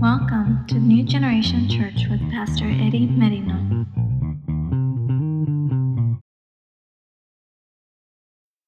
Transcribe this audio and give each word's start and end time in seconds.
Welcome 0.00 0.64
to 0.68 0.76
New 0.76 1.04
Generation 1.04 1.68
Church 1.68 2.08
with 2.08 2.22
Pastor 2.30 2.64
Eddie 2.64 3.06
Merino. 3.06 3.52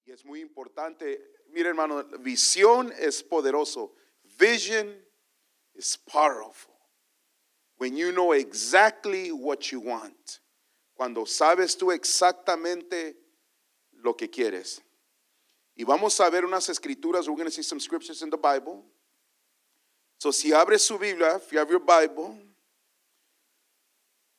Y 0.05 0.13
es 0.13 0.27
muy 0.27 0.43
importante, 0.43 1.23
mire 1.51 1.71
hermano, 1.71 2.05
visión 2.21 2.93
es 3.01 3.23
poderoso. 3.23 3.93
Vision 4.39 4.93
is 5.75 5.97
powerful. 5.97 6.75
When 7.79 7.97
you 7.97 8.13
know 8.13 8.33
exactly 8.33 9.33
what 9.33 9.73
you 9.73 9.81
want. 9.81 10.41
Cuando 10.95 11.25
sabes 11.25 11.79
tú 11.79 11.93
exactamente 11.93 13.15
lo 14.05 14.13
que 14.13 14.29
quieres. 14.29 14.83
Y 15.79 15.85
vamos 15.85 16.21
a 16.21 16.29
ver 16.29 16.45
unas 16.45 16.69
escrituras. 16.69 17.27
We're 17.27 17.37
going 17.37 17.47
to 17.47 17.51
see 17.51 17.63
some 17.63 17.81
scriptures 17.81 18.21
in 18.21 18.29
the 18.29 18.37
Bible. 18.37 18.85
So 20.23 20.31
si 20.31 20.53
abres 20.53 20.83
su 20.83 20.97
Biblia, 20.99 21.35
if 21.35 21.51
you 21.51 21.59
have 21.59 21.69
your 21.69 21.81
Bible, 21.81 22.39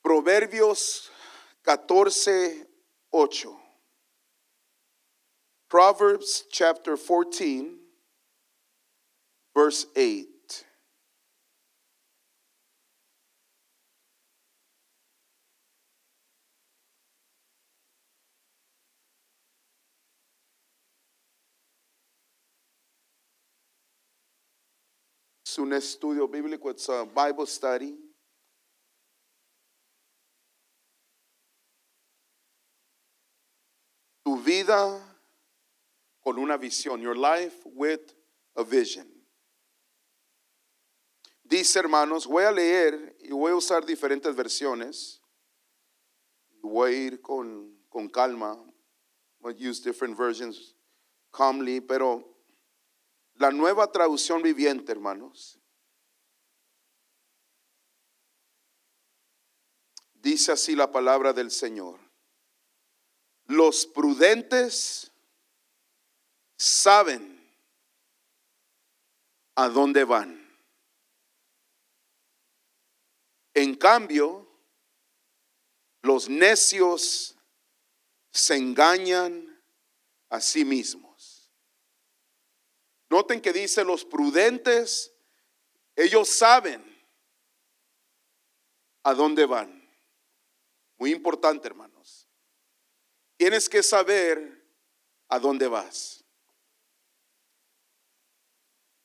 Proverbios 0.02 1.10
14, 1.66 2.64
8. 3.14 3.46
Proverbs 5.70 6.46
chapter 6.50 6.96
14, 6.96 7.78
verse 9.54 9.86
8. 9.94 10.33
Es 25.54 25.60
un 25.60 25.72
estudio 25.72 26.28
bíblico, 26.28 26.72
it's 26.72 26.90
a 26.90 27.06
Bible 27.06 27.46
study. 27.46 27.96
Tu 34.26 34.36
vida 34.38 35.00
con 36.24 36.40
una 36.40 36.58
visión. 36.58 37.02
Your 37.02 37.16
life 37.16 37.54
with 37.66 38.00
a 38.56 38.64
vision. 38.64 39.06
Dice, 41.44 41.76
hermanos, 41.76 42.26
voy 42.26 42.46
a 42.46 42.52
leer 42.52 43.16
y 43.20 43.30
voy 43.30 43.52
a 43.52 43.56
usar 43.56 43.86
diferentes 43.86 44.36
versiones. 44.36 45.22
Voy 46.64 46.92
a 46.92 46.98
ir 46.98 47.22
con, 47.22 47.78
con 47.90 48.10
calma. 48.10 48.58
Voy 49.40 49.54
a 49.54 49.70
use 49.70 49.84
different 49.84 50.18
versions 50.18 50.74
calmly, 51.32 51.80
pero 51.80 52.33
la 53.44 53.52
nueva 53.52 53.92
traducción 53.92 54.42
viviente, 54.42 54.94
hermanos. 54.94 55.60
Dice 60.14 60.54
así 60.54 60.78
la 60.78 60.90
palabra 60.90 61.34
del 61.34 61.52
Señor. 61.52 62.00
Los 63.48 63.86
prudentes 63.86 65.12
saben 66.58 67.54
a 69.56 69.68
dónde 69.68 70.06
van. 70.06 70.42
En 73.54 73.76
cambio, 73.76 74.48
los 76.02 76.30
necios 76.30 77.38
se 78.32 78.56
engañan 78.56 79.62
a 80.30 80.40
sí 80.40 80.64
mismos. 80.64 81.13
Noten 83.14 83.42
que 83.42 83.54
dice 83.54 83.84
los 83.84 84.04
prudentes, 84.04 85.14
ellos 85.96 86.30
saben 86.30 86.84
a 89.04 89.14
dónde 89.14 89.46
van. 89.46 89.88
Muy 90.98 91.12
importante, 91.12 91.68
hermanos. 91.68 92.28
Tienes 93.38 93.70
que 93.70 93.84
saber 93.84 94.66
a 95.30 95.38
dónde 95.38 95.68
vas. 95.68 96.24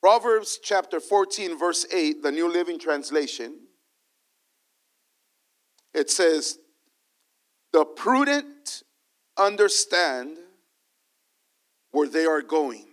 Proverbs 0.01 0.59
chapter 0.63 1.01
14, 1.01 1.59
verse 1.59 1.87
8, 1.93 2.23
the 2.23 2.33
New 2.33 2.49
Living 2.49 2.79
Translation. 2.79 3.69
It 5.93 6.09
says, 6.09 6.59
The 7.75 7.85
prudent 7.85 8.85
understand 9.37 10.39
where 11.91 12.09
they 12.09 12.25
are 12.25 12.41
going, 12.41 12.88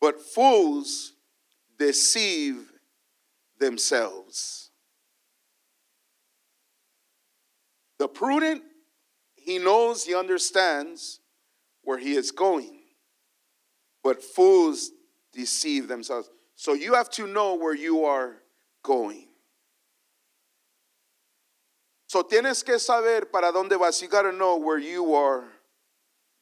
but 0.00 0.20
fools 0.20 1.12
deceive 1.78 2.70
themselves. 3.58 4.70
The 7.98 8.08
prudent, 8.08 8.62
he 9.36 9.58
knows, 9.58 10.04
he 10.04 10.14
understands 10.14 11.20
where 11.82 11.98
he 11.98 12.14
is 12.14 12.30
going, 12.30 12.78
but 14.04 14.22
fools 14.22 14.90
deceive 15.32 15.88
themselves. 15.88 16.30
So 16.54 16.74
you 16.74 16.94
have 16.94 17.10
to 17.10 17.26
know 17.26 17.54
where 17.54 17.74
you 17.74 18.04
are 18.04 18.36
going. 18.82 19.26
So 22.06 22.22
tienes 22.22 22.64
que 22.64 22.78
saber 22.78 23.26
para 23.30 23.52
dónde 23.52 23.78
vas. 23.78 24.00
You 24.00 24.08
got 24.08 24.22
to 24.22 24.32
know 24.32 24.56
where 24.56 24.78
you 24.78 25.14
are 25.14 25.44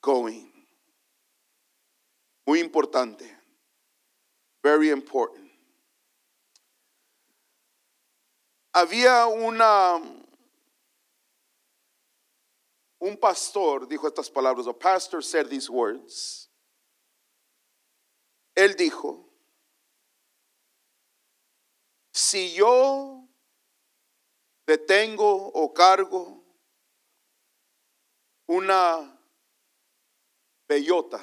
going. 0.01 0.49
Muy 2.47 2.61
importante. 2.63 3.36
Very 4.67 4.91
important. 4.91 5.49
Había 8.75 9.29
una 9.29 10.03
un 12.99 13.17
pastor 13.17 13.87
dijo 13.87 14.09
estas 14.09 14.29
palabras. 14.29 14.67
A 14.67 14.73
pastor 14.73 15.23
said 15.23 15.49
these 15.49 15.71
words. 15.71 16.49
Él 18.57 18.75
dijo, 18.75 19.25
si 22.13 22.53
yo 22.53 23.25
detengo 24.67 25.53
o 25.55 25.73
cargo 25.73 26.43
una 28.49 29.17
bellota 30.69 31.21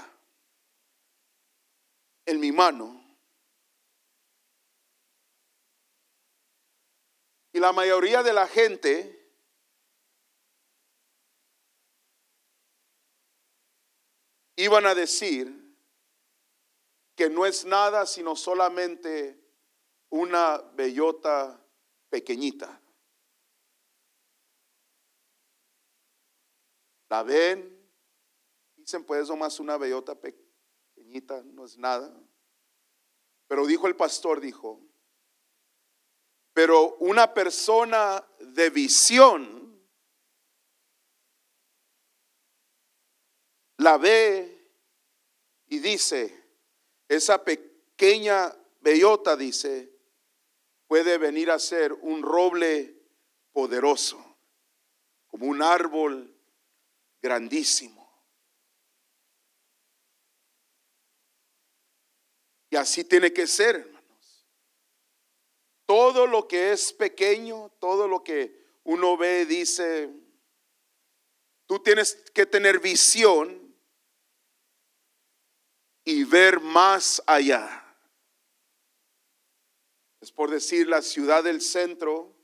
en 2.26 2.40
mi 2.40 2.54
mano 2.54 3.03
y 7.54 7.60
la 7.60 7.72
mayoría 7.72 8.24
de 8.24 8.34
la 8.34 8.48
gente 8.48 9.32
iban 14.56 14.88
a 14.88 14.96
decir 14.96 15.62
que 17.16 17.30
no 17.30 17.46
es 17.46 17.64
nada 17.64 18.08
sino 18.08 18.36
solamente 18.36 19.40
una 20.10 20.58
bellota 20.74 21.64
pequeñita. 22.10 22.82
La 27.10 27.22
ven, 27.22 27.88
dicen 28.76 29.04
pues 29.04 29.30
nomás 29.30 29.60
una 29.60 29.78
bellota 29.78 30.20
pequeñita, 30.20 31.44
no 31.44 31.66
es 31.66 31.78
nada. 31.78 32.12
Pero 33.48 33.68
dijo 33.68 33.86
el 33.86 33.96
pastor, 33.96 34.42
dijo, 34.42 34.82
pero 36.54 36.96
una 37.00 37.34
persona 37.34 38.24
de 38.40 38.70
visión 38.70 39.64
la 43.78 43.98
ve 43.98 44.70
y 45.68 45.80
dice, 45.80 46.44
esa 47.08 47.44
pequeña 47.44 48.56
bellota, 48.80 49.36
dice, 49.36 49.92
puede 50.88 51.18
venir 51.18 51.50
a 51.50 51.58
ser 51.58 51.94
un 51.94 52.22
roble 52.22 52.96
poderoso, 53.52 54.38
como 55.28 55.48
un 55.48 55.62
árbol 55.64 56.36
grandísimo. 57.22 58.04
Y 62.70 62.76
así 62.76 63.04
tiene 63.04 63.32
que 63.34 63.48
ser. 63.48 63.93
Todo 65.94 66.26
lo 66.26 66.48
que 66.48 66.72
es 66.72 66.92
pequeño, 66.92 67.72
todo 67.78 68.08
lo 68.08 68.24
que 68.24 68.66
uno 68.84 69.16
ve, 69.16 69.46
dice, 69.46 70.12
tú 71.68 71.84
tienes 71.84 72.16
que 72.34 72.48
tener 72.48 72.80
visión 72.80 73.76
y 76.04 76.24
ver 76.24 76.60
más 76.60 77.22
allá. 77.28 77.96
Es 80.20 80.32
por 80.32 80.50
decir 80.50 80.88
la 80.88 81.04
ciudad 81.04 81.44
del 81.44 81.62
centro, 81.62 82.36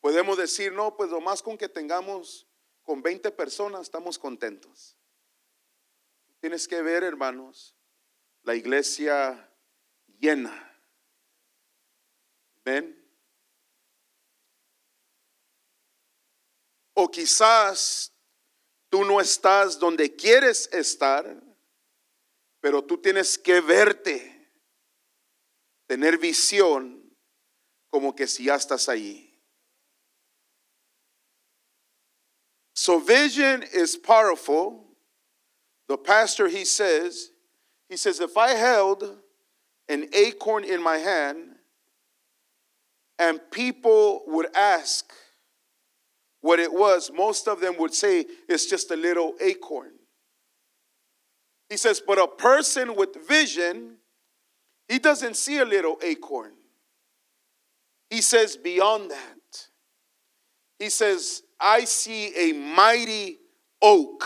podemos 0.00 0.38
decir, 0.38 0.72
no, 0.72 0.96
pues 0.96 1.10
lo 1.10 1.20
más 1.20 1.42
con 1.42 1.58
que 1.58 1.68
tengamos 1.68 2.46
con 2.84 3.02
20 3.02 3.32
personas 3.32 3.80
estamos 3.80 4.16
contentos. 4.16 4.96
Tienes 6.38 6.68
que 6.68 6.80
ver, 6.82 7.02
hermanos, 7.02 7.74
la 8.44 8.54
iglesia 8.54 9.52
llena. 10.20 10.75
O 16.94 17.08
quizás 17.08 18.10
tú 18.90 19.04
no 19.04 19.20
estás 19.20 19.78
donde 19.78 20.16
quieres 20.16 20.68
estar, 20.72 21.24
pero 22.60 22.82
tú 22.82 22.98
tienes 22.98 23.38
que 23.38 23.60
verte, 23.60 24.50
tener 25.86 26.18
visión 26.18 27.14
como 27.90 28.14
que 28.14 28.26
si 28.26 28.44
ya 28.44 28.56
estás 28.56 28.88
allí. 28.88 29.22
So 32.74 32.98
vision 32.98 33.62
is 33.72 33.96
powerful. 33.96 34.84
The 35.88 35.96
pastor 35.96 36.48
he 36.48 36.64
says, 36.64 37.30
he 37.88 37.96
says 37.96 38.20
if 38.20 38.36
I 38.36 38.50
held 38.50 39.18
an 39.88 40.08
acorn 40.12 40.64
in 40.64 40.82
my 40.82 40.98
hand 40.98 41.55
and 43.18 43.40
people 43.50 44.22
would 44.26 44.54
ask 44.54 45.12
what 46.40 46.58
it 46.58 46.72
was, 46.72 47.10
most 47.12 47.48
of 47.48 47.60
them 47.60 47.76
would 47.78 47.92
say 47.92 48.24
it's 48.48 48.66
just 48.66 48.90
a 48.90 48.96
little 48.96 49.34
acorn. 49.40 49.90
He 51.68 51.76
says, 51.76 52.00
but 52.06 52.18
a 52.18 52.28
person 52.28 52.94
with 52.94 53.26
vision, 53.26 53.96
he 54.88 54.98
doesn't 54.98 55.36
see 55.36 55.58
a 55.58 55.64
little 55.64 55.98
acorn. 56.02 56.52
He 58.10 58.20
says, 58.20 58.56
beyond 58.56 59.10
that, 59.10 59.66
he 60.78 60.88
says, 60.90 61.42
I 61.58 61.84
see 61.84 62.50
a 62.50 62.52
mighty 62.52 63.38
oak. 63.82 64.24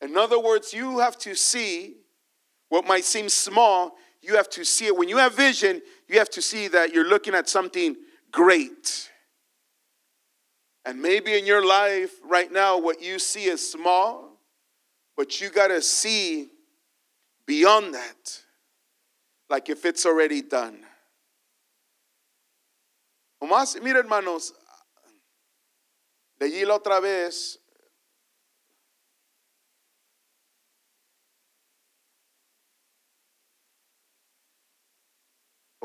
In 0.00 0.16
other 0.16 0.38
words, 0.38 0.72
you 0.72 0.98
have 0.98 1.18
to 1.18 1.34
see 1.34 1.96
what 2.68 2.86
might 2.86 3.04
seem 3.04 3.28
small, 3.28 3.96
you 4.20 4.36
have 4.36 4.50
to 4.50 4.64
see 4.64 4.86
it. 4.86 4.96
When 4.96 5.08
you 5.08 5.16
have 5.16 5.34
vision, 5.34 5.82
you 6.08 6.18
have 6.18 6.30
to 6.30 6.42
see 6.42 6.68
that 6.68 6.92
you're 6.92 7.08
looking 7.08 7.34
at 7.34 7.48
something 7.48 7.96
great. 8.30 9.10
And 10.84 11.02
maybe 11.02 11.36
in 11.36 11.46
your 11.46 11.66
life 11.66 12.12
right 12.24 12.50
now, 12.50 12.78
what 12.78 13.02
you 13.02 13.18
see 13.18 13.44
is 13.44 13.72
small, 13.72 14.38
but 15.16 15.40
you 15.40 15.50
got 15.50 15.68
to 15.68 15.82
see 15.82 16.48
beyond 17.46 17.94
that, 17.94 18.42
like 19.50 19.68
if 19.68 19.84
it's 19.84 20.06
already 20.06 20.42
done. 20.42 20.78
Mira 23.82 24.02
hermanos, 24.02 24.52
leí 26.40 26.66
la 26.66 26.78
otra 26.78 27.00
vez. 27.00 27.58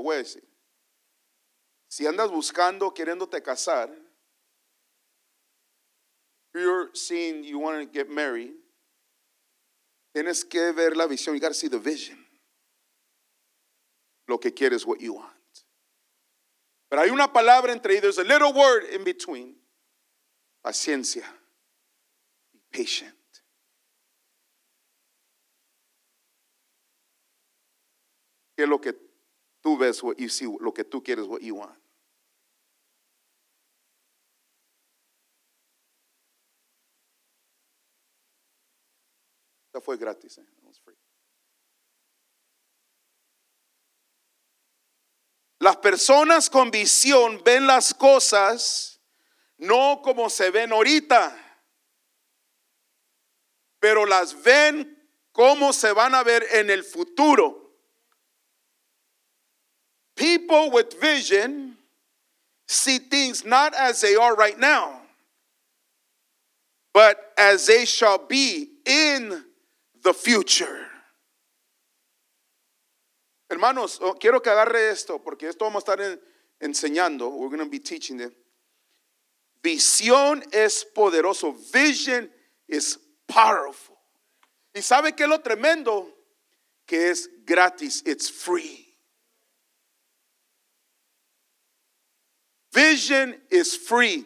Voy 0.02 0.16
a 0.16 0.20
decir. 0.20 0.44
Si 1.90 2.08
andas 2.08 2.32
buscando, 2.32 2.94
queriéndote 2.94 3.42
casar, 3.44 3.90
you're 6.54 6.90
seeing 6.94 7.44
you 7.44 7.60
want 7.60 7.80
to 7.80 7.86
get 7.86 8.10
married, 8.10 8.54
tienes 10.16 10.44
que 10.44 10.72
ver 10.72 10.96
la 10.96 11.06
visión. 11.08 11.34
You 11.34 11.42
got 11.42 11.50
to 11.50 11.54
see 11.54 11.68
the 11.68 11.80
vision. 11.80 12.18
Lo 14.28 14.38
que 14.38 14.52
quieres, 14.52 14.86
what 14.86 15.02
you 15.02 15.14
want. 15.14 15.32
Pero 16.90 17.02
hay 17.02 17.10
una 17.10 17.32
palabra 17.32 17.72
entre 17.72 17.94
ellos, 17.94 18.02
there's 18.02 18.18
a 18.18 18.24
little 18.24 18.54
word 18.54 18.84
in 18.94 19.04
between. 19.04 19.56
Paciencia. 20.66 21.24
Be 22.54 22.60
patient. 22.72 23.16
Que 28.58 28.68
lo 28.68 28.80
que 28.80 28.94
tú 29.62 29.78
ves, 29.78 30.02
what 30.04 30.18
you 30.18 30.30
see, 30.30 30.46
lo 30.60 30.74
que 30.74 30.84
tú 30.84 31.04
quieres, 31.04 31.26
what 31.26 31.42
you 31.42 31.56
want. 31.56 31.78
Esta 39.68 39.80
fue 39.80 39.96
gratis, 39.98 40.38
eh? 40.38 40.46
Was 40.64 40.80
free. 40.80 40.98
Las 45.60 45.78
personas 45.78 46.50
con 46.50 46.72
visión 46.72 47.42
ven 47.46 47.68
las 47.68 47.94
cosas 47.94 49.00
no 49.58 50.02
como 50.02 50.30
se 50.30 50.50
ven 50.50 50.74
ahorita, 50.74 51.38
pero 53.80 54.06
las 54.06 54.42
ven 54.42 54.98
como 55.32 55.72
se 55.72 55.94
van 55.94 56.16
a 56.16 56.24
ver 56.24 56.44
en 56.52 56.70
el 56.72 56.84
futuro. 56.84 57.61
People 60.16 60.72
with 60.72 61.00
vision 61.00 61.78
see 62.68 63.00
things 63.00 63.44
not 63.46 63.74
as 63.74 64.02
they 64.02 64.16
are 64.16 64.36
right 64.36 64.60
now, 64.60 65.02
but 66.94 67.18
as 67.38 67.68
they 67.68 67.86
shall 67.86 68.18
be 68.18 68.68
in 68.86 69.44
the 70.04 70.14
future. 70.14 70.86
Hermanos, 73.50 74.00
oh, 74.02 74.14
quiero 74.14 74.40
que 74.40 74.52
agarre 74.52 74.90
esto 74.92 75.20
porque 75.20 75.44
esto 75.44 75.66
vamos 75.66 75.84
a 75.84 75.92
estar 75.92 76.00
en- 76.02 76.20
enseñando. 76.62 77.30
We're 77.38 77.50
going 77.50 77.60
to 77.60 77.66
be 77.70 77.80
teaching 77.80 78.18
them. 78.18 78.32
Visión 79.62 80.42
es 80.54 80.86
poderoso. 80.96 81.54
Vision 81.72 82.30
is 82.68 82.98
powerful. 83.28 83.98
¿Y 84.74 84.82
sabe 84.82 85.16
qué 85.16 85.28
lo 85.28 85.40
tremendo? 85.40 86.08
Que 86.88 87.10
es 87.10 87.28
gratis. 87.46 88.02
It's 88.06 88.30
free. 88.30 88.81
Vision 92.74 93.36
is 93.50 93.76
free. 93.76 94.26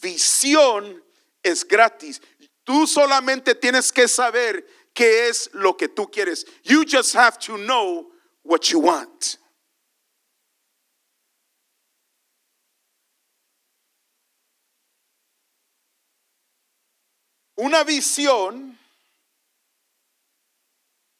Visión 0.00 1.02
es 1.42 1.64
gratis. 1.64 2.20
Tú 2.64 2.86
solamente 2.86 3.54
tienes 3.54 3.92
que 3.92 4.08
saber 4.08 4.66
qué 4.92 5.28
es 5.28 5.48
lo 5.52 5.76
que 5.76 5.88
tú 5.88 6.10
quieres. 6.10 6.44
You 6.64 6.84
just 6.84 7.14
have 7.14 7.38
to 7.40 7.56
know 7.56 8.10
what 8.42 8.70
you 8.70 8.80
want. 8.80 9.38
Una 17.58 17.84
visión 17.84 18.76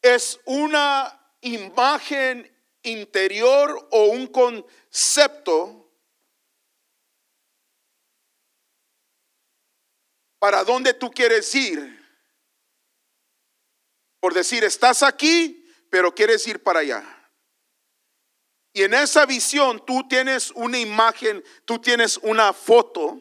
es 0.03 0.39
una 0.45 1.11
imagen 1.41 2.47
interior 2.83 3.87
o 3.91 4.11
un 4.11 4.27
concepto 4.27 5.86
para 10.39 10.63
dónde 10.63 10.93
tú 10.93 11.11
quieres 11.11 11.53
ir. 11.55 11.97
Por 14.19 14.33
decir, 14.33 14.63
estás 14.63 15.03
aquí, 15.03 15.65
pero 15.89 16.13
quieres 16.13 16.45
ir 16.47 16.61
para 16.61 16.79
allá. 16.79 17.03
Y 18.73 18.83
en 18.83 18.93
esa 18.93 19.25
visión 19.25 19.83
tú 19.85 20.07
tienes 20.07 20.51
una 20.51 20.77
imagen, 20.77 21.43
tú 21.65 21.79
tienes 21.79 22.17
una 22.17 22.53
foto, 22.53 23.19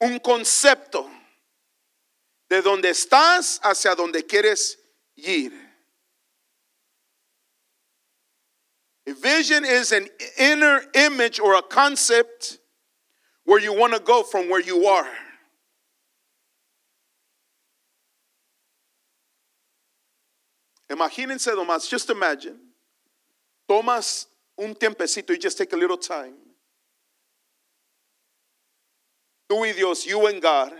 un 0.00 0.18
concepto 0.20 1.10
de 2.48 2.62
donde 2.62 2.90
estás 2.90 3.60
hacia 3.62 3.94
donde 3.94 4.24
quieres 4.24 4.78
ir. 5.16 5.52
A 9.06 9.12
vision 9.12 9.64
is 9.64 9.92
an 9.92 10.08
inner 10.38 10.82
image 10.94 11.40
or 11.40 11.54
a 11.54 11.62
concept 11.62 12.58
where 13.44 13.58
you 13.58 13.72
want 13.72 13.94
to 13.94 14.00
go 14.00 14.22
from 14.22 14.48
where 14.50 14.60
you 14.60 14.86
are. 14.86 15.08
Imagínense 20.90 21.54
nomás, 21.54 21.88
just 21.88 22.08
imagine. 22.10 22.58
Tomas 23.68 24.26
un 24.56 24.74
tiempecito, 24.74 25.32
you 25.32 25.38
just 25.38 25.58
take 25.58 25.72
a 25.72 25.76
little 25.76 25.98
time. 25.98 26.34
Tú 29.48 29.64
y 29.64 29.72
Dios, 29.72 30.04
you 30.04 30.26
and 30.26 30.42
God, 30.42 30.72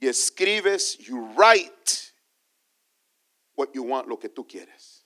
y 0.00 0.08
escribes, 0.08 0.96
you 0.98 1.18
write 1.36 2.12
what 3.54 3.74
you 3.74 3.82
want, 3.82 4.08
lo 4.08 4.16
que 4.16 4.28
tú 4.28 4.44
quieres. 4.46 5.04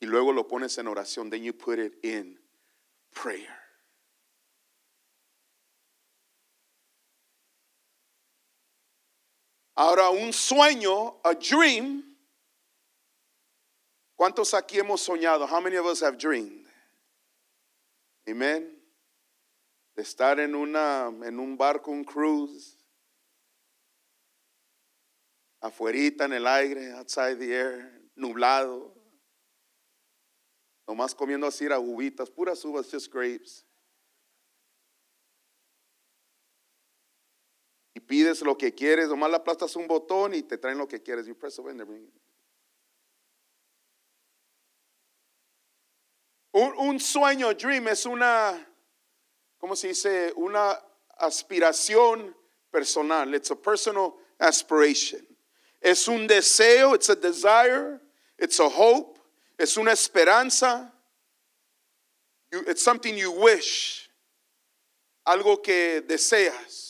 Y 0.00 0.06
luego 0.06 0.32
lo 0.32 0.44
pones 0.44 0.78
en 0.78 0.86
oración, 0.86 1.30
then 1.30 1.42
you 1.42 1.52
put 1.52 1.78
it 1.78 1.92
in 2.02 2.36
prayer. 3.12 3.57
Ahora, 9.78 10.10
un 10.10 10.32
sueño, 10.32 11.20
a 11.22 11.34
dream. 11.34 12.02
¿Cuántos 14.16 14.52
aquí 14.52 14.80
hemos 14.80 15.00
soñado? 15.00 15.46
How 15.46 15.60
many 15.60 15.76
of 15.76 15.86
us 15.86 16.02
have 16.02 16.18
dreamed? 16.18 16.66
Amen. 18.28 18.76
De 19.94 20.02
estar 20.02 20.40
en, 20.40 20.56
una, 20.56 21.12
en 21.24 21.38
un 21.38 21.56
barco, 21.56 21.92
un 21.92 22.02
cruise. 22.02 22.76
Afuerita 25.62 26.24
en 26.24 26.32
el 26.32 26.48
aire, 26.48 26.90
outside 26.94 27.38
the 27.38 27.54
air, 27.54 28.10
nublado. 28.16 28.92
Nomás 30.88 31.14
comiendo 31.14 31.46
así 31.46 31.66
era 31.66 31.78
uvitas, 31.78 32.28
puras 32.30 32.64
uvas, 32.64 32.90
just 32.90 33.12
grapes. 33.12 33.64
Pides 38.08 38.40
lo 38.42 38.56
que 38.56 38.74
quieres, 38.74 39.08
nomás 39.08 39.30
le 39.30 39.36
aplastas 39.36 39.76
un 39.76 39.86
botón 39.86 40.34
y 40.34 40.42
te 40.42 40.58
traen 40.58 40.78
lo 40.78 40.88
que 40.88 41.00
quieres. 41.00 41.26
You 41.26 41.36
press. 41.36 41.58
Un, 41.58 42.10
un 46.78 46.98
sueño, 46.98 47.52
dream, 47.54 47.88
es 47.88 48.06
una, 48.06 48.66
¿cómo 49.58 49.76
se 49.76 49.88
dice? 49.88 50.32
Una 50.34 50.82
aspiración 51.18 52.34
personal. 52.70 53.34
It's 53.34 53.50
a 53.50 53.56
personal 53.56 54.14
aspiration. 54.38 55.24
Es 55.80 56.08
un 56.08 56.26
deseo, 56.26 56.94
it's 56.94 57.10
a 57.10 57.14
desire, 57.14 58.00
it's 58.38 58.58
a 58.58 58.68
hope, 58.68 59.20
es 59.58 59.76
una 59.76 59.92
esperanza. 59.92 60.92
You- 62.50 62.64
it's 62.66 62.82
something 62.82 63.14
you 63.14 63.30
wish, 63.30 64.08
algo 65.26 65.62
que 65.62 66.00
deseas. 66.00 66.87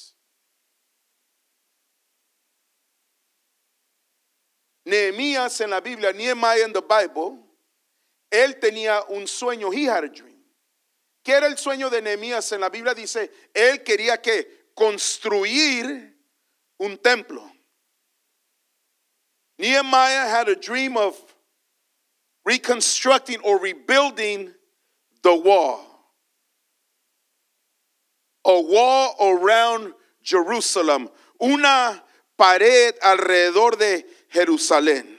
Nehemías 4.88 5.60
en 5.60 5.70
la 5.70 5.80
Biblia, 5.80 6.12
Nehemiah 6.12 6.64
in 6.64 6.72
the 6.72 6.80
Bible, 6.80 7.38
él 8.30 8.58
tenía 8.58 9.04
un 9.10 9.26
sueño, 9.26 9.72
he 9.72 9.84
had 9.84 10.04
a 10.04 10.08
dream. 10.08 10.34
¿Qué 11.24 11.34
era 11.34 11.46
el 11.46 11.56
sueño 11.56 11.90
de 11.90 12.00
Nehemías 12.00 12.52
en 12.52 12.60
la 12.60 12.70
Biblia? 12.70 12.94
Dice, 12.94 13.30
él 13.54 13.84
quería 13.84 14.22
que 14.22 14.70
construir 14.74 16.16
un 16.78 16.96
templo. 16.96 17.42
Nehemiah 19.58 20.28
had 20.28 20.48
a 20.48 20.56
dream 20.56 20.96
of 20.96 21.14
reconstructing 22.44 23.40
or 23.40 23.58
rebuilding 23.60 24.54
the 25.22 25.34
wall. 25.34 25.84
A 28.46 28.60
wall 28.60 29.16
around 29.20 29.92
Jerusalem. 30.22 31.10
Una 31.42 32.02
pared 32.38 32.94
alrededor 33.02 33.76
de 33.76 34.06
Jerusalén. 34.32 35.16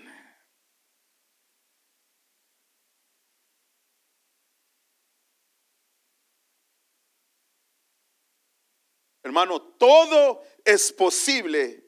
Hermano, 9.24 9.62
todo 9.78 10.42
es 10.66 10.92
posible 10.92 11.84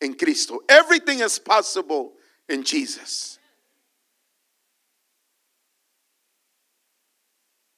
en 0.00 0.14
Cristo. 0.14 0.62
Everything 0.68 1.20
is 1.20 1.38
possible 1.38 2.14
in 2.48 2.62
Jesus. 2.64 3.38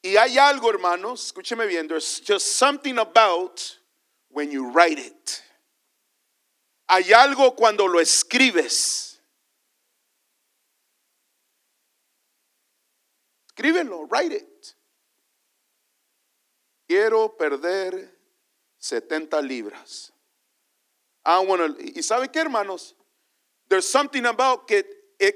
Y 0.04 0.16
hay 0.16 0.36
algo, 0.36 0.70
hermanos, 0.70 1.32
escúcheme 1.32 1.66
bien, 1.66 1.88
there's 1.88 2.20
just 2.20 2.56
something 2.56 2.98
about 2.98 3.78
when 4.28 4.52
you 4.52 4.70
write 4.70 4.98
it. 4.98 5.42
Hay 6.86 7.12
algo 7.12 7.54
cuando 7.54 7.86
lo 7.86 8.00
escribes. 8.00 9.20
Escríbelo, 13.48 14.06
write 14.06 14.34
it. 14.36 14.76
Quiero 16.88 17.36
perder 17.36 18.10
70 18.78 19.40
libras. 19.42 20.12
I 21.24 21.38
want 21.40 21.78
to, 21.78 21.82
y 21.82 22.02
sabe 22.02 22.28
qué, 22.30 22.40
hermanos? 22.40 22.94
There's 23.68 23.88
something 23.88 24.26
about 24.26 24.66
que 24.66 24.84
it 25.18 25.34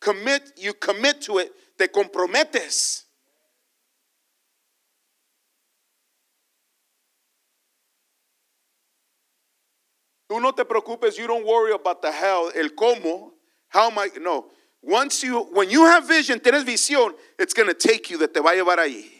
commit, 0.00 0.52
you 0.56 0.74
commit 0.74 1.20
to 1.22 1.38
it, 1.38 1.52
te 1.76 1.88
comprometes. 1.88 3.03
Tú 10.28 10.40
no 10.40 10.52
te 10.52 10.64
preocupes, 10.64 11.16
you 11.16 11.26
don't 11.26 11.44
worry 11.44 11.72
about 11.72 12.00
the 12.00 12.10
how, 12.10 12.48
el 12.54 12.70
cómo, 12.70 13.32
how 13.68 13.90
am 13.90 13.98
I, 13.98 14.08
no. 14.20 14.46
Once 14.82 15.22
you, 15.22 15.44
when 15.52 15.70
you 15.70 15.84
have 15.84 16.06
vision, 16.06 16.38
tienes 16.40 16.64
visión, 16.64 17.14
it's 17.38 17.54
going 17.54 17.68
to 17.68 17.74
take 17.74 18.10
you, 18.10 18.18
that 18.18 18.32
te 18.32 18.40
va 18.40 18.50
a 18.50 18.54
llevar 18.54 18.78
ahí. 18.78 19.10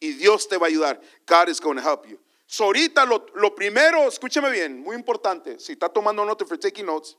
Y 0.00 0.12
Dios 0.18 0.46
te 0.46 0.56
va 0.56 0.66
a 0.66 0.70
ayudar. 0.70 0.98
God 1.26 1.48
is 1.48 1.60
going 1.60 1.76
to 1.76 1.82
help 1.82 2.06
you. 2.08 2.18
So 2.46 2.64
ahorita 2.64 3.08
lo, 3.08 3.26
lo 3.34 3.50
primero, 3.50 4.06
escúchame 4.06 4.50
bien, 4.50 4.82
muy 4.82 4.94
importante, 4.94 5.58
si 5.60 5.74
está 5.74 5.92
tomando 5.92 6.24
nota 6.24 6.44
for 6.44 6.56
taking 6.56 6.86
notes. 6.86 7.16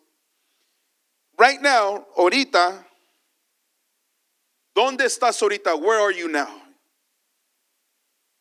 Right 1.38 1.62
now, 1.62 2.06
ahorita, 2.18 2.86
¿dónde 4.76 5.06
estás 5.06 5.42
ahorita? 5.42 5.76
Where 5.80 6.00
are 6.00 6.12
you 6.12 6.28
now? 6.28 6.62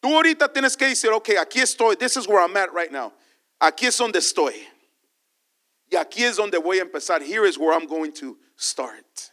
Tú 0.02 0.14
ahorita 0.14 0.52
tienes 0.52 0.76
que 0.76 0.86
decir, 0.86 1.10
ok, 1.10 1.30
aquí 1.40 1.60
estoy, 1.60 1.96
this 1.96 2.16
is 2.16 2.28
where 2.28 2.40
I'm 2.40 2.56
at 2.56 2.72
right 2.72 2.92
now. 2.92 3.12
Aquí 3.64 3.86
es 3.86 3.96
donde 3.96 4.18
estoy. 4.18 4.68
Y 5.90 5.96
aquí 5.96 6.22
es 6.22 6.36
donde 6.36 6.58
voy 6.58 6.78
a 6.80 6.82
empezar. 6.82 7.22
Here 7.22 7.48
is 7.48 7.56
where 7.58 7.72
I'm 7.72 7.86
going 7.86 8.12
to 8.14 8.36
start. 8.56 9.32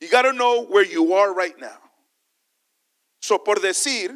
You 0.00 0.08
got 0.08 0.22
to 0.22 0.32
know 0.32 0.66
where 0.66 0.84
you 0.84 1.14
are 1.14 1.32
right 1.32 1.56
now. 1.60 1.78
So, 3.20 3.38
por 3.38 3.60
decir, 3.60 4.10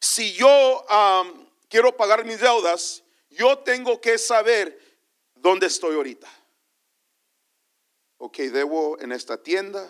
si 0.00 0.32
yo 0.32 0.84
um, 0.88 1.46
quiero 1.68 1.92
pagar 1.92 2.24
mis 2.24 2.38
deudas, 2.38 3.02
yo 3.28 3.58
tengo 3.58 4.00
que 4.00 4.16
saber 4.16 4.78
dónde 5.34 5.66
estoy 5.66 5.94
ahorita. 5.94 6.28
Ok, 8.18 8.38
debo 8.50 8.98
en 8.98 9.12
esta 9.12 9.42
tienda, 9.42 9.86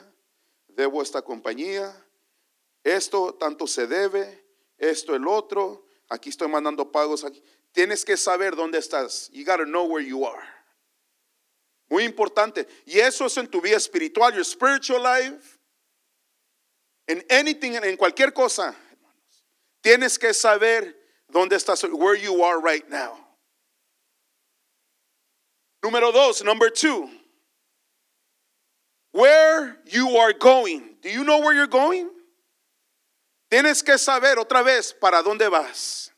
debo 0.67 1.01
esta 1.01 1.23
compañía, 1.23 1.95
esto 2.83 3.35
tanto 3.35 3.69
se 3.69 3.87
debe, 3.87 4.45
esto 4.79 5.15
el 5.15 5.29
otro, 5.29 5.86
aquí 6.09 6.31
estoy 6.31 6.49
mandando 6.49 6.91
pagos. 6.91 7.25
Aquí. 7.25 7.43
Tienes 7.73 8.05
que 8.05 8.17
saber 8.17 8.55
dónde 8.57 8.79
estás. 8.79 9.31
You 9.33 9.45
got 9.45 9.57
to 9.59 9.65
know 9.65 9.85
where 9.85 10.01
you 10.03 10.25
are. 10.25 10.43
Muy 11.91 12.05
importante. 12.05 12.67
Y 12.87 12.99
eso 12.99 13.27
es 13.27 13.37
en 13.37 13.47
tu 13.47 13.61
vida 13.61 13.77
espiritual, 13.77 14.33
your 14.33 14.45
spiritual 14.45 15.03
life. 15.03 15.59
En 17.07 17.25
anything, 17.31 17.75
en 17.75 17.97
cualquier 17.97 18.33
cosa. 18.33 18.75
Tienes 19.83 20.19
que 20.19 20.35
saber 20.35 20.97
dónde 21.29 21.55
estás, 21.57 21.85
where 21.93 22.17
you 22.17 22.43
are 22.43 22.61
right 22.61 22.89
now. 22.89 23.17
Número 25.85 26.13
dos, 26.13 26.43
number 26.43 26.71
two. 26.71 27.09
Where 29.13 29.79
you 29.87 30.17
are 30.17 30.33
going. 30.33 30.97
Do 31.01 31.09
you 31.09 31.23
know 31.23 31.39
where 31.39 31.55
you're 31.55 31.69
going? 31.69 32.11
Tienes 33.49 33.83
que 33.83 33.97
saber 33.99 34.39
otra 34.39 34.63
vez 34.63 34.93
para 34.93 35.23
dónde 35.23 35.49
vas. 35.49 36.13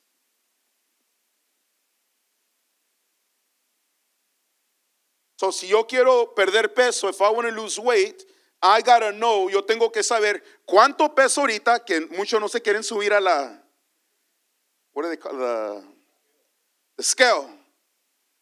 So, 5.37 5.52
si 5.52 5.68
yo 5.68 5.87
quiero 5.87 6.35
perder 6.35 6.75
peso, 6.75 7.08
if 7.08 7.20
I 7.20 7.30
want 7.30 7.49
to 7.49 7.54
lose 7.54 7.78
weight, 7.78 8.25
I 8.61 8.82
gotta 8.82 9.12
know, 9.12 9.49
yo 9.49 9.62
tengo 9.62 9.92
que 9.92 10.02
saber 10.02 10.42
cuánto 10.66 11.14
peso 11.14 11.42
ahorita, 11.42 11.85
que 11.85 12.00
muchos 12.16 12.40
no 12.40 12.49
se 12.49 12.61
quieren 12.61 12.82
subir 12.82 13.12
a 13.12 13.20
la, 13.20 13.62
what 14.94 15.04
do 15.04 15.08
they 15.11 15.16
the, 15.16 17.02
scale. 17.02 17.49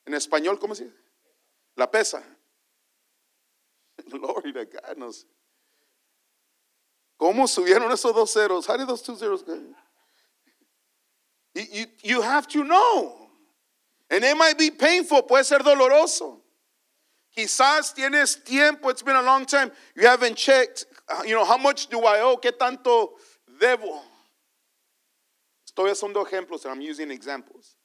En 0.07 0.15
español, 0.15 0.59
¿cómo 0.59 0.75
se 0.75 0.85
dice? 0.85 0.97
La 1.77 1.91
pesa. 1.91 2.23
Glory 4.09 4.53
to 4.53 4.65
God. 4.65 5.15
¿Cómo 7.19 7.49
subieron 7.49 7.91
esos 7.93 8.15
dos 8.15 8.33
ceros? 8.33 8.67
How 8.67 8.77
did 8.77 8.89
those 8.89 9.03
two 9.03 9.17
zeros 9.17 9.43
go? 9.43 9.59
You, 11.55 11.87
you, 12.03 12.21
have 12.21 12.47
to 12.49 12.63
know. 12.65 13.29
And 14.11 14.23
it 14.23 14.37
might 14.37 14.59
be 14.59 14.71
painful, 14.71 15.23
puede 15.23 15.45
ser 15.45 15.61
doloroso. 15.61 16.41
Quizás 17.35 17.95
tienes 17.95 18.45
tiempo, 18.45 18.91
it's 18.91 19.03
been 19.03 19.17
a 19.17 19.23
long 19.23 19.47
time, 19.47 19.71
you 19.95 20.07
haven't 20.07 20.37
checked, 20.37 20.85
you 21.25 21.35
know, 21.35 21.45
how 21.45 21.57
much 21.57 21.89
do 21.89 22.01
I 22.01 22.21
owe, 22.21 22.37
qué 22.37 22.53
tanto 22.53 23.13
debo. 23.59 24.01
Estoy 25.67 25.91
haciendo 25.91 26.27
ejemplos, 26.27 26.65
and 26.65 26.75
I'm 26.75 26.81
using 26.83 27.11
examples. 27.11 27.77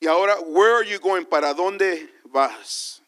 Y 0.00 0.08
ahora, 0.08 0.34
where 0.42 0.74
are 0.74 0.84
you 0.84 0.98
going? 0.98 1.24
¿Para 1.24 1.54
dónde 1.54 2.08
vas? 2.32 3.01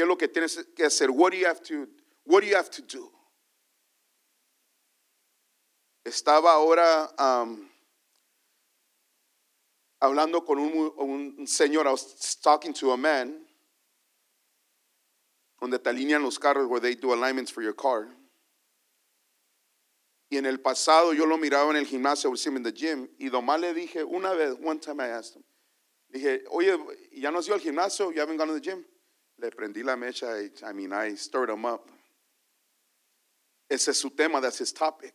¿Qué 0.00 0.04
es 0.04 0.08
lo 0.08 0.16
que 0.16 0.28
tienes 0.28 0.56
que 0.74 0.86
hacer? 0.86 1.10
What 1.10 1.32
do 1.32 1.36
you 1.36 1.46
have 1.46 1.60
to, 1.64 1.86
what 2.24 2.40
do 2.40 2.46
you 2.46 2.56
have 2.56 2.70
to 2.70 2.80
do? 2.80 3.12
Estaba 6.02 6.52
ahora 6.52 7.12
um, 7.18 7.68
hablando 10.00 10.42
con 10.42 10.58
un, 10.58 10.90
un 10.96 11.46
señor, 11.46 11.86
I 11.86 11.90
was 11.90 12.34
talking 12.42 12.72
to 12.72 12.92
a 12.92 12.96
man, 12.96 13.44
donde 15.60 15.78
te 15.78 15.90
alinean 15.90 16.22
los 16.22 16.38
carros, 16.38 16.66
where 16.66 16.80
they 16.80 16.94
do 16.94 17.12
alignments 17.12 17.50
for 17.50 17.60
your 17.60 17.74
car. 17.74 18.08
Y 20.30 20.38
en 20.38 20.46
el 20.46 20.60
pasado 20.60 21.12
yo 21.12 21.26
lo 21.26 21.36
miraba 21.36 21.68
en 21.68 21.76
el 21.76 21.84
gimnasio, 21.84 22.32
in 22.46 22.62
the 22.62 22.72
gym, 22.72 23.06
y 23.18 23.28
nomás 23.28 23.60
le 23.60 23.74
dije 23.74 24.02
una 24.02 24.32
vez, 24.32 24.56
one 24.62 24.80
time 24.80 24.98
I 24.98 25.08
asked 25.08 25.36
him, 25.36 25.44
Dije, 26.10 26.44
oye, 26.50 26.78
¿ya 27.12 27.30
no 27.30 27.40
has 27.40 27.46
ido 27.46 27.56
al 27.56 27.60
gimnasio? 27.60 28.10
You 28.10 28.22
haven't 28.22 28.38
gone 28.38 28.48
to 28.48 28.54
the 28.54 28.60
gym? 28.60 28.82
Le 29.40 29.50
prendí 29.50 29.82
la 29.82 29.96
mecha. 29.96 30.40
y, 30.40 30.52
I 30.62 30.72
mean, 30.72 30.92
I 30.92 31.16
stirred 31.16 31.50
him 31.50 31.64
up. 31.64 31.90
Ese 33.68 33.92
es 33.92 33.98
su 33.98 34.10
tema, 34.10 34.40
that's 34.40 34.58
his 34.58 34.72
topic. 34.72 35.14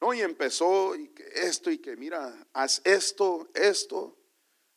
No, 0.00 0.12
y 0.12 0.20
empezó 0.20 0.94
y 0.94 1.08
que 1.08 1.24
esto 1.34 1.70
y 1.70 1.78
que 1.78 1.96
mira, 1.96 2.46
haz 2.52 2.80
esto, 2.84 3.48
esto. 3.54 4.16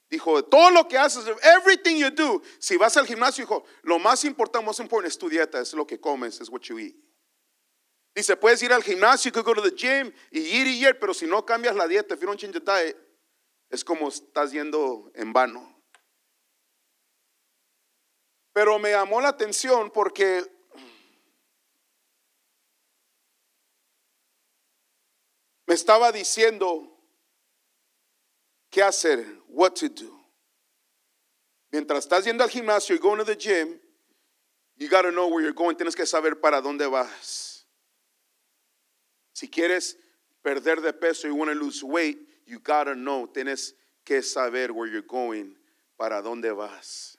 Dijo, 0.09 0.43
todo 0.43 0.71
lo 0.71 0.87
que 0.87 0.97
haces, 0.97 1.25
everything 1.43 1.97
you 1.97 2.09
do. 2.09 2.41
Si 2.59 2.75
vas 2.75 2.97
al 2.97 3.05
gimnasio, 3.05 3.45
dijo, 3.45 3.63
lo 3.83 3.97
más 3.97 4.25
importante, 4.25 4.65
most 4.65 4.79
important 4.79 5.09
es 5.09 5.17
tu 5.17 5.29
dieta, 5.29 5.61
es 5.61 5.73
lo 5.73 5.85
que 5.85 5.99
comes, 5.99 6.41
es 6.41 6.49
what 6.49 6.61
you 6.63 6.77
eat. 6.77 6.95
Dice, 8.13 8.35
puedes 8.35 8.61
ir 8.61 8.73
al 8.73 8.83
gimnasio, 8.83 9.29
you 9.29 9.31
could 9.31 9.45
go 9.45 9.53
to 9.53 9.61
the 9.61 9.75
gym 9.75 10.11
y 10.31 10.39
ir 10.39 10.67
y 10.67 10.85
ir, 10.85 10.99
pero 10.99 11.13
si 11.13 11.25
no 11.25 11.45
cambias 11.45 11.75
la 11.75 11.87
dieta, 11.87 12.13
if 12.13 12.19
you 12.19 12.27
don't 12.27 12.39
change 12.39 12.53
the 12.53 12.59
diet, 12.59 12.97
es 13.69 13.83
como 13.83 14.09
estás 14.09 14.51
yendo 14.51 15.09
en 15.15 15.31
vano. 15.31 15.80
Pero 18.53 18.79
me 18.79 18.91
llamó 18.91 19.21
la 19.21 19.29
atención 19.29 19.91
porque 19.91 20.45
me 25.65 25.73
estaba 25.73 26.11
diciendo 26.11 26.91
qué 28.69 28.83
hacer, 28.83 29.25
what 29.47 29.73
to 29.75 29.87
do. 29.87 30.21
Mientras 31.71 32.05
estás 32.05 32.25
yendo 32.25 32.43
al 32.43 32.49
gimnasio, 32.49 32.95
you're 32.95 33.01
going 33.01 33.17
to 33.17 33.23
the 33.23 33.35
gym, 33.35 33.79
you 34.75 34.89
got 34.89 35.03
to 35.03 35.11
know 35.11 35.27
where 35.27 35.41
you're 35.41 35.53
going, 35.53 35.77
tienes 35.77 35.95
que 35.95 36.05
saber 36.05 36.35
para 36.41 36.61
dónde 36.61 36.89
vas. 36.91 37.65
Si 39.33 39.47
quieres 39.47 39.95
perder 40.43 40.81
de 40.81 40.91
peso, 40.91 41.27
you 41.27 41.35
want 41.35 41.49
to 41.49 41.57
lose 41.57 41.81
weight, 41.81 42.17
you 42.45 42.59
got 42.59 42.85
to 42.85 42.95
know, 42.95 43.25
tienes 43.27 43.71
que 44.03 44.21
saber 44.21 44.73
where 44.73 44.87
you're 44.87 45.01
going, 45.01 45.55
para 45.97 46.21
dónde 46.21 46.53
vas. 46.53 47.10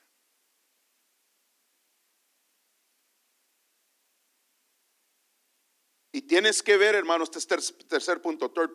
Y 6.15 6.21
tienes 6.21 6.61
que 6.61 6.77
ver, 6.77 6.93
hermanos, 6.93 7.29
este 7.35 7.39
es 7.39 7.47
ter- 7.47 7.87
tercer 7.87 8.21
punto, 8.21 8.49
third 8.51 8.69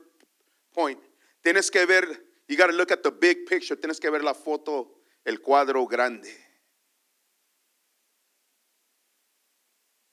point. 0.73 1.01
Tienes 1.41 1.71
que 1.71 1.87
ver, 1.87 2.05
you 2.49 2.57
got 2.57 2.67
to 2.67 2.73
look 2.73 2.91
at 2.91 3.03
the 3.03 3.13
big 3.13 3.47
picture. 3.47 3.77
Tienes 3.77 4.01
que 4.01 4.11
ver 4.11 4.25
la 4.25 4.35
foto, 4.35 5.03
el 5.25 5.41
cuadro 5.41 5.87
grande. 5.87 6.29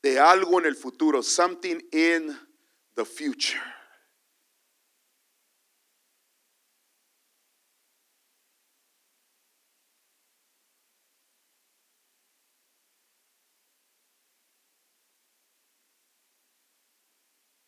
De 0.04 0.20
algo 0.20 0.60
en 0.60 0.68
el 0.68 0.76
futuro, 0.76 1.24
something 1.24 1.82
in 1.92 2.38
the 2.96 3.04
future. 3.04 3.60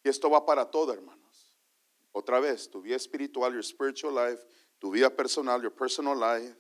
Y 0.08 0.10
esto 0.10 0.30
va 0.30 0.46
para 0.46 0.64
todo, 0.64 0.94
hermanos. 0.94 1.54
Otra 2.14 2.40
vez, 2.40 2.70
tu 2.70 2.82
vida 2.82 2.96
espiritual, 2.96 3.52
your 3.52 3.62
spiritual 3.62 4.14
life, 4.14 4.42
tu 4.80 4.90
vida 4.90 5.10
personal, 5.10 5.62
your 5.62 5.76
personal 5.76 6.16
life. 6.16 6.56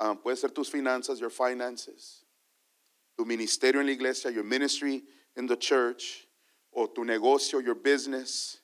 Um, 0.00 0.18
puede 0.18 0.36
ser 0.36 0.48
tus 0.48 0.68
finanzas, 0.68 1.20
your 1.20 1.30
finances. 1.30 2.24
Tu 3.16 3.24
ministerio 3.24 3.78
en 3.78 3.86
la 3.86 3.92
iglesia, 3.92 4.32
your 4.32 4.42
ministry 4.42 5.04
in 5.36 5.46
the 5.46 5.56
church. 5.56 6.26
O 6.72 6.88
tu 6.88 7.04
negocio, 7.04 7.60
your 7.60 7.76
business. 7.76 8.58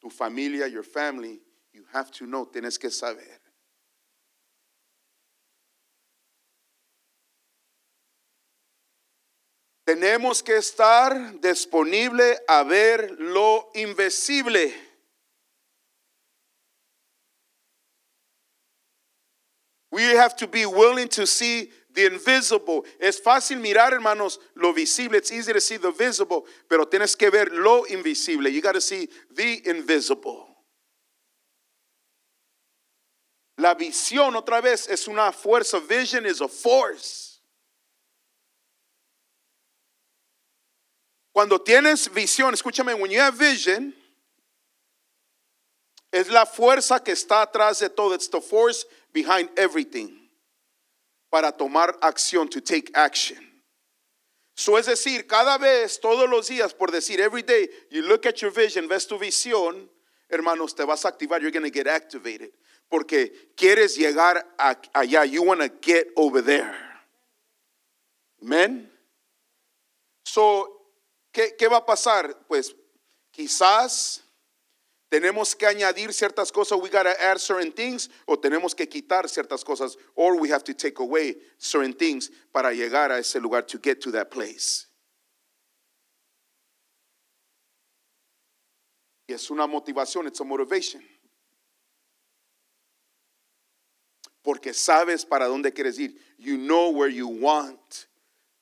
Tu 0.00 0.08
familia, 0.08 0.66
your 0.66 0.82
family. 0.82 1.42
You 1.74 1.84
have 1.92 2.10
to 2.12 2.26
know, 2.26 2.46
tienes 2.46 2.78
que 2.80 2.88
saber. 2.88 3.40
Tenemos 9.88 10.42
que 10.42 10.58
estar 10.58 11.40
disponible 11.40 12.38
a 12.46 12.62
ver 12.62 13.16
lo 13.18 13.70
invisible. 13.74 14.70
We 19.90 20.02
have 20.14 20.36
to 20.36 20.46
be 20.46 20.66
willing 20.66 21.08
to 21.08 21.26
see 21.26 21.70
the 21.94 22.04
invisible. 22.04 22.84
Es 23.00 23.18
fácil 23.18 23.62
mirar, 23.62 23.94
hermanos, 23.94 24.38
lo 24.54 24.74
visible. 24.74 25.16
It's 25.16 25.32
easy 25.32 25.54
to 25.54 25.60
see 25.60 25.78
the 25.78 25.90
visible, 25.90 26.44
pero 26.68 26.84
tienes 26.84 27.16
que 27.16 27.30
ver 27.30 27.46
lo 27.50 27.86
invisible. 27.86 28.50
You 28.50 28.60
got 28.60 28.74
to 28.74 28.82
see 28.82 29.08
the 29.34 29.62
invisible. 29.70 30.48
La 33.56 33.74
visión, 33.74 34.36
otra 34.36 34.60
vez, 34.60 34.86
es 34.90 35.08
una 35.08 35.32
fuerza. 35.32 35.80
Vision 35.80 36.26
is 36.26 36.42
a 36.42 36.48
force. 36.48 37.27
Cuando 41.38 41.60
tienes 41.60 42.12
visión, 42.12 42.52
escúchame, 42.52 42.94
when 42.94 43.12
you 43.12 43.20
have 43.20 43.38
vision, 43.38 43.94
es 46.10 46.28
la 46.30 46.44
fuerza 46.44 46.98
que 46.98 47.12
está 47.12 47.42
atrás 47.42 47.78
de 47.78 47.88
todo. 47.88 48.12
It's 48.12 48.28
the 48.28 48.40
force 48.40 48.84
behind 49.12 49.48
everything. 49.56 50.28
Para 51.30 51.52
tomar 51.52 51.96
acción, 52.02 52.50
to 52.50 52.60
take 52.60 52.90
action. 52.92 53.38
So 54.56 54.76
es 54.78 54.86
decir, 54.86 55.28
cada 55.28 55.58
vez, 55.58 56.00
todos 56.00 56.28
los 56.28 56.48
días, 56.48 56.74
por 56.74 56.90
decir, 56.90 57.20
every 57.20 57.42
day, 57.42 57.68
you 57.88 58.02
look 58.02 58.26
at 58.26 58.42
your 58.42 58.50
vision, 58.50 58.88
ves 58.88 59.06
tu 59.06 59.16
visión, 59.16 59.88
hermanos, 60.28 60.74
te 60.74 60.84
vas 60.84 61.04
a 61.04 61.12
activar, 61.12 61.40
you're 61.40 61.52
going 61.52 61.62
to 61.62 61.70
get 61.70 61.86
activated. 61.86 62.50
Porque 62.90 63.52
quieres 63.54 63.96
llegar 63.96 64.44
a- 64.58 64.74
allá, 64.92 65.24
you 65.24 65.44
want 65.44 65.60
to 65.60 65.68
get 65.68 66.08
over 66.16 66.42
there. 66.42 66.74
Amen. 68.42 68.90
So, 70.24 70.77
¿qué, 71.38 71.54
¿qué 71.56 71.68
va 71.68 71.76
a 71.76 71.86
pasar? 71.86 72.36
Pues 72.48 72.74
quizás 73.30 74.24
tenemos 75.08 75.54
que 75.54 75.66
añadir 75.66 76.12
ciertas 76.12 76.50
cosas, 76.50 76.80
we 76.80 76.90
gotta 76.90 77.14
add 77.20 77.38
certain 77.38 77.72
things, 77.72 78.10
o 78.26 78.36
tenemos 78.36 78.74
que 78.74 78.88
quitar 78.88 79.28
ciertas 79.28 79.62
cosas, 79.64 79.96
or 80.16 80.34
we 80.34 80.50
have 80.50 80.64
to 80.64 80.74
take 80.74 80.98
away 80.98 81.36
certain 81.56 81.94
things 81.94 82.28
para 82.52 82.72
llegar 82.72 83.12
a 83.12 83.18
ese 83.18 83.36
lugar, 83.40 83.62
to 83.62 83.78
get 83.78 84.00
to 84.00 84.10
that 84.10 84.30
place. 84.32 84.86
Y 89.28 89.34
es 89.34 89.48
una 89.48 89.68
motivación, 89.68 90.26
it's 90.26 90.40
a 90.40 90.44
motivation. 90.44 91.02
Porque 94.42 94.72
sabes 94.74 95.24
para 95.24 95.46
dónde 95.46 95.72
quieres 95.72 96.00
ir. 96.00 96.18
You 96.38 96.56
know 96.56 96.90
where 96.90 97.08
you 97.08 97.28
want 97.28 98.06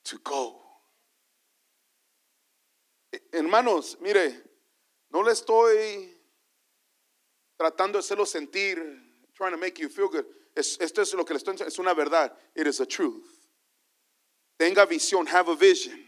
to 0.04 0.18
go. 0.18 0.65
Hermanos, 3.32 3.96
mire, 4.00 4.42
no 5.10 5.22
le 5.22 5.32
estoy 5.32 6.16
tratando 7.58 7.98
de 7.98 8.00
hacerlo 8.00 8.26
sentir, 8.26 8.76
trying 9.34 9.52
to 9.52 9.58
make 9.58 9.78
you 9.78 9.88
feel 9.88 10.08
good. 10.08 10.24
Es- 10.54 10.78
esto 10.80 11.02
es 11.02 11.12
lo 11.14 11.24
que 11.24 11.34
le 11.34 11.38
estoy 11.38 11.52
diciendo, 11.54 11.68
es 11.68 11.78
una 11.78 11.94
verdad. 11.94 12.32
It 12.54 12.66
is 12.66 12.80
a 12.80 12.86
truth. 12.86 13.24
Tenga 14.58 14.86
visión, 14.86 15.26
have 15.28 15.48
a 15.50 15.54
vision. 15.54 16.02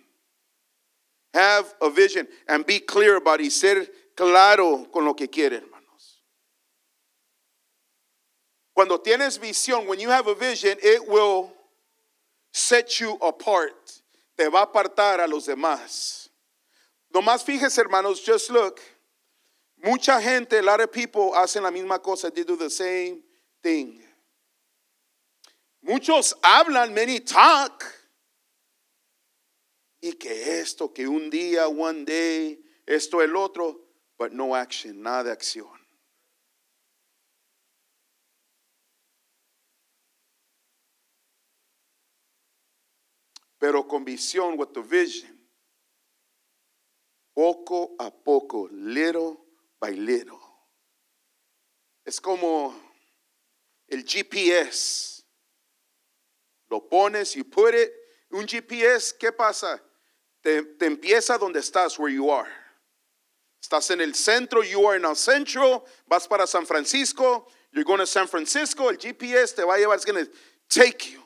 Have 1.34 1.74
a 1.82 1.90
vision 1.90 2.26
and 2.48 2.64
be 2.66 2.80
clear 2.80 3.16
about 3.16 3.40
it 3.40 3.52
ser 3.52 3.86
claro 4.16 4.86
con 4.90 5.04
lo 5.04 5.14
que 5.14 5.28
quiere, 5.28 5.58
hermanos. 5.58 6.22
Cuando 8.74 8.98
tienes 8.98 9.38
visión, 9.38 9.86
when 9.86 10.00
you 10.00 10.08
have 10.08 10.26
a 10.26 10.34
vision, 10.34 10.78
it 10.82 11.06
will 11.06 11.52
set 12.52 12.98
you 13.00 13.18
apart. 13.20 14.00
Te 14.36 14.48
va 14.48 14.60
a 14.60 14.66
apartar 14.66 15.20
a 15.20 15.26
los 15.28 15.46
demás. 15.46 16.27
Nomás 17.14 17.42
fíjese, 17.42 17.80
hermanos, 17.80 18.24
just 18.24 18.50
look. 18.50 18.80
Mucha 19.82 20.20
gente, 20.20 20.58
a 20.58 20.62
lot 20.62 20.80
of 20.80 20.90
people 20.90 21.32
hacen 21.32 21.62
la 21.62 21.70
misma 21.70 22.02
cosa. 22.02 22.30
They 22.30 22.44
do 22.44 22.56
the 22.56 22.70
same 22.70 23.22
thing. 23.62 24.00
Muchos 25.82 26.34
hablan, 26.42 26.92
many 26.92 27.20
talk. 27.20 27.84
Y 30.02 30.12
que 30.12 30.60
esto, 30.60 30.88
que 30.88 31.06
un 31.06 31.30
día, 31.30 31.68
one 31.68 32.04
day, 32.04 32.58
esto, 32.86 33.20
el 33.20 33.36
otro, 33.36 33.80
but 34.18 34.32
no 34.32 34.54
action, 34.54 35.02
nada 35.02 35.24
de 35.24 35.30
acción. 35.30 35.78
Pero 43.60 43.84
con 43.84 44.04
visión, 44.04 44.56
with 44.56 44.72
the 44.72 44.82
vision, 44.82 45.37
poco 47.38 47.94
a 48.00 48.10
poco, 48.10 48.68
little 48.72 49.38
by 49.80 49.92
little. 49.92 50.40
Es 52.04 52.20
como 52.20 52.74
el 53.86 54.02
GPS. 54.02 55.22
Lo 56.68 56.80
pones, 56.80 57.36
you 57.36 57.44
put 57.44 57.74
it. 57.74 57.92
Un 58.32 58.44
GPS, 58.44 59.14
¿qué 59.16 59.30
pasa? 59.30 59.80
Te, 60.42 60.62
te 60.62 60.86
empieza 60.86 61.38
donde 61.38 61.60
estás, 61.60 61.96
where 61.96 62.12
you 62.12 62.28
are. 62.28 62.48
Estás 63.62 63.88
en 63.92 64.00
el 64.00 64.14
centro, 64.14 64.64
you 64.64 64.84
are 64.84 64.96
in 64.96 65.04
el 65.04 65.14
centro, 65.14 65.84
vas 66.08 66.26
para 66.26 66.44
San 66.44 66.66
Francisco, 66.66 67.46
you're 67.72 67.84
going 67.84 68.00
to 68.00 68.06
San 68.06 68.26
Francisco, 68.26 68.88
el 68.88 68.96
GPS 68.96 69.54
te 69.54 69.62
va 69.62 69.74
a 69.74 69.78
llevar, 69.78 69.94
it's 69.94 70.04
going 70.04 70.24
to 70.24 70.30
take 70.68 71.12
you. 71.12 71.22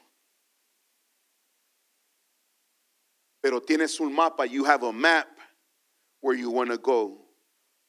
Pero 3.42 3.60
tienes 3.60 3.98
un 3.98 4.14
mapa, 4.14 4.46
you 4.46 4.64
have 4.64 4.82
a 4.82 4.92
map 4.92 5.41
where 6.22 6.34
you 6.34 6.50
want 6.50 6.70
to 6.70 6.78
go. 6.78 7.18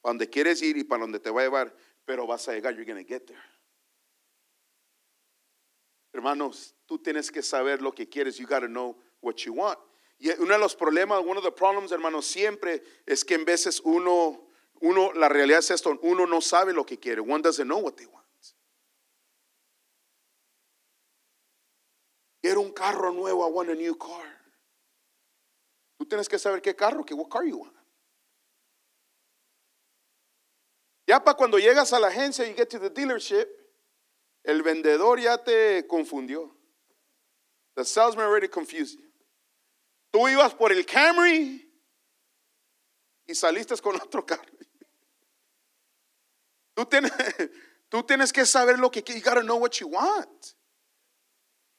Para 0.01 0.13
donde 0.15 0.29
quieres 0.29 0.61
ir 0.61 0.75
y 0.75 0.83
para 0.83 1.01
donde 1.01 1.19
te 1.19 1.31
va 1.31 1.41
a 1.41 1.43
llevar, 1.45 1.73
pero 2.05 2.27
vas 2.27 2.47
a 2.49 2.51
llegar, 2.51 2.75
you're 2.75 2.83
going 2.83 3.01
to 3.01 3.07
get 3.07 3.25
there. 3.25 3.39
Hermanos, 6.13 6.75
tú 6.85 6.99
tienes 6.99 7.31
que 7.31 7.41
saber 7.41 7.81
lo 7.81 7.91
que 7.93 8.07
quieres, 8.07 8.37
you 8.37 8.45
got 8.45 8.59
to 8.59 8.67
know 8.67 8.97
what 9.21 9.37
you 9.45 9.53
want. 9.53 9.79
Y 10.19 10.29
uno 10.39 10.53
de 10.53 10.59
los 10.59 10.75
problemas, 10.75 11.25
one 11.25 11.37
of 11.37 11.43
the 11.43 11.51
problems, 11.51 11.91
hermanos, 11.91 12.25
siempre 12.25 12.83
es 13.05 13.23
que 13.23 13.35
en 13.35 13.45
veces 13.45 13.81
uno, 13.83 14.47
uno, 14.81 15.11
la 15.13 15.27
realidad 15.27 15.59
es 15.59 15.71
esto, 15.71 15.97
uno 16.03 16.27
no 16.27 16.39
sabe 16.39 16.73
lo 16.73 16.85
que 16.85 16.99
quiere. 16.99 17.21
One 17.21 17.41
doesn't 17.41 17.65
know 17.65 17.79
what 17.79 17.95
they 17.95 18.05
want. 18.05 18.23
Quiero 22.41 22.61
un 22.61 22.73
carro 22.73 23.11
nuevo, 23.11 23.47
I 23.47 23.51
want 23.51 23.69
a 23.69 23.75
new 23.75 23.97
car. 23.97 24.27
Tú 25.97 26.05
tienes 26.05 26.27
que 26.27 26.37
saber 26.37 26.61
qué 26.61 26.75
carro, 26.75 27.03
que 27.05 27.13
what 27.13 27.29
car 27.29 27.45
you 27.45 27.57
want. 27.57 27.73
Ya 31.13 31.23
para 31.23 31.37
cuando 31.37 31.59
llegas 31.59 31.93
a 31.93 31.99
la 31.99 32.07
agencia, 32.07 32.43
you 32.43 32.55
get 32.55 32.69
to 32.69 32.79
the 32.79 32.89
dealership, 32.89 33.47
el 34.43 34.63
vendedor 34.63 35.19
ya 35.19 35.37
te 35.37 35.85
confundió. 35.85 36.49
The 37.75 37.85
salesman 37.85 38.25
already 38.25 38.47
confused 38.47 38.99
you. 38.99 39.11
Tú 40.11 40.27
ibas 40.27 40.55
por 40.55 40.71
el 40.71 40.83
Camry 40.87 41.71
y 43.27 43.35
saliste 43.35 43.77
con 43.77 43.95
otro 43.95 44.25
carro. 44.25 44.41
Tú 46.73 46.83
tienes, 46.87 47.11
tú 47.89 48.01
tienes 48.01 48.33
que 48.33 48.43
saber 48.43 48.79
lo 48.79 48.89
que 48.89 49.03
you 49.05 49.21
gotta 49.21 49.43
know 49.43 49.57
what 49.57 49.73
you 49.73 49.89
want. 49.89 50.55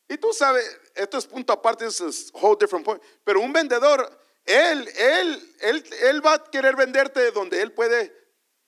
Y 0.09 0.17
tú 0.17 0.33
sabes, 0.33 0.65
esto 0.95 1.19
es 1.19 1.27
punto 1.27 1.53
aparte, 1.53 1.87
es 1.87 2.31
whole 2.33 2.57
different 2.57 2.85
point. 2.87 3.03
Pero 3.25 3.41
un 3.41 3.53
vendedor, 3.53 4.17
él, 4.45 4.89
él, 4.97 5.57
él, 5.59 5.85
él 6.05 6.25
va 6.25 6.35
a 6.35 6.45
querer 6.45 6.77
venderte 6.77 7.33
donde 7.33 7.61
él 7.61 7.73
puede 7.73 8.24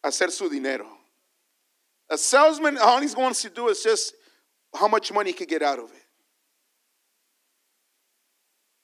hacer 0.07 0.31
su 0.31 0.49
dinero. 0.49 0.87
A 2.09 2.17
salesman, 2.17 2.79
all 2.79 3.01
he 3.01 3.09
wants 3.15 3.43
to 3.43 3.51
do 3.51 3.69
is 3.69 3.83
just 3.83 4.15
how 4.73 4.89
much 4.89 5.13
money 5.13 5.31
he 5.31 5.35
can 5.35 5.47
get 5.47 5.63
out 5.63 5.79
of 5.79 5.91
it. 5.91 6.03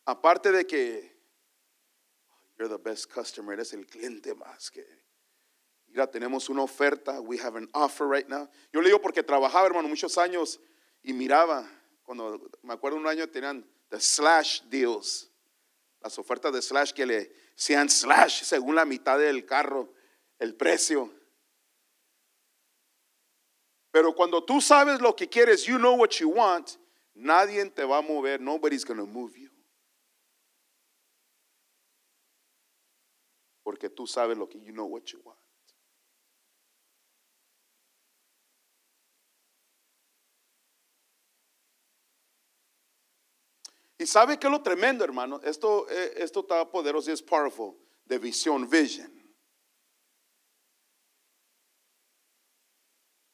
Aparte 0.07 0.51
de 0.51 0.65
que 0.65 1.03
you're 2.59 2.69
the 2.69 2.79
best 2.79 3.09
customer, 3.09 3.53
eres 3.53 3.73
el 3.73 3.85
cliente 3.85 4.35
más 4.35 4.71
que. 4.71 4.83
Mira, 5.89 6.07
tenemos 6.07 6.49
una 6.49 6.63
oferta, 6.63 7.23
we 7.23 7.37
have 7.37 7.55
an 7.55 7.69
offer 7.75 8.09
right 8.09 8.29
now. 8.29 8.49
Yo 8.73 8.81
le 8.81 8.91
digo 8.91 9.01
porque 9.01 9.23
trabajaba, 9.23 9.67
hermano, 9.67 9.89
muchos 9.89 10.17
años 10.17 10.59
y 11.05 11.13
miraba, 11.13 11.69
cuando 12.03 12.41
me 12.63 12.75
acuerdo 12.75 12.97
un 12.97 13.07
año 13.07 13.29
tenían 13.29 13.65
the 13.91 14.01
slash 14.01 14.63
deals, 14.69 15.29
las 16.03 16.19
ofertas 16.19 16.53
de 16.53 16.63
slash 16.63 16.93
que 16.93 17.07
le 17.07 17.31
sean 17.55 17.89
slash 17.89 18.43
según 18.43 18.75
la 18.75 18.85
mitad 18.85 19.19
del 19.19 19.45
carro, 19.45 19.93
el 20.43 20.57
precio. 20.57 21.09
Pero 23.93 24.13
cuando 24.13 24.43
tú 24.45 24.61
sabes 24.61 25.01
lo 25.01 25.15
que 25.15 25.29
quieres, 25.29 25.65
you 25.65 25.79
know 25.79 25.95
what 25.95 26.11
you 26.19 26.31
want, 26.31 26.79
nadie 27.15 27.65
te 27.71 27.85
va 27.85 27.99
a 27.99 28.03
mover, 28.03 28.41
nobody's 28.41 28.85
going 28.85 28.99
to 28.99 29.07
move 29.07 29.37
you. 29.37 29.51
Porque 33.63 33.89
tú 33.89 34.07
sabes 34.07 34.37
lo 34.37 34.49
que 34.49 34.59
you 34.59 34.73
know 34.73 34.87
what 34.87 35.05
you 35.13 35.21
want. 35.25 35.39
Y 43.99 44.07
sabe 44.07 44.37
que 44.41 44.49
lo 44.49 44.61
tremendo, 44.61 45.05
hermano, 45.05 45.41
esto, 45.45 45.89
eh, 45.89 46.15
esto 46.17 46.41
está 46.41 46.69
poderoso 46.69 47.11
y 47.11 47.13
es 47.13 47.23
powerful, 47.23 47.77
de 48.05 48.19
visión, 48.19 48.69
vision. 48.69 49.22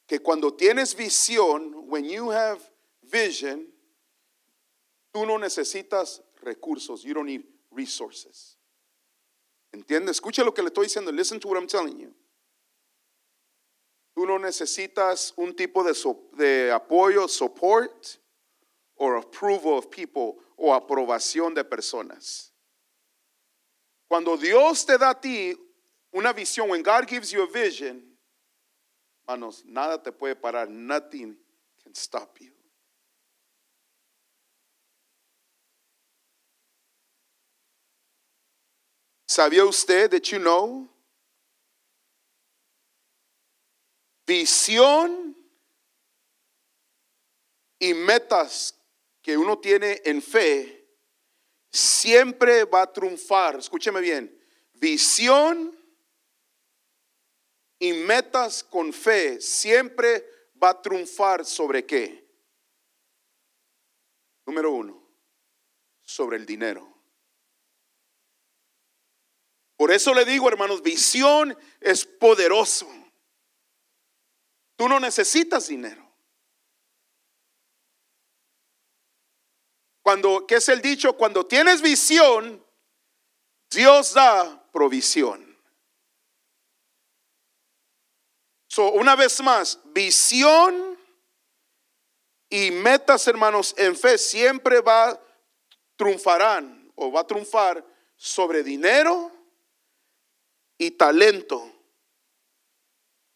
Que 0.09 0.19
cuando 0.19 0.51
tienes 0.51 0.95
visión, 0.95 1.87
when 1.87 2.03
you 2.03 2.31
have 2.31 2.59
vision, 3.03 3.67
tú 5.13 5.25
no 5.25 5.37
necesitas 5.37 6.21
recursos, 6.43 7.03
you 7.03 7.13
don't 7.13 7.27
need 7.27 7.43
resources. 7.71 8.57
¿Entiende? 9.71 10.09
Escucha 10.09 10.43
lo 10.43 10.51
que 10.51 10.63
le 10.63 10.69
estoy 10.69 10.87
diciendo. 10.87 11.11
Listen 11.11 11.39
to 11.39 11.47
what 11.47 11.57
I'm 11.57 11.67
telling 11.67 11.99
you. 11.99 12.11
Tú 14.15 14.25
no 14.25 14.39
necesitas 14.39 15.31
un 15.37 15.55
tipo 15.55 15.83
de, 15.83 15.93
de 16.37 16.71
apoyo, 16.71 17.29
support, 17.29 18.17
or 18.95 19.17
approval 19.17 19.77
of 19.77 19.91
people, 19.91 20.37
o 20.57 20.73
aprobación 20.73 21.53
de 21.53 21.63
personas. 21.63 22.51
Cuando 24.09 24.35
Dios 24.37 24.85
te 24.85 24.97
da 24.97 25.11
a 25.11 25.21
ti 25.21 25.55
una 26.11 26.33
visión, 26.33 26.67
when 26.67 26.81
God 26.81 27.07
gives 27.07 27.31
you 27.31 27.43
a 27.43 27.47
vision, 27.47 28.08
manos, 29.29 29.63
nada 29.65 30.01
te 30.01 30.11
puede 30.11 30.35
parar. 30.35 30.67
Nothing 30.67 31.37
can 31.83 31.93
stop 31.93 32.39
you. 32.39 32.51
¿Sabía 39.27 39.63
usted 39.63 40.09
that 40.09 40.23
you 40.31 40.39
know? 40.39 40.89
Visión 44.25 45.35
y 47.79 47.93
metas 47.93 48.73
que 49.21 49.37
uno 49.37 49.59
tiene 49.59 50.01
en 50.03 50.21
fe 50.21 50.87
siempre 51.71 52.63
va 52.65 52.81
a 52.81 52.91
triunfar. 52.91 53.57
Escúcheme 53.57 54.01
bien. 54.01 54.35
Visión 54.73 55.78
y 57.79 57.93
metas 57.93 58.63
con 58.63 58.91
fe 58.91 59.39
siempre 59.39 60.25
va 60.61 60.71
a 60.71 60.81
triunfar 60.81 61.45
sobre 61.45 61.85
qué? 61.85 62.27
Número 64.45 64.71
uno, 64.71 65.01
sobre 66.01 66.37
el 66.37 66.45
dinero. 66.45 66.87
Por 69.77 69.91
eso 69.91 70.13
le 70.13 70.25
digo, 70.25 70.49
hermanos, 70.49 70.81
visión 70.81 71.57
es 71.79 72.05
poderoso. 72.05 72.85
Tú 74.75 74.89
no 74.89 74.99
necesitas 74.99 75.69
dinero. 75.69 76.05
Cuando, 80.01 80.45
¿qué 80.45 80.55
es 80.55 80.67
el 80.67 80.81
dicho? 80.81 81.13
Cuando 81.13 81.45
tienes 81.45 81.81
visión, 81.81 82.65
Dios 83.69 84.13
da 84.13 84.69
provisión. 84.71 85.48
So, 88.69 88.91
una 88.91 89.15
vez 89.15 89.41
más, 89.41 89.79
visión 89.93 90.95
y 92.49 92.69
metas, 92.69 93.27
hermanos, 93.27 93.73
en 93.77 93.95
fe 93.95 94.17
siempre 94.17 94.79
va 94.79 95.19
triunfarán 95.95 96.91
o 96.95 97.11
va 97.11 97.21
a 97.21 97.27
triunfar 97.27 97.85
sobre 98.15 98.63
dinero 98.63 99.31
y 100.77 100.91
talento 100.91 101.73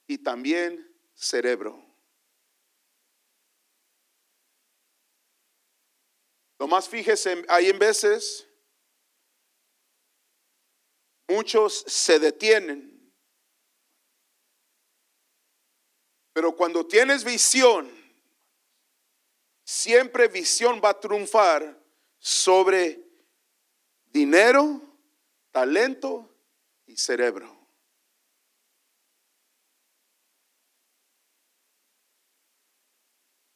y 0.08 0.20
también 0.20 0.88
cerebro. 1.16 1.84
más 6.68 6.88
fíjese, 6.88 7.44
hay 7.50 7.70
en 7.70 7.78
veces 7.78 8.48
muchos 11.28 11.84
se 11.88 12.20
detienen. 12.20 12.93
Pero 16.34 16.56
cuando 16.56 16.86
tienes 16.86 17.24
visión, 17.24 17.90
siempre 19.64 20.28
visión 20.28 20.82
va 20.84 20.90
a 20.90 21.00
triunfar 21.00 21.80
sobre 22.18 23.00
dinero, 24.12 24.82
talento 25.52 26.30
y 26.88 26.98
cerebro. 26.98 27.64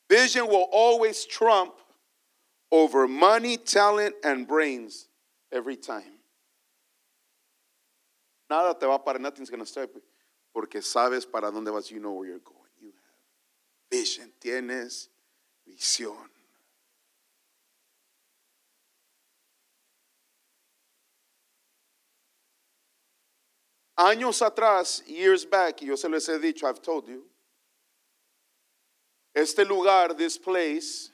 Vision 0.09 0.47
will 0.47 0.69
always 0.71 1.25
trump 1.25 1.73
over 2.71 3.07
money, 3.07 3.57
talent, 3.57 4.15
and 4.23 4.47
brains 4.47 5.09
every 5.51 5.75
time. 5.75 6.19
Nada 8.49 8.77
te 8.79 8.85
va 8.85 8.95
a 8.95 8.99
parar, 8.99 9.19
nothing's 9.19 9.49
going 9.49 9.59
to 9.59 9.65
stop 9.65 9.89
you. 9.93 10.01
Porque 10.53 10.81
sabes 10.81 11.29
para 11.29 11.51
dónde 11.51 11.71
vas, 11.71 11.91
you 11.91 11.99
know 11.99 12.13
where 12.13 12.29
you're 12.29 12.39
going. 12.39 12.56
Vision, 13.89 14.31
tienes 14.39 15.09
visión. 15.65 16.29
Años 23.97 24.41
atrás, 24.43 25.03
years 25.07 25.43
back, 25.43 25.81
yo 25.81 25.95
se 25.95 26.07
les 26.07 26.27
he 26.27 26.37
dicho, 26.37 26.67
I've 26.67 26.81
told 26.81 27.07
you, 27.07 27.25
este 29.33 29.59
lugar, 29.65 30.13
this 30.13 30.37
place, 30.37 31.11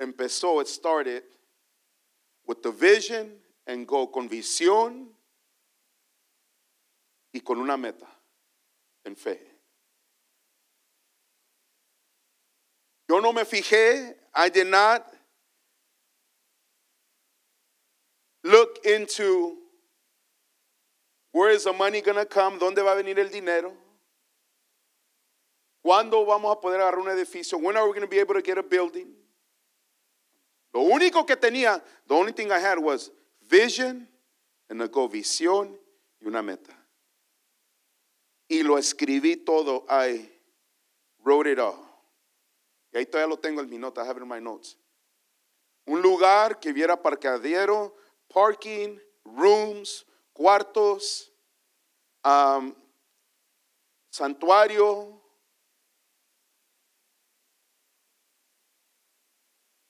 empezó, 0.00 0.60
it 0.60 0.66
started 0.66 1.22
with 2.46 2.62
the 2.62 2.72
vision 2.72 3.32
and 3.66 3.86
go 3.86 4.08
con 4.08 4.28
visión 4.28 5.06
y 7.32 7.40
con 7.40 7.60
una 7.60 7.76
meta, 7.76 8.08
en 9.04 9.14
fe. 9.14 9.55
Yo 13.08 13.20
no 13.20 13.32
me 13.32 13.42
fijé, 13.42 14.14
I 14.34 14.48
did 14.48 14.66
not 14.66 15.06
look 18.42 18.78
into 18.84 19.56
where 21.32 21.50
is 21.50 21.64
the 21.64 21.72
money 21.72 22.00
going 22.00 22.16
to 22.16 22.24
come, 22.24 22.58
dónde 22.58 22.82
va 22.82 22.92
a 22.92 23.02
venir 23.02 23.18
el 23.18 23.28
dinero, 23.28 23.72
cuándo 25.84 26.26
vamos 26.26 26.52
a 26.52 26.60
poder 26.60 26.80
agarrar 26.80 26.98
un 26.98 27.08
edificio, 27.08 27.58
when 27.58 27.76
are 27.76 27.86
we 27.86 27.90
going 27.90 28.00
to 28.00 28.08
be 28.08 28.18
able 28.18 28.34
to 28.34 28.42
get 28.42 28.58
a 28.58 28.62
building. 28.62 29.08
Lo 30.74 30.82
único 30.82 31.26
que 31.26 31.36
tenía, 31.36 31.80
the 32.06 32.14
only 32.14 32.32
thing 32.32 32.50
I 32.50 32.58
had 32.58 32.78
was 32.78 33.10
vision 33.48 34.08
and 34.68 34.82
a 34.82 34.88
go, 34.88 35.08
visión 35.08 35.76
y 36.20 36.26
una 36.26 36.42
meta. 36.42 36.72
Y 38.48 38.62
lo 38.62 38.76
escribí 38.76 39.44
todo, 39.44 39.84
I 39.88 40.28
wrote 41.24 41.46
it 41.46 41.58
all. 41.58 41.85
Ahí 42.96 43.04
todavía 43.04 43.28
lo 43.28 43.38
tengo 43.38 43.60
en 43.60 43.68
mi 43.68 43.76
nota, 43.76 44.02
I 44.02 44.06
have 44.06 44.16
it 44.16 44.22
in 44.22 44.28
my 44.28 44.40
notes. 44.40 44.78
Un 45.86 46.00
lugar 46.00 46.58
que 46.58 46.72
viera 46.72 46.96
parqueadero, 46.96 47.94
parking, 48.28 48.98
rooms, 49.24 50.06
cuartos, 50.32 51.30
um, 52.24 52.74
santuario. 54.10 55.22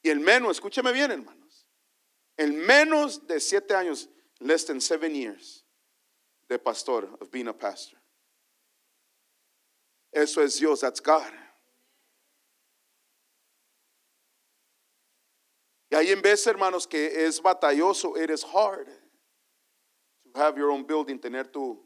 Y 0.02 0.10
el 0.10 0.20
menos, 0.20 0.56
escúcheme 0.56 0.92
bien, 0.92 1.10
hermanos, 1.10 1.66
el 2.36 2.52
menos 2.52 3.26
de 3.26 3.40
siete 3.40 3.74
años, 3.74 4.08
less 4.40 4.64
than 4.64 4.80
seven 4.80 5.14
years, 5.14 5.64
de 6.48 6.58
pastor, 6.58 7.08
of 7.20 7.30
being 7.30 7.48
a 7.48 7.52
pastor. 7.52 7.98
Eso 10.12 10.42
es 10.42 10.58
Dios, 10.58 10.80
that's 10.80 11.00
God. 11.00 11.32
Y 15.96 15.98
ahí 15.98 16.12
en 16.12 16.20
vez, 16.20 16.46
hermanos, 16.46 16.86
que 16.86 17.24
es 17.24 17.40
batalloso, 17.40 18.18
it 18.18 18.28
is 18.28 18.44
hard 18.44 18.86
to 18.86 20.38
have 20.38 20.58
your 20.58 20.70
own 20.70 20.84
building, 20.84 21.18
tener 21.18 21.44
tu 21.44 21.82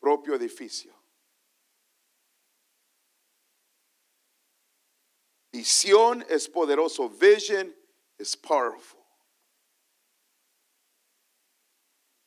propio 0.00 0.34
edificio. 0.34 0.92
Visión 5.54 6.24
es 6.28 6.48
poderoso. 6.48 7.08
Vision 7.08 7.72
is 8.18 8.34
powerful. 8.34 8.98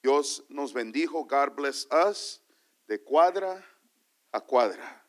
Dios 0.01 0.43
nos 0.49 0.71
bendijo. 0.71 1.27
God 1.27 1.57
bless 1.57 1.85
us 1.91 2.39
de 2.87 2.99
cuadra 2.99 3.61
a 4.33 4.39
cuadra. 4.39 5.01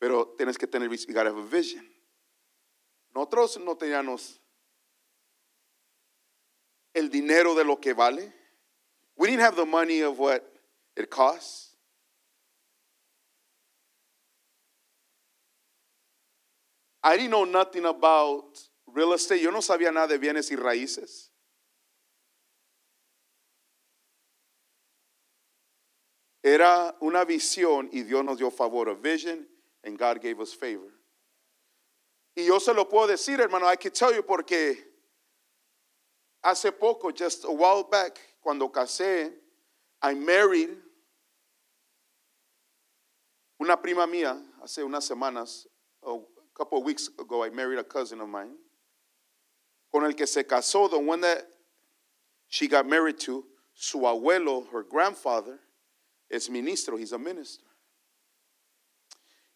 Pero 0.00 0.34
tienes 0.36 0.58
que 0.58 0.66
tener 0.66 0.90
you 0.90 1.14
gotta 1.14 1.30
have 1.30 1.38
a 1.38 1.42
vision. 1.42 1.89
Nosotros 3.14 3.58
no 3.58 3.76
teníamos 3.76 4.40
el 6.94 7.10
dinero 7.10 7.54
de 7.54 7.64
lo 7.64 7.80
que 7.80 7.92
vale. 7.92 8.32
We 9.16 9.28
didn't 9.28 9.42
have 9.42 9.56
the 9.56 9.66
money 9.66 10.02
of 10.02 10.18
what 10.18 10.42
it 10.96 11.10
costs. 11.10 11.76
I 17.02 17.16
didn't 17.16 17.30
know 17.30 17.44
nothing 17.44 17.86
about 17.86 18.58
real 18.86 19.12
estate. 19.14 19.42
Yo 19.42 19.50
no 19.50 19.60
sabía 19.60 19.92
nada 19.92 20.08
de 20.08 20.18
bienes 20.18 20.50
y 20.50 20.56
raíces. 20.56 21.30
Era 26.42 26.94
una 27.00 27.24
visión 27.24 27.90
y 27.92 28.02
Dios 28.02 28.24
nos 28.24 28.38
dio 28.38 28.50
favor, 28.50 28.88
a 28.88 28.94
vision, 28.94 29.46
and 29.84 29.98
God 29.98 30.20
gave 30.22 30.40
us 30.40 30.54
favor. 30.54 30.99
Y 32.36 32.46
yo 32.46 32.58
se 32.58 32.72
lo 32.72 32.84
puedo 32.84 33.08
decir, 33.08 33.40
hermano, 33.40 33.66
I 33.66 33.76
can 33.76 33.92
tell 33.92 34.14
you 34.14 34.22
porque 34.22 34.76
hace 36.42 36.70
poco, 36.72 37.10
just 37.10 37.44
a 37.44 37.52
while 37.52 37.84
back, 37.84 38.18
cuando 38.40 38.68
casé, 38.68 39.32
I 40.02 40.14
married 40.14 40.70
una 43.60 43.76
prima 43.76 44.06
mía 44.06 44.40
hace 44.62 44.78
unas 44.78 45.06
semanas, 45.06 45.66
a 46.02 46.18
couple 46.54 46.78
of 46.78 46.84
weeks 46.84 47.10
ago, 47.18 47.44
I 47.44 47.50
married 47.50 47.78
a 47.78 47.84
cousin 47.84 48.20
of 48.20 48.28
mine, 48.28 48.56
con 49.92 50.04
el 50.04 50.14
que 50.14 50.26
se 50.26 50.44
casó, 50.44 50.88
the 50.88 50.98
one 50.98 51.20
that 51.20 51.46
she 52.48 52.68
got 52.68 52.86
married 52.86 53.18
to, 53.20 53.44
su 53.74 53.98
abuelo, 53.98 54.70
her 54.72 54.82
grandfather, 54.82 55.58
es 56.30 56.48
ministro, 56.48 56.96
he's 56.96 57.12
a 57.12 57.18
minister. 57.18 57.64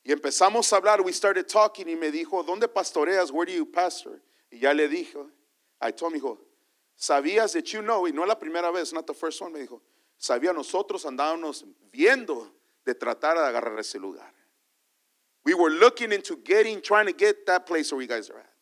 Y 0.05 0.13
empezamos 0.13 0.71
a 0.73 0.77
hablar, 0.77 1.01
we 1.01 1.13
started 1.13 1.49
talking 1.49 1.89
y 1.89 1.97
me 1.97 2.11
dijo, 2.11 2.43
¿dónde 2.45 2.69
pastoreas? 2.69 3.31
Where 3.31 3.47
do 3.47 3.57
you 3.57 3.65
pastor? 3.65 4.21
Y 4.51 4.59
ya 4.59 4.75
le 4.75 4.87
dijo, 4.87 5.31
I 5.81 5.93
told 5.93 6.13
him, 6.13 6.21
dijo, 6.21 6.39
¿sabías 6.95 7.55
that 7.55 7.65
you 7.65 7.81
know? 7.81 8.07
Y 8.07 8.13
no 8.13 8.25
la 8.27 8.39
primera 8.39 8.71
vez, 8.71 8.93
not 8.93 9.07
the 9.07 9.15
first 9.15 9.41
one, 9.41 9.53
me 9.53 9.61
dijo, 9.61 9.81
sabía 10.19 10.53
nosotros 10.53 11.07
andábamos 11.07 11.65
viendo 11.91 12.53
de 12.85 12.95
tratar 12.95 13.39
de 13.39 13.47
agarrar 13.47 13.79
ese 13.79 13.99
lugar. 13.99 14.31
We 15.43 15.55
were 15.55 15.71
looking 15.71 16.13
into 16.13 16.37
getting, 16.37 16.83
trying 16.83 17.07
to 17.07 17.13
get 17.13 17.47
that 17.47 17.67
place 17.67 17.91
where 17.91 18.03
you 18.03 18.09
guys 18.09 18.29
are 18.29 18.39
at. 18.39 18.55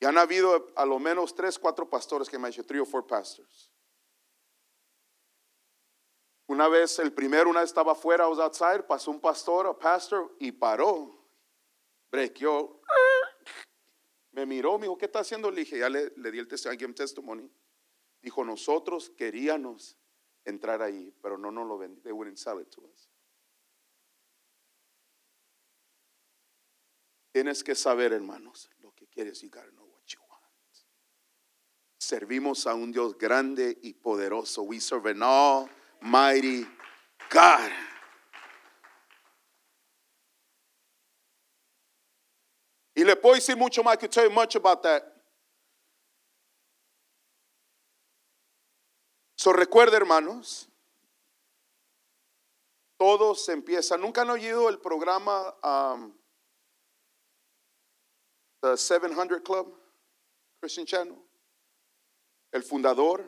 Y 0.00 0.06
han 0.06 0.16
habido 0.16 0.72
a 0.76 0.84
menos 0.98 1.34
tres, 1.34 1.58
cuatro 1.58 1.88
pastores 1.88 2.28
que 2.28 2.38
me 2.38 2.46
han 2.46 2.52
dicho, 2.52 2.64
three 2.64 2.80
or 2.80 2.86
four 2.86 3.02
pastors. 3.02 3.68
Una 6.50 6.66
vez, 6.66 6.98
el 6.98 7.12
primero, 7.12 7.48
una 7.48 7.62
estaba 7.62 7.92
afuera, 7.92 8.26
was 8.26 8.40
outside, 8.40 8.82
pasó 8.84 9.12
un 9.12 9.20
pastor, 9.20 9.68
a 9.68 9.78
pastor, 9.78 10.34
y 10.40 10.50
paró. 10.50 11.16
Brequeó. 12.10 12.82
Me 14.32 14.44
miró, 14.44 14.76
me 14.76 14.86
dijo, 14.86 14.98
¿qué 14.98 15.04
está 15.04 15.20
haciendo? 15.20 15.48
Le 15.48 15.60
dije, 15.60 15.78
ya 15.78 15.88
le, 15.88 16.10
di 16.10 16.38
el 16.40 16.48
testimonio, 16.48 16.92
testimony. 16.92 17.48
Dijo, 18.20 18.44
nosotros 18.44 19.10
queríamos 19.10 19.96
entrar 20.44 20.82
ahí, 20.82 21.14
pero 21.22 21.38
no 21.38 21.52
nos 21.52 21.68
lo 21.68 21.78
vendí. 21.78 22.00
They 22.00 22.10
wouldn't 22.10 22.36
sell 22.36 22.60
it 22.60 22.68
to 22.70 22.80
us. 22.82 23.08
Tienes 27.30 27.62
que 27.62 27.76
saber, 27.76 28.12
hermanos, 28.12 28.68
lo 28.80 28.92
que 28.92 29.06
quieres. 29.06 29.40
You 29.40 29.50
gotta 29.50 29.70
know 29.70 29.86
what 29.86 30.02
you 30.08 30.18
want. 30.28 30.42
Servimos 32.00 32.66
a 32.66 32.74
un 32.74 32.90
Dios 32.90 33.16
grande 33.16 33.78
y 33.82 33.92
poderoso. 33.92 34.64
We 34.64 34.80
serve 34.80 35.10
an 35.10 35.22
almighty 36.02 36.66
God. 37.30 37.70
Y 42.96 43.04
le 43.04 43.16
puedo 43.16 43.34
decir 43.34 43.56
mucho 43.56 43.82
más. 43.82 43.94
I 43.94 43.96
could 43.96 44.12
tell 44.12 44.24
you 44.24 44.30
much 44.30 44.56
about 44.56 44.82
that. 44.82 45.02
So 49.36 49.52
recuerda, 49.52 49.96
hermanos, 49.96 50.68
todo 52.98 53.34
se 53.34 53.52
empieza. 53.54 53.96
¿Nunca 53.98 54.20
han 54.20 54.28
oído 54.28 54.68
el 54.68 54.78
programa 54.78 55.54
um, 55.62 56.12
The 58.60 58.76
700 58.76 59.42
Club, 59.42 59.72
Christian 60.60 60.84
Channel? 60.84 61.16
El 62.52 62.62
fundador, 62.62 63.24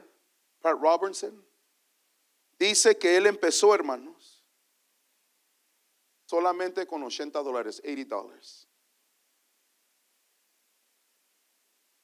Pat 0.63 0.77
Robertson, 0.79 1.43
dice 2.59 2.97
que 2.99 3.17
él 3.17 3.27
empezó, 3.27 3.75
hermanos, 3.75 4.45
solamente 6.27 6.87
con 6.87 7.03
80 7.03 7.43
dólares, 7.43 7.81
80 7.85 8.15
dólares. 8.15 8.69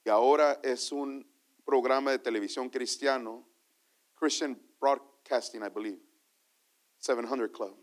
Y 0.05 0.11
ahora 0.11 0.61
es 0.63 0.91
un 0.93 1.27
programa 1.65 2.11
de 2.11 2.19
televisión 2.19 2.71
cristiano, 2.71 3.47
Christian 4.15 4.59
Broadcasting, 4.81 5.63
I 5.63 5.69
believe, 5.69 6.01
700 6.99 7.51
Club, 7.51 7.77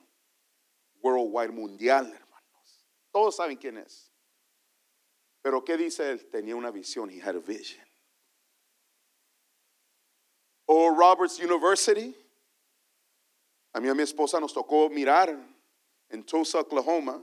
worldwide, 1.02 1.52
mundial, 1.52 2.12
hermanos. 2.12 2.86
Todos 3.12 3.36
saben 3.36 3.58
quién 3.58 3.78
es. 3.78 4.12
Pero 5.42 5.64
¿qué 5.64 5.78
dice 5.78 6.10
él? 6.10 6.28
Tenía 6.32 6.56
una 6.56 6.72
visión, 6.72 7.12
he 7.12 7.22
had 7.22 7.36
a 7.36 7.40
vision. 7.40 7.86
O 10.66 10.90
Roberts 10.90 11.40
University, 11.40 12.16
a 13.76 13.82
mí 13.82 13.90
a 13.90 13.94
mi 13.94 14.04
esposa 14.04 14.40
nos 14.40 14.54
tocó 14.54 14.90
mirar 14.90 15.38
en 16.08 16.24
Tulsa, 16.24 16.62
Oklahoma. 16.62 17.22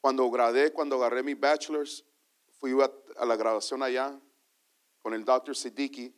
Cuando 0.00 0.30
gradué, 0.30 0.72
cuando 0.72 0.94
agarré 0.94 1.24
mi 1.24 1.34
bachelor's, 1.34 2.04
fui 2.60 2.70
a, 2.80 3.24
la 3.26 3.34
grabación 3.34 3.82
allá 3.82 4.16
con 5.02 5.12
el 5.12 5.24
Dr. 5.24 5.56
Siddiqui 5.56 6.14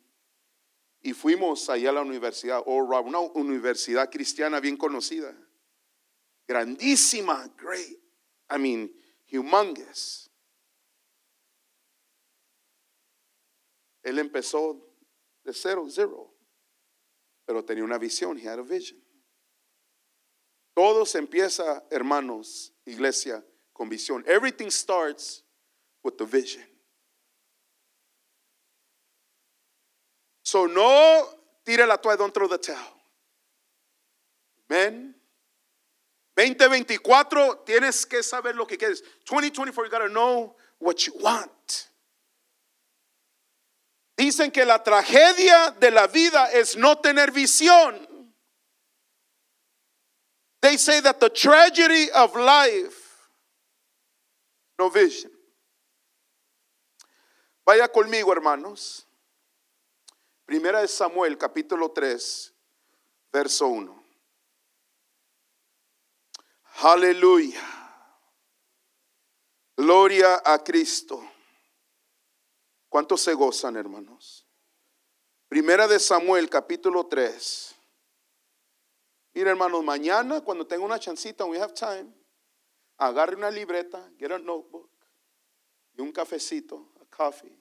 y 1.01 1.13
fuimos 1.13 1.67
allá 1.67 1.89
a 1.89 1.93
la 1.93 2.01
universidad, 2.01 2.63
Roberts, 2.63 3.07
una 3.07 3.21
universidad 3.21 4.07
cristiana 4.07 4.59
bien 4.59 4.77
conocida, 4.77 5.35
grandísima, 6.47 7.51
great, 7.57 7.97
I 8.51 8.59
mean, 8.59 8.93
humongous. 9.31 10.29
Él 14.03 14.19
empezó 14.19 14.79
de 15.43 15.53
cero, 15.53 15.87
zero, 15.89 16.36
pero 17.47 17.63
tenía 17.63 17.83
una 17.83 17.97
visión, 17.97 18.37
he 18.37 18.45
had 18.45 18.59
a 18.59 18.61
vision. 18.61 19.01
Todo 20.75 21.05
se 21.05 21.17
empieza, 21.17 21.83
hermanos, 21.89 22.73
iglesia, 22.85 23.43
con 23.73 23.89
visión. 23.89 24.23
Everything 24.27 24.69
starts 24.69 25.43
with 26.03 26.17
the 26.17 26.25
vision. 26.25 26.63
So 30.43 30.67
no 30.67 31.25
tire 31.65 31.87
la 31.87 31.97
toalla, 31.97 32.17
don't 32.17 32.33
throw 32.33 32.47
the 32.47 32.57
towel. 32.57 33.01
Amen. 34.69 35.15
2024 36.35 37.63
tienes 37.65 38.05
que 38.05 38.21
saber 38.21 38.55
lo 38.55 38.67
que 38.67 38.77
quieres. 38.77 39.01
2024 39.25 39.85
you 39.85 39.89
gotta 39.89 40.09
know 40.09 40.55
what 40.79 41.07
you 41.07 41.13
want. 41.19 41.89
Dicen 44.17 44.51
que 44.51 44.65
la 44.65 44.83
tragedia 44.83 45.71
de 45.79 45.91
la 45.91 46.07
vida 46.07 46.51
es 46.51 46.75
no 46.75 46.97
tener 46.97 47.31
visión. 47.31 48.07
They 50.59 50.77
say 50.77 51.01
that 51.01 51.19
the 51.19 51.29
tragedy 51.29 52.09
of 52.09 52.35
life, 52.35 53.29
no 54.79 54.89
vision. 54.89 55.31
Vaya 57.63 57.87
conmigo, 57.89 58.31
hermanos. 58.33 59.05
Primera 60.47 60.81
de 60.81 60.87
Samuel, 60.87 61.37
capítulo 61.37 61.91
3, 61.91 62.53
verso 63.31 63.67
1. 63.67 64.03
Aleluya. 66.81 67.61
Gloria 69.75 70.41
a 70.43 70.63
Cristo. 70.63 71.36
¿Cuántos 72.89 73.21
se 73.21 73.33
gozan, 73.33 73.75
hermanos? 73.75 74.47
Primera 75.47 75.87
de 75.87 75.99
Samuel, 75.99 76.49
capítulo 76.49 77.05
3. 77.05 77.75
Mira, 79.33 79.51
hermanos, 79.51 79.83
mañana 79.83 80.41
cuando 80.41 80.65
tenga 80.65 80.83
una 80.83 80.99
chancita, 80.99 81.45
we 81.45 81.59
have 81.59 81.73
time, 81.73 82.11
agarre 82.97 83.35
una 83.35 83.51
libreta, 83.51 84.11
get 84.17 84.31
a 84.31 84.39
notebook 84.39 84.89
y 85.95 86.01
un 86.01 86.11
cafecito, 86.11 86.91
a 86.99 87.05
coffee, 87.05 87.55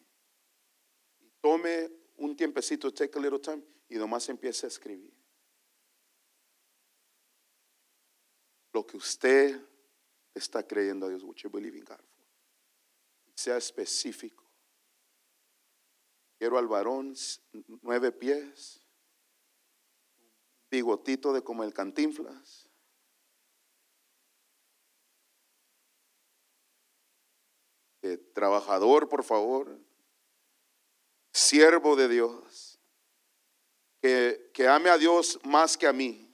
tome 1.41 1.91
un 2.17 2.35
tiempecito, 2.35 2.93
take 2.93 3.19
a 3.19 3.21
little 3.21 3.39
time, 3.39 3.63
y 3.89 3.97
nomás 3.97 4.29
empiece 4.29 4.67
a 4.67 4.69
escribir. 4.69 5.15
Lo 8.73 8.87
que 8.87 8.97
usted 8.97 9.61
está 10.35 10.63
creyendo 10.63 11.07
a 11.07 11.09
Dios, 11.11 11.23
what 11.23 11.37
you 11.37 11.51
believe 11.51 11.77
in 11.77 11.85
God 11.85 11.97
for. 11.97 12.25
Sea 13.35 13.57
específico. 13.57 14.46
Quiero 16.39 16.59
al 16.59 16.69
varón 16.69 17.15
nueve 17.83 18.13
pies, 18.13 18.81
bigotito 20.71 21.33
de 21.33 21.43
como 21.43 21.65
el 21.65 21.73
cantinflas. 21.73 22.69
Eh, 28.03 28.19
trabajador, 28.35 29.09
por 29.09 29.25
favor, 29.25 29.81
siervo 31.33 31.97
de 31.97 32.09
Dios, 32.09 32.79
que, 34.01 34.51
que 34.53 34.69
ame 34.69 34.91
a 34.91 34.99
Dios 34.99 35.41
más 35.43 35.77
que 35.77 35.87
a 35.87 35.93
mí. 35.93 36.27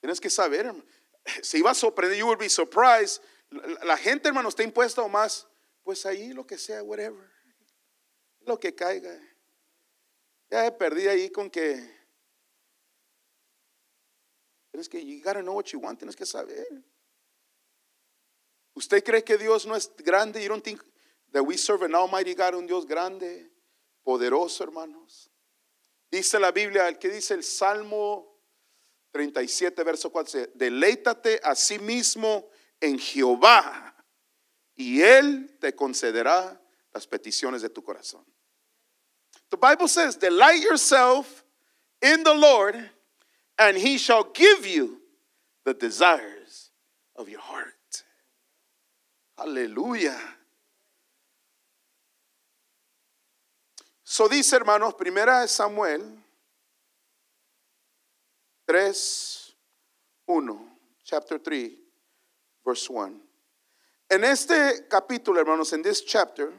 Tienes 0.00 0.20
que 0.20 0.30
saber, 0.30 0.66
hermano. 0.66 0.84
se 1.42 1.58
a 1.66 1.74
sorprender, 1.74 2.16
you 2.16 2.26
would 2.26 2.38
be 2.38 2.48
surprised. 2.48 3.20
La, 3.82 3.96
gente, 3.96 4.28
hermano, 4.28 4.48
está 4.48 4.62
impuesta 4.62 5.02
o 5.02 5.08
más, 5.08 5.46
pues 5.82 6.06
ahí 6.06 6.32
lo 6.32 6.46
que 6.46 6.56
sea, 6.56 6.82
whatever, 6.82 7.30
lo 8.40 8.58
que 8.58 8.74
caiga. 8.74 9.20
Ya 10.50 10.76
perdí 10.76 11.06
ahí 11.08 11.30
con 11.30 11.50
que 11.50 12.02
tienes 14.70 14.88
que, 14.88 15.04
you 15.04 15.22
gotta 15.22 15.42
know 15.42 15.54
what 15.54 15.66
you 15.66 15.78
want, 15.78 15.98
tienes 15.98 16.16
que 16.16 16.24
saber. 16.24 16.66
¿Usted 18.74 19.04
cree 19.04 19.22
que 19.22 19.36
Dios 19.36 19.66
no 19.66 19.76
es 19.76 19.94
grande? 19.96 20.42
You 20.42 20.48
don't 20.48 20.64
think 20.64 20.82
that 21.32 21.42
we 21.42 21.58
serve 21.58 21.84
an 21.84 21.94
almighty 21.94 22.34
God, 22.34 22.54
un 22.54 22.66
Dios 22.66 22.86
grande, 22.86 23.50
poderoso, 24.02 24.64
hermanos. 24.64 25.30
Dice 26.10 26.38
la 26.38 26.52
Biblia, 26.52 26.88
el 26.88 26.98
que 26.98 27.10
dice 27.10 27.34
el 27.34 27.44
Salmo 27.44 28.40
37, 29.12 29.82
verso 29.84 30.10
4, 30.10 30.40
dice, 30.40 30.52
deleítate 30.54 31.40
a 31.42 31.54
sí 31.54 31.78
mismo 31.78 32.48
en 32.82 32.98
Jehová 32.98 33.94
y 34.74 35.00
Él 35.00 35.56
te 35.60 35.72
concederá 35.72 36.60
las 36.92 37.06
peticiones 37.06 37.62
de 37.62 37.70
tu 37.70 37.82
corazón. 37.82 38.24
The 39.50 39.56
Bible 39.56 39.88
says, 39.88 40.16
delight 40.16 40.62
yourself 40.62 41.44
in 42.02 42.24
the 42.24 42.34
Lord 42.34 42.76
and 43.58 43.76
He 43.76 43.96
shall 43.96 44.24
give 44.24 44.66
you 44.66 45.00
the 45.64 45.74
desires 45.74 46.70
of 47.16 47.28
your 47.28 47.40
heart. 47.40 48.04
Aleluya. 49.38 50.18
So 54.04 54.28
dice, 54.28 54.52
hermanos, 54.52 54.94
primera 54.94 55.40
de 55.40 55.48
Samuel 55.48 56.02
3, 58.66 58.92
1, 60.26 60.58
chapter 61.04 61.38
3, 61.38 61.81
verse 62.64 62.88
1. 62.88 63.20
En 64.10 64.24
este 64.24 64.86
capítulo, 64.88 65.40
hermanos, 65.40 65.72
en 65.72 65.82
this 65.82 66.04
chapter 66.04 66.52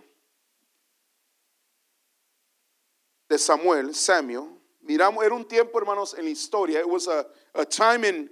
de 3.30 3.38
Samuel, 3.38 3.94
Samuel, 3.94 4.60
miramos, 4.82 5.24
era 5.24 5.36
un 5.36 5.46
tiempo, 5.46 5.78
hermanos, 5.80 6.16
en 6.18 6.26
la 6.26 6.32
historia, 6.32 6.80
it 6.80 6.90
was 6.90 7.08
a, 7.08 7.26
a 7.56 7.66
time 7.66 8.04
in 8.04 8.30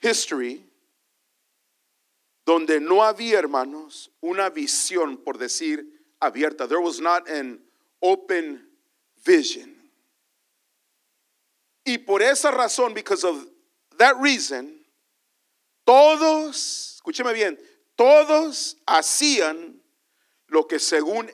history 0.00 0.64
donde 2.44 2.80
no 2.80 3.02
había, 3.02 3.38
hermanos, 3.38 4.10
una 4.20 4.50
visión, 4.50 5.16
por 5.22 5.38
decir, 5.38 5.86
abierta. 6.20 6.68
There 6.68 6.80
was 6.80 7.00
not 7.00 7.28
an 7.28 7.60
open 8.00 8.66
vision. 9.24 9.76
Y 11.84 11.98
por 11.98 12.22
esa 12.22 12.50
razón, 12.50 12.94
because 12.94 13.24
of 13.24 13.46
that 13.98 14.16
reason, 14.20 14.80
todos, 15.86 16.91
escúcheme 17.02 17.32
bien, 17.32 17.58
todos 17.96 18.78
hacían 18.86 19.82
lo 20.46 20.68
que 20.68 20.78
según 20.78 21.28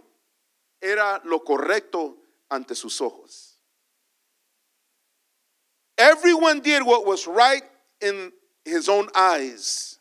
era 0.81 1.21
lo 1.25 1.45
correcto 1.45 2.17
ante 2.49 2.75
sus 2.75 3.03
ojos. 3.03 3.61
Everyone 5.99 6.61
did 6.61 6.83
what 6.83 7.05
was 7.05 7.27
right 7.27 7.65
in 8.01 8.33
his 8.65 8.89
own 8.89 9.11
eyes. 9.15 9.99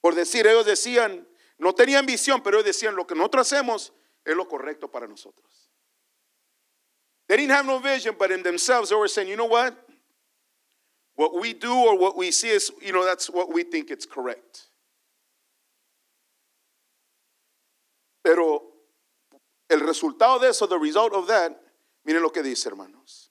Por 0.00 0.14
decir, 0.14 0.46
ellos 0.46 0.64
decían, 0.64 1.26
no 1.58 1.74
tenían 1.74 2.06
visión, 2.06 2.42
pero 2.42 2.58
ellos 2.58 2.66
decían, 2.66 2.94
lo 2.96 3.06
que 3.06 3.14
nosotros 3.14 3.52
hacemos 3.52 3.92
es 4.24 4.34
lo 4.34 4.48
correcto 4.48 4.90
para 4.90 5.06
nosotros. 5.06 5.70
They 7.28 7.36
didn't 7.36 7.52
have 7.52 7.66
no 7.66 7.78
vision, 7.78 8.14
but 8.18 8.30
in 8.30 8.42
themselves, 8.42 8.88
they 8.88 8.96
were 8.96 9.08
saying, 9.08 9.28
you 9.28 9.36
know 9.36 9.46
what? 9.46 9.85
What 11.16 11.34
we 11.34 11.54
do 11.54 11.72
or 11.72 11.98
what 11.98 12.16
we 12.16 12.30
see 12.30 12.50
is, 12.50 12.70
you 12.80 12.92
know, 12.92 13.04
that's 13.04 13.28
what 13.30 13.52
we 13.52 13.64
think 13.64 13.90
it's 13.90 14.06
correct. 14.06 14.68
Pero 18.22 18.62
el 19.70 19.80
resultado 19.80 20.40
de 20.40 20.48
eso, 20.48 20.66
the 20.66 20.78
result 20.78 21.14
of 21.14 21.26
that, 21.28 21.58
miren 22.06 22.22
lo 22.22 22.30
que 22.30 22.42
dice, 22.42 22.66
hermanos. 22.66 23.30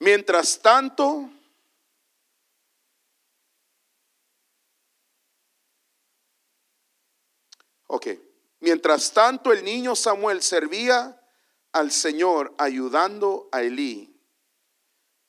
Mientras 0.00 0.60
tanto, 0.60 1.30
ok, 7.88 8.06
mientras 8.60 9.12
tanto 9.12 9.50
el 9.50 9.64
niño 9.64 9.96
Samuel 9.96 10.42
servía 10.42 11.18
al 11.72 11.90
Señor 11.90 12.54
ayudando 12.58 13.48
a 13.50 13.62
Elí. 13.62 14.13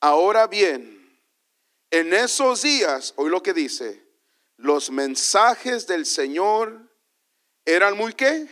Ahora 0.00 0.46
bien, 0.46 1.20
en 1.90 2.12
esos 2.12 2.62
días, 2.62 3.14
hoy 3.16 3.30
lo 3.30 3.42
que 3.42 3.52
dice, 3.52 4.04
los 4.56 4.90
mensajes 4.90 5.86
del 5.86 6.06
Señor 6.06 6.80
eran 7.64 7.96
muy 7.96 8.12
qué? 8.12 8.48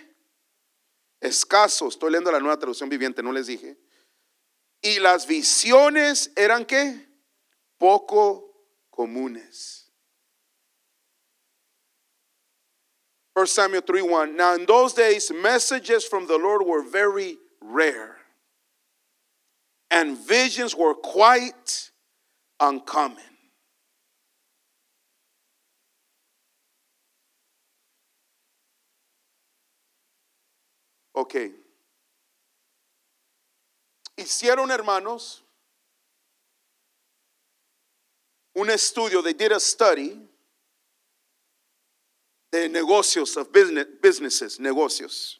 Escasos. 1.21 1.95
Estoy 1.95 2.11
leyendo 2.11 2.33
la 2.33 2.41
nueva 2.41 2.59
traducción 2.59 2.89
viviente, 2.89 3.23
no 3.23 3.33
les 3.33 3.47
dije. 3.47 3.79
Y 4.83 4.99
las 4.99 5.27
visiones 5.27 6.31
eran 6.37 6.65
qué? 6.65 7.09
poco 7.79 8.51
comunes. 8.91 9.91
1 13.35 13.47
Samuel 13.47 13.83
3 13.83 14.03
1. 14.03 14.37
Now, 14.37 14.55
in 14.55 14.65
those 14.65 14.95
days, 14.95 15.31
messages 15.31 16.07
from 16.07 16.27
the 16.27 16.39
Lord 16.39 16.63
were 16.67 16.83
very 16.83 17.37
rare, 17.61 18.14
and 19.95 20.19
visions 20.19 20.75
were 20.75 20.93
quite 20.93 21.93
uncommon. 22.59 23.23
Ok. 31.15 31.53
Hicieron, 34.19 34.69
hermanos, 34.69 35.43
un 38.57 38.67
estudio, 38.67 39.23
they 39.23 39.33
did 39.33 39.53
a 39.53 39.61
study 39.61 40.19
de 42.51 42.69
negocios, 42.69 43.37
of 43.37 43.53
business, 43.53 43.87
businesses, 44.03 44.59
negocios. 44.59 45.39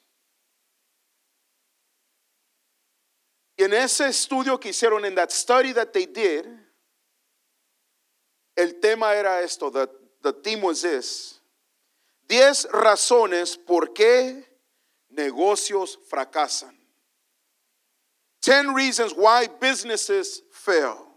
Y 3.57 3.65
en 3.65 3.73
ese 3.73 4.09
estudio 4.09 4.59
que 4.59 4.71
hicieron, 4.71 5.05
in 5.05 5.15
that 5.15 5.31
study 5.31 5.73
that 5.73 5.93
they 5.93 6.07
did, 6.07 6.47
el 8.57 8.81
tema 8.81 9.15
era 9.15 9.43
esto, 9.43 9.71
the, 9.71 9.89
the 10.23 10.33
theme 10.33 10.61
was 10.61 10.83
this, 10.83 11.41
10 12.29 12.69
razones 12.73 13.57
por 13.57 13.93
qué 13.93 14.45
negocios 15.11 15.99
fracasan. 16.09 16.75
10 18.43 18.75
reasons 18.75 19.13
why 19.13 19.47
businesses 19.61 20.43
fail. 20.53 21.15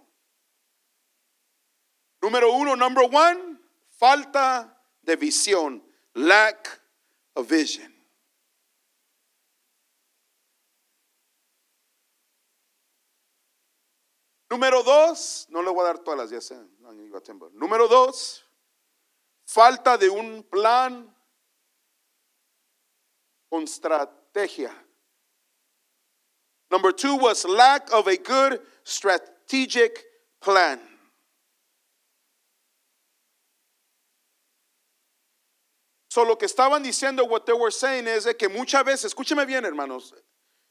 Número 2.22 2.52
uno, 2.54 2.76
number 2.76 3.04
one, 3.04 3.58
falta 4.00 4.70
de 5.04 5.16
visión, 5.16 5.82
lack 6.16 6.80
of 7.36 7.48
vision. 7.48 7.97
Número 14.50 14.82
dos, 14.82 15.45
no 15.50 15.62
le 15.62 15.70
voy 15.70 15.82
a 15.82 15.88
dar 15.88 16.00
todas 16.00 16.20
las, 16.20 16.30
ya 16.30 16.39
sé, 16.39 16.56
ten, 17.24 17.38
but- 17.38 17.54
Número 17.54 17.88
dos, 17.88 18.45
falta 19.45 19.98
de 19.98 20.10
un 20.10 20.43
plan 20.43 21.14
con 23.50 23.64
estrategia. 23.64 24.72
Number 26.70 26.93
two 26.93 27.16
was 27.16 27.45
lack 27.45 27.91
of 27.93 28.08
a 28.08 28.18
good 28.18 28.62
strategic 28.84 30.04
plan. 30.41 30.80
So 36.10 36.24
lo 36.24 36.38
que 36.38 36.45
estaban 36.48 36.84
diciendo, 36.84 37.26
what 37.30 37.45
they 37.45 37.54
were 37.54 37.72
saying 37.72 38.08
es 38.08 38.26
que 38.38 38.50
muchas 38.50 38.84
veces, 38.84 39.14
escúcheme 39.14 39.45
bien 39.45 39.66
hermanos, 39.66 40.14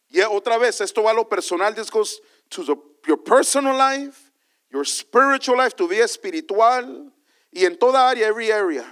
y 0.08 0.20
otra 0.20 0.58
vez, 0.58 0.80
esto 0.80 1.02
va 1.02 1.12
a 1.12 1.14
lo 1.14 1.28
personal, 1.28 1.74
this 1.74 1.90
goes 1.90 2.20
to 2.50 2.78
your 3.06 3.16
personal 3.16 3.76
life, 3.76 4.30
your 4.70 4.84
spiritual 4.84 5.58
life, 5.58 5.74
tu 5.74 5.88
vida 5.88 6.04
espiritual, 6.04 7.10
y 7.52 7.64
en 7.64 7.76
toda 7.76 8.10
área, 8.10 8.26
every 8.26 8.50
area. 8.50 8.84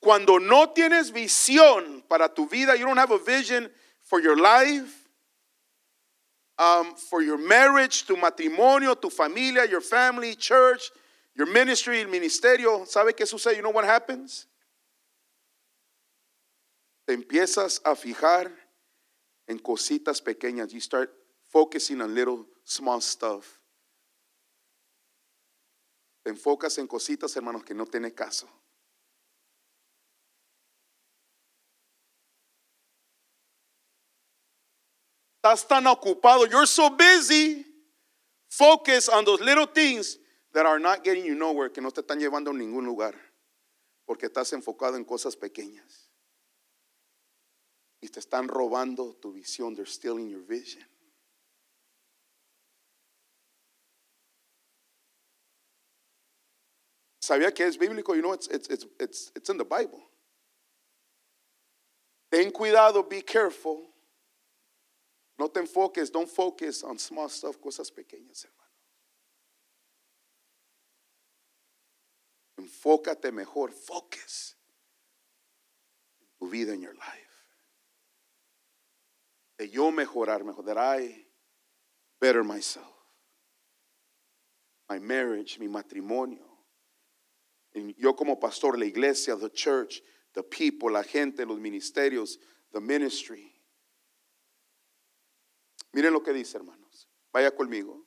Cuando 0.00 0.38
no 0.38 0.68
tienes 0.68 1.10
visión 1.10 2.02
para 2.08 2.28
tu 2.28 2.46
vida, 2.46 2.76
you 2.76 2.84
don't 2.84 2.98
have 2.98 3.10
a 3.10 3.18
vision 3.18 3.68
for 4.02 4.20
your 4.20 4.36
life, 4.36 5.08
um, 6.58 6.94
for 6.94 7.22
your 7.22 7.38
marriage, 7.38 8.06
tu 8.06 8.16
matrimonio, 8.16 8.94
tu 8.94 9.10
familia, 9.10 9.66
your 9.66 9.80
family, 9.80 10.34
church, 10.34 10.90
your 11.34 11.46
ministry, 11.46 12.00
el 12.00 12.08
ministerio, 12.08 12.84
¿sabe 12.86 13.14
qué 13.14 13.26
sucede? 13.26 13.56
You 13.56 13.62
know 13.62 13.70
what 13.70 13.84
happens? 13.84 14.46
Te 17.06 17.14
empiezas 17.14 17.80
a 17.84 17.94
fijar 17.94 18.50
en 19.48 19.58
cositas 19.58 20.20
pequeñas. 20.20 20.72
You 20.72 20.80
start 20.80 21.10
focusing 21.48 22.00
on 22.00 22.14
little 22.14 22.46
small 22.64 23.00
stuff. 23.00 23.58
Te 26.24 26.30
enfocas 26.30 26.78
en 26.78 26.86
cositas, 26.86 27.34
hermanos, 27.36 27.64
que 27.64 27.74
no 27.74 27.86
tiene 27.86 28.12
caso. 28.12 28.48
Estás 35.42 35.66
tan 35.66 35.86
ocupado. 35.86 36.46
You're 36.46 36.66
so 36.66 36.90
busy. 36.90 37.64
Focus 38.50 39.08
on 39.08 39.24
those 39.24 39.40
little 39.40 39.66
things 39.66 40.18
that 40.52 40.66
are 40.66 40.78
not 40.78 41.04
getting 41.04 41.24
you 41.24 41.34
nowhere, 41.34 41.70
que 41.70 41.80
no 41.80 41.90
te 41.90 42.02
están 42.02 42.18
llevando 42.18 42.50
a 42.50 42.54
ningún 42.54 42.84
lugar. 42.84 43.14
Porque 44.04 44.26
estás 44.26 44.52
enfocado 44.52 44.96
en 44.96 45.04
cosas 45.04 45.36
pequeñas. 45.36 46.10
Y 48.02 48.08
te 48.08 48.20
están 48.20 48.48
robando 48.48 49.14
tu 49.14 49.32
visión. 49.32 49.74
They're 49.74 49.86
stealing 49.86 50.28
your 50.28 50.42
vision. 50.42 50.84
¿Sabía 57.28 57.52
que 57.52 57.64
es 57.64 57.76
bíblico? 57.76 58.14
You 58.14 58.22
know, 58.22 58.32
it's, 58.32 58.46
it's, 58.46 58.68
it's, 58.98 59.32
it's, 59.36 59.50
in 59.50 59.58
the 59.58 59.64
Bible. 59.64 60.00
Ten 62.32 62.50
cuidado, 62.50 63.02
be 63.02 63.20
careful. 63.20 63.82
No 65.38 65.48
te 65.48 65.60
enfoques, 65.60 66.10
don't 66.10 66.28
focus 66.28 66.82
on 66.82 66.98
small 66.98 67.28
stuff, 67.28 67.60
cosas 67.60 67.90
pequeñas, 67.90 68.46
hermano. 68.46 68.70
Enfócate 72.60 73.30
mejor, 73.30 73.72
focus 73.72 74.54
tu 76.40 76.48
vida, 76.48 76.72
en 76.72 76.80
your 76.80 76.94
life. 76.94 77.28
De 79.58 79.68
yo 79.68 79.92
mejorar, 79.92 80.42
mejor, 80.46 80.64
that 80.64 80.78
I 80.78 81.14
better 82.22 82.42
myself. 82.42 82.86
My 84.88 84.98
marriage, 84.98 85.58
mi 85.58 85.68
matrimonio. 85.68 86.47
Yo 87.72 88.14
como 88.16 88.38
pastor, 88.38 88.78
la 88.78 88.86
iglesia, 88.86 89.36
the 89.36 89.50
church, 89.50 90.02
the 90.32 90.42
people, 90.42 90.90
la 90.90 91.02
gente, 91.02 91.44
los 91.44 91.58
ministerios, 91.58 92.38
the 92.72 92.80
ministry. 92.80 93.54
Miren 95.92 96.12
lo 96.12 96.22
que 96.22 96.32
dice, 96.32 96.56
hermanos. 96.56 97.08
Vaya 97.32 97.54
conmigo. 97.54 98.04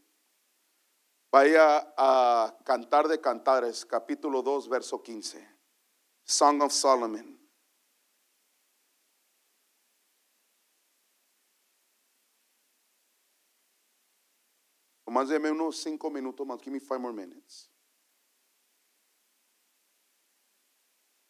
Vaya 1.31 1.93
a 1.97 2.57
Cantar 2.65 3.07
de 3.07 3.19
Cantares, 3.19 3.85
capítulo 3.85 4.41
2, 4.41 4.67
verso 4.67 5.01
15. 5.01 5.47
Song 6.25 6.61
of 6.61 6.73
Solomon. 6.73 7.41
Más 15.11 15.27
deme 15.27 15.51
unos 15.51 15.75
cinco 15.75 16.09
minutos 16.09 16.47
más. 16.47 16.61
Give 16.61 16.71
me 16.71 16.79
five 16.79 16.99
more 16.99 17.13
minutes. 17.13 17.70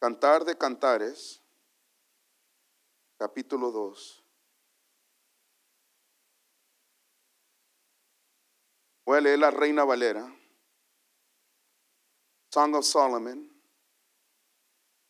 Cantar 0.02 0.44
de 0.46 0.58
Cantares, 0.58 1.40
capítulo 3.20 3.72
2. 3.72 4.24
Voy 9.06 9.18
a 9.20 9.22
leer 9.22 9.38
la 9.38 9.52
Reina 9.52 9.84
Valera. 9.84 10.26
Song 12.52 12.74
of 12.74 12.84
Solomon, 12.84 13.48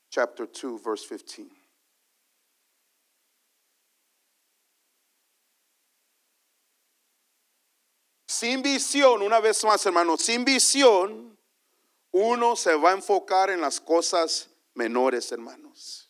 chapter 0.10 0.46
2, 0.46 0.84
verse 0.84 1.08
15. 1.08 1.50
Sin 8.28 8.62
visión, 8.62 9.22
una 9.22 9.40
vez 9.40 9.64
más, 9.64 9.86
hermano, 9.86 10.18
sin 10.18 10.44
visión, 10.44 11.40
uno 12.12 12.58
se 12.58 12.76
va 12.76 12.90
a 12.90 12.96
enfocar 12.96 13.52
en 13.52 13.62
las 13.62 13.80
cosas 13.80 14.51
menores, 14.76 15.32
hermanos. 15.32 16.08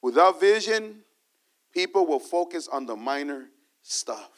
Without 0.00 0.40
vision, 0.40 1.02
people 1.72 2.06
will 2.06 2.20
focus 2.20 2.68
on 2.68 2.86
the 2.86 2.96
minor 2.96 3.48
stuff. 3.82 4.30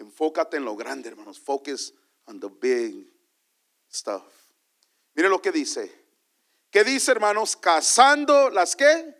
Enfócate 0.00 0.54
en 0.54 0.64
lo 0.64 0.74
grande, 0.74 1.10
hermanos. 1.10 1.38
Focus 1.38 1.92
on 2.26 2.40
the 2.40 2.48
big 2.48 3.04
stuff. 3.88 4.22
Miren 5.16 5.30
lo 5.30 5.38
que 5.38 5.52
dice. 5.52 5.90
¿Qué 6.70 6.84
dice, 6.84 7.10
hermanos? 7.12 7.56
Cazando 7.56 8.48
las 8.50 8.74
qué? 8.74 9.14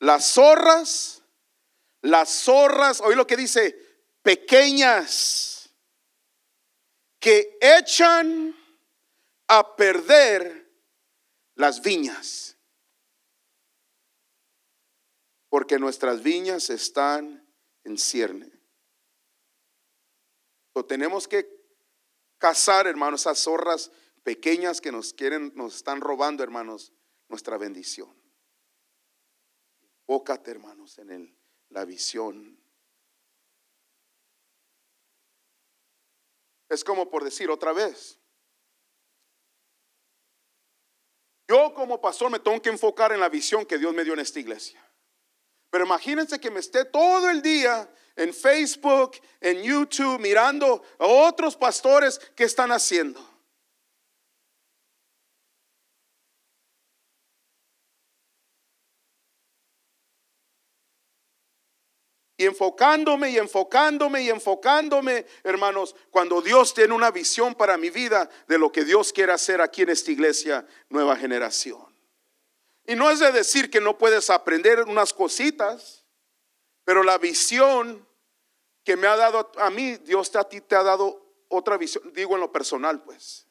Las 0.00 0.32
zorras. 0.32 1.22
Las 2.02 2.30
zorras, 2.30 3.00
oí 3.00 3.14
lo 3.14 3.26
que 3.26 3.36
dice, 3.36 3.76
pequeñas 4.22 5.51
que 7.22 7.56
echan 7.60 8.52
a 9.46 9.76
perder 9.76 10.68
las 11.54 11.80
viñas. 11.80 12.58
Porque 15.48 15.78
nuestras 15.78 16.20
viñas 16.20 16.68
están 16.68 17.48
en 17.84 17.96
cierne. 17.96 18.50
So, 20.74 20.84
tenemos 20.84 21.28
que 21.28 21.48
cazar, 22.38 22.88
hermanos, 22.88 23.20
esas 23.20 23.38
zorras 23.38 23.92
pequeñas 24.24 24.80
que 24.80 24.90
nos 24.90 25.14
quieren, 25.14 25.52
nos 25.54 25.76
están 25.76 26.00
robando, 26.00 26.42
hermanos, 26.42 26.92
nuestra 27.28 27.56
bendición. 27.56 28.20
Enfócate, 30.08 30.50
hermanos, 30.50 30.98
en 30.98 31.10
el, 31.10 31.38
la 31.68 31.84
visión. 31.84 32.61
Es 36.72 36.82
como 36.82 37.10
por 37.10 37.22
decir 37.22 37.50
otra 37.50 37.74
vez. 37.74 38.18
Yo 41.46 41.74
como 41.74 42.00
pastor 42.00 42.30
me 42.30 42.38
tengo 42.38 42.62
que 42.62 42.70
enfocar 42.70 43.12
en 43.12 43.20
la 43.20 43.28
visión 43.28 43.66
que 43.66 43.76
Dios 43.76 43.92
me 43.92 44.04
dio 44.04 44.14
en 44.14 44.20
esta 44.20 44.40
iglesia. 44.40 44.82
Pero 45.68 45.84
imagínense 45.84 46.40
que 46.40 46.50
me 46.50 46.60
esté 46.60 46.86
todo 46.86 47.28
el 47.28 47.42
día 47.42 47.94
en 48.16 48.32
Facebook, 48.32 49.18
en 49.42 49.62
YouTube, 49.62 50.18
mirando 50.18 50.82
a 50.98 51.06
otros 51.06 51.58
pastores 51.58 52.18
que 52.34 52.44
están 52.44 52.72
haciendo. 52.72 53.20
Y 62.42 62.46
enfocándome 62.46 63.30
y 63.30 63.38
enfocándome 63.38 64.22
y 64.22 64.28
enfocándome, 64.28 65.24
hermanos, 65.44 65.94
cuando 66.10 66.42
Dios 66.42 66.74
tiene 66.74 66.92
una 66.92 67.12
visión 67.12 67.54
para 67.54 67.78
mi 67.78 67.88
vida 67.88 68.28
de 68.48 68.58
lo 68.58 68.72
que 68.72 68.84
Dios 68.84 69.12
quiere 69.12 69.30
hacer 69.30 69.60
aquí 69.60 69.82
en 69.82 69.90
esta 69.90 70.10
iglesia, 70.10 70.66
nueva 70.88 71.14
generación. 71.14 71.86
Y 72.84 72.96
no 72.96 73.08
es 73.12 73.20
de 73.20 73.30
decir 73.30 73.70
que 73.70 73.80
no 73.80 73.96
puedes 73.96 74.28
aprender 74.28 74.80
unas 74.88 75.12
cositas, 75.12 76.04
pero 76.82 77.04
la 77.04 77.16
visión 77.16 78.04
que 78.82 78.96
me 78.96 79.06
ha 79.06 79.14
dado 79.14 79.52
a 79.58 79.70
mí, 79.70 79.98
Dios 79.98 80.34
a 80.34 80.42
ti 80.42 80.60
te 80.60 80.74
ha 80.74 80.82
dado 80.82 81.24
otra 81.46 81.76
visión, 81.76 82.12
digo 82.12 82.34
en 82.34 82.40
lo 82.40 82.50
personal, 82.50 83.04
pues. 83.04 83.46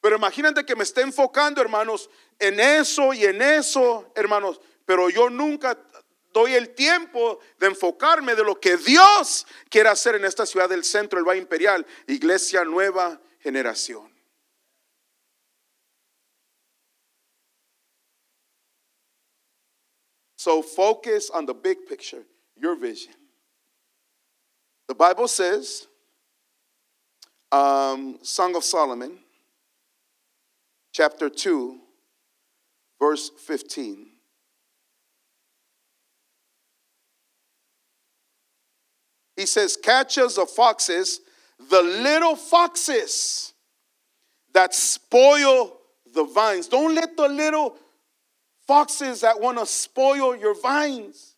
Pero 0.00 0.16
imagínate 0.16 0.66
que 0.66 0.74
me 0.74 0.82
esté 0.82 1.02
enfocando, 1.02 1.60
hermanos, 1.60 2.10
en 2.40 2.58
eso 2.58 3.14
y 3.14 3.24
en 3.24 3.40
eso, 3.40 4.10
hermanos, 4.16 4.60
pero 4.84 5.10
yo 5.10 5.30
nunca 5.30 5.78
doy 6.34 6.54
el 6.54 6.74
tiempo 6.74 7.38
de 7.58 7.68
enfocarme 7.68 8.34
de 8.34 8.42
lo 8.42 8.60
que 8.60 8.76
Dios 8.76 9.46
quiere 9.70 9.88
hacer 9.88 10.16
en 10.16 10.24
esta 10.24 10.44
ciudad 10.44 10.68
del 10.68 10.84
centro 10.84 11.16
del 11.16 11.24
Valle 11.24 11.40
Imperial, 11.40 11.86
Iglesia 12.08 12.64
Nueva 12.64 13.20
Generación. 13.40 14.12
So 20.36 20.60
focus 20.60 21.30
on 21.30 21.46
the 21.46 21.54
big 21.54 21.86
picture, 21.88 22.22
your 22.56 22.76
vision. 22.76 23.14
The 24.88 24.94
Bible 24.94 25.28
says, 25.28 25.86
um, 27.50 28.18
Song 28.22 28.54
of 28.56 28.64
Solomon, 28.64 29.20
chapter 30.92 31.30
2, 31.30 31.78
verse 33.00 33.30
15. 33.46 34.13
He 39.36 39.46
says, 39.46 39.76
catchers 39.76 40.38
of 40.38 40.50
foxes, 40.50 41.20
the 41.70 41.82
little 41.82 42.36
foxes 42.36 43.52
that 44.52 44.74
spoil 44.74 45.76
the 46.14 46.24
vines. 46.24 46.68
Don't 46.68 46.94
let 46.94 47.16
the 47.16 47.28
little 47.28 47.76
foxes 48.66 49.22
that 49.22 49.40
want 49.40 49.58
to 49.58 49.66
spoil 49.66 50.36
your 50.36 50.60
vines. 50.60 51.34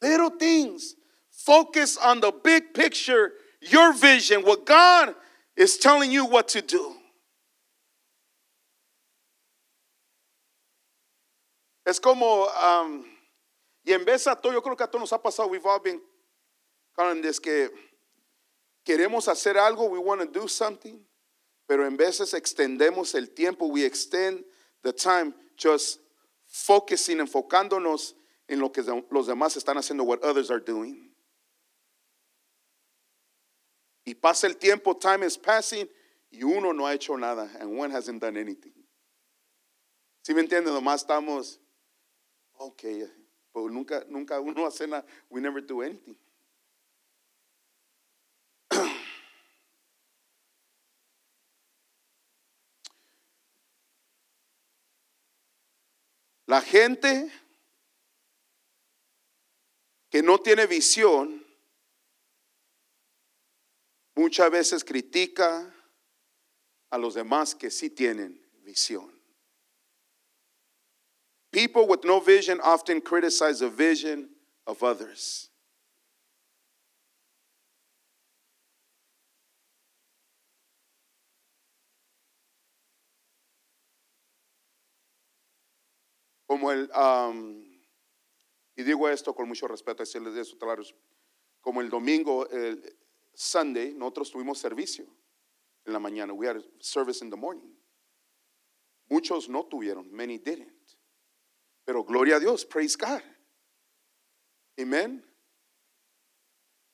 Little 0.00 0.30
things. 0.30 0.94
Focus 1.30 1.96
on 1.96 2.20
the 2.20 2.32
big 2.32 2.74
picture, 2.74 3.32
your 3.60 3.92
vision, 3.94 4.42
what 4.42 4.66
God 4.66 5.14
is 5.56 5.76
telling 5.78 6.10
you 6.10 6.26
what 6.26 6.48
to 6.48 6.62
do. 6.62 6.94
Es 11.84 11.98
como 11.98 12.46
um, 12.46 13.04
Y 13.84 13.92
en 13.92 14.04
vez 14.04 14.26
a 14.26 14.36
todo, 14.36 14.52
yo 14.52 14.62
creo 14.62 14.76
que 14.76 14.84
a 14.84 14.86
todos 14.86 15.00
nos 15.00 15.12
ha 15.12 15.20
pasado, 15.20 15.48
we've 15.48 15.66
all 15.66 15.80
been 15.80 16.00
kind 16.96 17.18
of 17.18 17.22
this 17.22 17.40
que 17.40 17.70
queremos 18.84 19.28
hacer 19.28 19.56
algo, 19.56 19.88
we 19.90 19.98
want 19.98 20.20
to 20.20 20.26
do 20.26 20.46
something, 20.46 21.04
pero 21.66 21.86
en 21.86 21.96
veces 21.96 22.34
extendemos 22.34 23.14
el 23.14 23.30
tiempo, 23.30 23.66
we 23.66 23.84
extend 23.84 24.44
the 24.82 24.92
time 24.92 25.34
just 25.56 26.00
focusing, 26.46 27.18
enfocándonos 27.18 28.14
en 28.48 28.60
lo 28.60 28.70
que 28.70 28.82
los 29.10 29.26
demás 29.26 29.56
están 29.56 29.76
haciendo, 29.76 30.04
what 30.04 30.22
others 30.22 30.50
are 30.50 30.60
doing. 30.60 31.10
Y 34.04 34.14
pasa 34.14 34.46
el 34.46 34.56
tiempo, 34.56 34.94
time 34.94 35.24
is 35.24 35.36
passing, 35.36 35.88
y 36.30 36.42
uno 36.42 36.72
no 36.72 36.86
ha 36.86 36.94
hecho 36.94 37.16
nada, 37.16 37.50
and 37.60 37.76
one 37.76 37.90
hasn't 37.90 38.20
done 38.20 38.36
anything. 38.36 38.72
¿Sí 40.24 40.34
me 40.34 40.40
entienden? 40.40 40.72
Nomás 40.72 41.04
estamos, 41.04 41.58
okay, 42.58 43.08
pero 43.52 43.68
nunca, 43.68 44.04
nunca 44.08 44.40
uno 44.40 44.66
hace 44.68 44.86
nada. 44.86 45.04
We 45.30 45.40
never 45.40 45.60
do 45.64 45.82
anything. 45.82 46.16
La 56.46 56.60
gente 56.60 57.30
que 60.10 60.22
no 60.22 60.38
tiene 60.38 60.66
visión 60.66 61.42
muchas 64.14 64.50
veces 64.50 64.84
critica 64.84 65.74
a 66.90 66.98
los 66.98 67.14
demás 67.14 67.54
que 67.54 67.70
sí 67.70 67.88
tienen 67.88 68.38
visión. 68.62 69.21
People 71.52 71.86
with 71.86 72.02
no 72.04 72.18
vision 72.18 72.60
often 72.62 73.02
criticize 73.02 73.60
the 73.60 73.68
vision 73.68 74.30
of 74.66 74.82
others. 74.82 75.50
Como 86.48 86.70
el, 86.70 86.90
um, 86.94 87.64
y 88.76 88.82
digo 88.82 89.08
esto 89.08 89.34
con 89.34 89.48
mucho 89.48 89.66
respeto, 89.66 90.04
como 91.60 91.80
el 91.80 91.88
domingo, 91.88 92.46
el 92.50 92.82
Sunday, 93.34 93.92
nosotros 93.92 94.30
tuvimos 94.30 94.58
servicio 94.58 95.06
en 95.86 95.92
la 95.92 95.98
mañana. 95.98 96.34
We 96.34 96.46
had 96.46 96.62
service 96.80 97.22
in 97.22 97.30
the 97.30 97.36
morning. 97.36 97.72
Muchos 99.10 99.48
no 99.48 99.64
tuvieron, 99.64 100.10
many 100.10 100.38
didn't. 100.38 100.91
Pero 101.84 102.04
gloria 102.04 102.36
a 102.36 102.40
Dios, 102.40 102.64
praise 102.64 102.96
God. 102.96 103.22
Amen. 104.78 105.24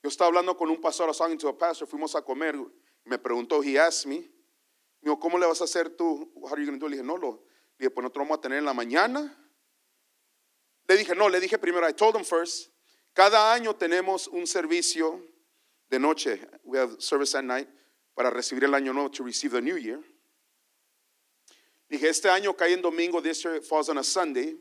Yo 0.02 0.08
estaba 0.08 0.28
hablando 0.28 0.56
con 0.56 0.70
un 0.70 0.80
pastor, 0.80 1.06
I 1.06 1.08
was 1.08 1.18
talking 1.18 1.38
to 1.38 1.48
a 1.48 1.58
pastor, 1.58 1.86
fuimos 1.86 2.14
a 2.14 2.22
comer, 2.22 2.54
me 3.04 3.18
preguntó, 3.18 3.62
he 3.62 3.78
asked 3.78 4.06
me, 4.06 4.28
¿cómo 5.20 5.38
le 5.38 5.46
vas 5.46 5.60
a 5.60 5.64
hacer 5.64 5.96
tú? 5.96 6.30
How 6.42 6.54
are 6.54 6.60
you 6.60 6.66
going 6.66 6.78
to 6.78 6.86
do? 6.86 6.88
Le 6.88 6.96
dije, 6.96 7.04
no, 7.04 7.16
lo, 7.16 7.42
le 7.78 7.86
dije, 7.86 7.90
pues 7.90 8.02
nosotros 8.02 8.26
vamos 8.26 8.38
a 8.38 8.40
tener 8.40 8.58
en 8.58 8.64
la 8.64 8.74
mañana. 8.74 9.36
Le 10.86 10.96
dije, 10.96 11.14
no, 11.14 11.28
le 11.28 11.40
dije 11.40 11.58
primero, 11.58 11.86
I 11.86 11.92
told 11.92 12.16
him 12.16 12.24
first, 12.24 12.70
cada 13.12 13.52
año 13.52 13.74
tenemos 13.74 14.28
un 14.28 14.46
servicio 14.46 15.20
de 15.90 15.98
noche, 15.98 16.40
we 16.64 16.78
have 16.78 17.00
service 17.00 17.34
at 17.34 17.44
night, 17.44 17.68
para 18.14 18.30
recibir 18.30 18.64
el 18.64 18.74
año 18.74 18.92
nuevo, 18.92 19.10
to 19.10 19.24
receive 19.24 19.52
the 19.52 19.60
new 19.60 19.76
year. 19.76 20.00
Dije, 21.90 22.08
este 22.08 22.28
año 22.28 22.54
cae 22.56 22.72
en 22.72 22.82
domingo, 22.82 23.20
this 23.20 23.42
year 23.42 23.60
falls 23.62 23.88
on 23.88 23.98
a 23.98 24.04
Sunday. 24.04 24.56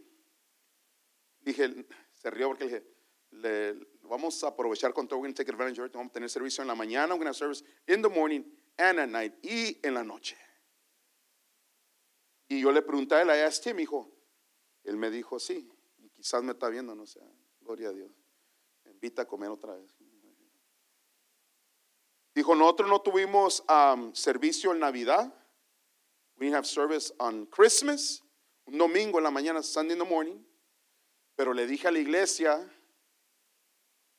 Dije, 1.48 1.86
se 2.14 2.30
rió 2.30 2.50
porque 2.50 2.84
le 3.32 3.74
dije, 3.74 3.88
vamos 4.02 4.44
a 4.44 4.48
aprovechar 4.48 4.94
con 4.94 5.08
todo, 5.08 5.20
we're 5.20 5.30
going 5.30 5.34
take 5.34 5.50
advantage 5.50 5.80
of 5.80 5.88
it. 5.88 5.94
Vamos 5.94 6.10
a 6.10 6.14
tener 6.14 6.30
servicio 6.30 6.62
en 6.62 6.68
la 6.68 6.76
mañana, 6.76 7.16
we're 7.16 7.24
going 7.24 7.28
to 7.28 7.34
service 7.34 7.64
in 7.88 8.02
the 8.02 8.10
morning 8.10 8.44
and 8.78 9.00
at 9.00 9.08
night, 9.08 9.34
y 9.42 9.80
en 9.82 9.94
la 9.94 10.04
noche. 10.04 10.36
Y 12.50 12.60
yo 12.60 12.74
le 12.74 12.82
pregunté 12.82 13.16
a 13.16 13.22
él, 13.22 13.30
I 13.30 13.46
asked 13.46 13.66
him, 13.66 13.80
hijo, 13.80 14.12
él 14.84 14.98
me 14.98 15.10
dijo, 15.10 15.40
sí, 15.40 15.72
quizás 16.18 16.44
me 16.44 16.52
está 16.52 16.68
viendo, 16.68 16.94
no 16.94 17.06
sé, 17.06 17.22
gloria 17.62 17.90
a 17.90 17.94
Dios. 17.94 18.12
Me 18.84 18.92
invita 18.92 19.22
a 19.22 19.26
comer 19.26 19.50
otra 19.50 19.74
vez. 19.74 19.96
Dijo, 22.36 22.56
nosotros 22.56 22.90
no 22.90 23.00
tuvimos 23.00 23.64
um, 23.70 24.14
servicio 24.14 24.74
en 24.74 24.80
Navidad. 24.80 25.34
We 26.38 26.54
have 26.54 26.66
service 26.66 27.14
on 27.20 27.46
Christmas, 27.46 28.22
un 28.66 28.78
domingo 28.78 29.18
en 29.18 29.24
la 29.24 29.32
mañana, 29.32 29.64
Sunday 29.64 29.94
in 29.94 30.00
the 30.00 30.06
morning. 30.06 30.44
Pero 31.38 31.54
le 31.54 31.66
dije 31.66 31.88
a 31.88 31.92
la 31.92 32.00
iglesia 32.00 32.60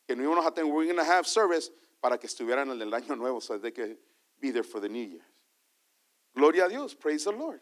que 0.07 0.17
no 0.17 0.23
íbamos 0.23 0.47
a 0.47 0.55
tener, 0.55 0.73
we're 0.73 0.91
going 0.91 1.05
have 1.05 1.27
service 1.27 1.71
para 2.01 2.17
que 2.17 2.27
estuvieran 2.27 2.71
en 2.71 2.81
el 2.81 2.95
año 2.95 3.15
nuevo, 3.17 3.41
so 3.41 3.59
they 3.59 3.73
could 3.73 3.99
be 4.41 4.51
there 4.51 4.63
for 4.63 4.81
the 4.81 4.89
New 4.89 5.05
Year. 5.05 5.25
Gloria 6.35 6.67
a 6.67 6.69
Dios, 6.69 6.95
praise 6.95 7.25
the 7.25 7.33
Lord. 7.33 7.61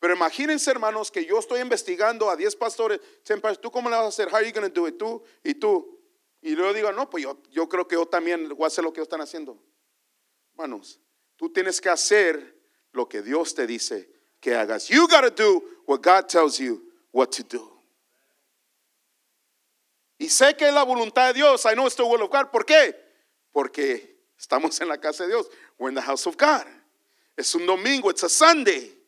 Pero 0.00 0.14
imagínense, 0.14 0.70
hermanos, 0.70 1.10
que 1.10 1.24
yo 1.24 1.38
estoy 1.38 1.60
investigando 1.60 2.30
a 2.30 2.36
10 2.36 2.56
pastores. 2.56 3.00
¿Tú 3.60 3.70
cómo 3.70 3.90
le 3.90 3.96
vas 3.96 4.04
a 4.04 4.08
hacer? 4.08 4.28
How 4.28 4.36
are 4.36 4.46
you 4.46 4.52
going 4.52 4.68
to 4.68 4.80
do 4.80 4.86
it? 4.86 4.96
Tú 4.96 5.22
y 5.44 5.54
tú. 5.54 5.98
Y 6.40 6.54
luego 6.54 6.72
digo, 6.72 6.92
no, 6.92 7.10
pues 7.10 7.24
yo, 7.24 7.42
yo 7.50 7.68
creo 7.68 7.86
que 7.86 7.96
yo 7.96 8.06
también 8.06 8.48
voy 8.48 8.64
a 8.64 8.66
hacer 8.68 8.84
lo 8.84 8.92
que 8.92 9.00
ellos 9.00 9.08
están 9.08 9.20
haciendo. 9.20 9.60
Hermanos, 10.52 11.00
tú 11.36 11.52
tienes 11.52 11.80
que 11.80 11.88
hacer 11.88 12.56
lo 12.92 13.08
que 13.08 13.22
Dios 13.22 13.54
te 13.54 13.66
dice 13.66 14.08
que 14.40 14.54
hagas. 14.54 14.88
You 14.88 15.08
got 15.08 15.22
to 15.22 15.30
do 15.30 15.62
what 15.86 16.00
God 16.00 16.28
tells 16.28 16.58
you 16.58 16.82
what 17.12 17.30
to 17.32 17.42
do. 17.42 17.77
Y 20.18 20.28
sé 20.28 20.56
que 20.56 20.66
es 20.66 20.74
la 20.74 20.82
voluntad 20.82 21.28
de 21.28 21.34
Dios. 21.34 21.64
I 21.64 21.74
know 21.74 21.86
it's 21.86 21.96
the 21.96 22.02
will 22.02 22.22
of 22.22 22.30
God. 22.30 22.50
¿Por 22.50 22.66
qué? 22.66 22.94
Porque 23.52 24.26
estamos 24.36 24.80
en 24.80 24.88
la 24.88 24.98
casa 24.98 25.24
de 25.24 25.30
Dios. 25.30 25.48
We're 25.78 25.90
in 25.90 25.94
the 25.94 26.02
house 26.02 26.26
of 26.26 26.36
God. 26.36 26.66
Es 27.36 27.54
un 27.54 27.64
domingo, 27.64 28.10
it's 28.10 28.24
a 28.24 28.28
Sunday. 28.28 28.98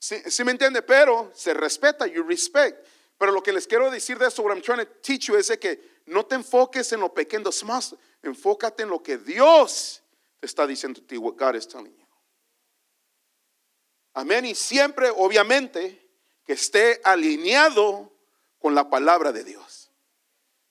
¿Sí, 0.00 0.42
me 0.44 0.50
entiende? 0.50 0.82
Pero 0.82 1.30
se 1.32 1.54
respeta, 1.54 2.08
you 2.08 2.24
respect. 2.24 2.84
Pero 3.16 3.30
lo 3.30 3.40
que 3.40 3.52
les 3.52 3.68
quiero 3.68 3.88
decir 3.88 4.18
de 4.18 4.26
eso, 4.26 4.42
what 4.42 4.52
I'm 4.52 4.60
trying 4.60 4.84
to 4.84 4.92
teach 5.00 5.28
you 5.28 5.36
es 5.36 5.48
que 5.60 5.80
no 6.06 6.26
te 6.26 6.34
enfoques 6.34 6.92
en 6.92 6.98
lo 6.98 7.14
pequeño, 7.14 7.48
es 7.48 7.62
más, 7.62 7.94
enfócate 8.20 8.82
en 8.82 8.88
lo 8.88 9.00
que 9.00 9.16
Dios 9.16 10.02
te 10.40 10.46
está 10.46 10.66
diciendo 10.66 11.00
a 11.00 11.06
ti, 11.06 11.16
what 11.16 11.36
God 11.36 11.54
is 11.54 11.68
telling 11.68 11.96
you. 11.96 12.06
Amén. 14.14 14.44
Y 14.44 14.56
siempre, 14.56 15.08
obviamente, 15.08 16.10
que 16.44 16.54
esté 16.54 17.00
alineado 17.04 18.11
con 18.62 18.74
la 18.74 18.84
palabra 18.84 19.32
de 19.32 19.42
Dios. 19.42 19.90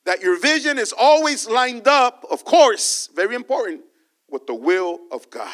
That 0.05 0.21
your 0.21 0.39
vision 0.39 0.79
is 0.79 0.93
always 0.97 1.47
lined 1.47 1.87
up, 1.87 2.25
of 2.31 2.43
course, 2.43 3.09
very 3.13 3.35
important, 3.35 3.81
with 4.29 4.47
the 4.47 4.55
will 4.55 4.99
of 5.11 5.29
God. 5.29 5.51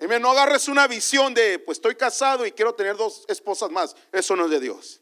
Amén. 0.00 0.20
No 0.20 0.34
agarres 0.34 0.68
una 0.68 0.88
visión 0.88 1.32
de, 1.32 1.58
pues 1.58 1.78
estoy 1.78 1.94
casado 1.94 2.44
y 2.44 2.50
quiero 2.50 2.72
tener 2.72 2.96
dos 2.96 3.24
esposas 3.28 3.70
más. 3.70 3.94
Eso 4.12 4.34
no 4.34 4.46
es 4.46 4.50
de 4.50 4.58
Dios. 4.58 4.98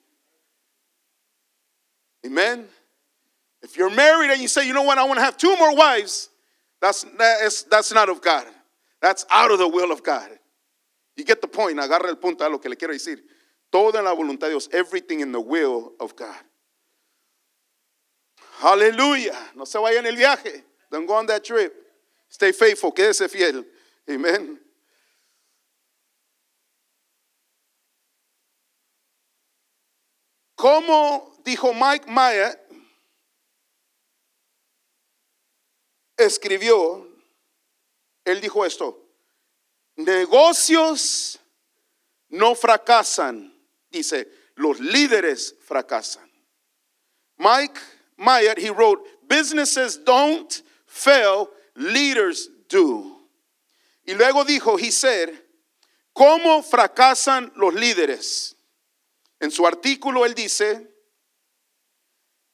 Amen. 2.26 2.68
If 3.62 3.78
you're 3.78 3.94
married 3.94 4.30
and 4.30 4.42
you 4.42 4.48
say, 4.48 4.66
you 4.66 4.74
know 4.74 4.82
what, 4.82 4.98
I 4.98 5.04
want 5.04 5.18
to 5.18 5.24
have 5.24 5.38
two 5.38 5.56
more 5.56 5.74
wives, 5.74 6.28
that's, 6.82 7.04
that 7.18 7.64
that's 7.70 7.92
not 7.92 8.10
of 8.10 8.20
God. 8.20 8.46
That's 9.00 9.24
out 9.30 9.50
of 9.50 9.58
the 9.58 9.68
will 9.68 9.90
of 9.90 10.02
God. 10.02 10.28
You 11.16 11.24
get 11.24 11.40
the 11.40 11.48
point. 11.48 11.78
Agarra 11.78 12.08
el 12.08 12.16
punto 12.16 12.46
a 12.46 12.48
lo 12.48 12.58
que 12.58 12.68
le 12.68 12.76
quiero 12.76 12.92
decir. 12.92 13.18
Todo 13.70 13.98
en 13.98 14.04
la 14.04 14.12
voluntad 14.12 14.48
de 14.48 14.52
Dios. 14.52 14.68
Everything 14.72 15.20
in 15.20 15.32
the 15.32 15.38
will 15.38 15.92
of 16.00 16.14
God. 16.16 16.36
Aleluya. 18.62 19.52
No 19.54 19.64
se 19.64 19.78
vaya 19.78 20.00
en 20.00 20.06
el 20.06 20.16
viaje. 20.16 20.64
Don't 20.90 21.06
go 21.06 21.14
on 21.14 21.26
that 21.26 21.44
trip. 21.44 21.72
Stay 22.28 22.52
faithful. 22.52 22.92
Quédese 22.92 23.28
fiel. 23.28 23.64
Amen. 24.08 24.58
Como 30.60 31.32
dijo 31.42 31.72
Mike 31.72 32.06
Maya, 32.06 32.54
escribió, 36.18 37.08
él 38.26 38.42
dijo 38.42 38.66
esto, 38.66 39.02
negocios 39.96 41.40
no 42.28 42.54
fracasan, 42.54 43.54
dice, 43.90 44.28
los 44.54 44.80
líderes 44.80 45.56
fracasan. 45.60 46.30
Mike 47.38 47.80
Meyer, 48.16 48.58
he 48.58 48.70
wrote, 48.70 49.06
businesses 49.26 49.96
don't 50.04 50.62
fail, 50.86 51.48
leaders 51.74 52.48
do. 52.68 53.16
Y 54.06 54.14
luego 54.14 54.44
dijo, 54.44 54.78
he 54.78 54.90
said, 54.90 55.30
¿cómo 56.12 56.62
fracasan 56.62 57.52
los 57.56 57.74
líderes? 57.74 58.56
En 59.40 59.50
su 59.50 59.66
artículo 59.66 60.26
él 60.26 60.34
dice, 60.34 60.86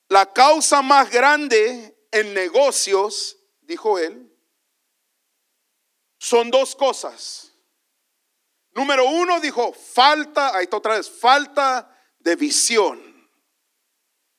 la 0.08 0.32
causa 0.32 0.82
más 0.82 1.10
grande 1.10 1.96
en 2.12 2.32
negocios, 2.32 3.36
dijo 3.62 3.98
él, 3.98 4.30
son 6.18 6.50
dos 6.50 6.76
cosas. 6.76 7.52
Número 8.76 9.04
uno 9.04 9.40
dijo, 9.40 9.72
falta, 9.72 10.54
ahí 10.54 10.64
está 10.64 10.76
otra 10.76 10.96
vez, 10.96 11.08
falta 11.08 11.88
de 12.20 12.36
visión. 12.36 13.00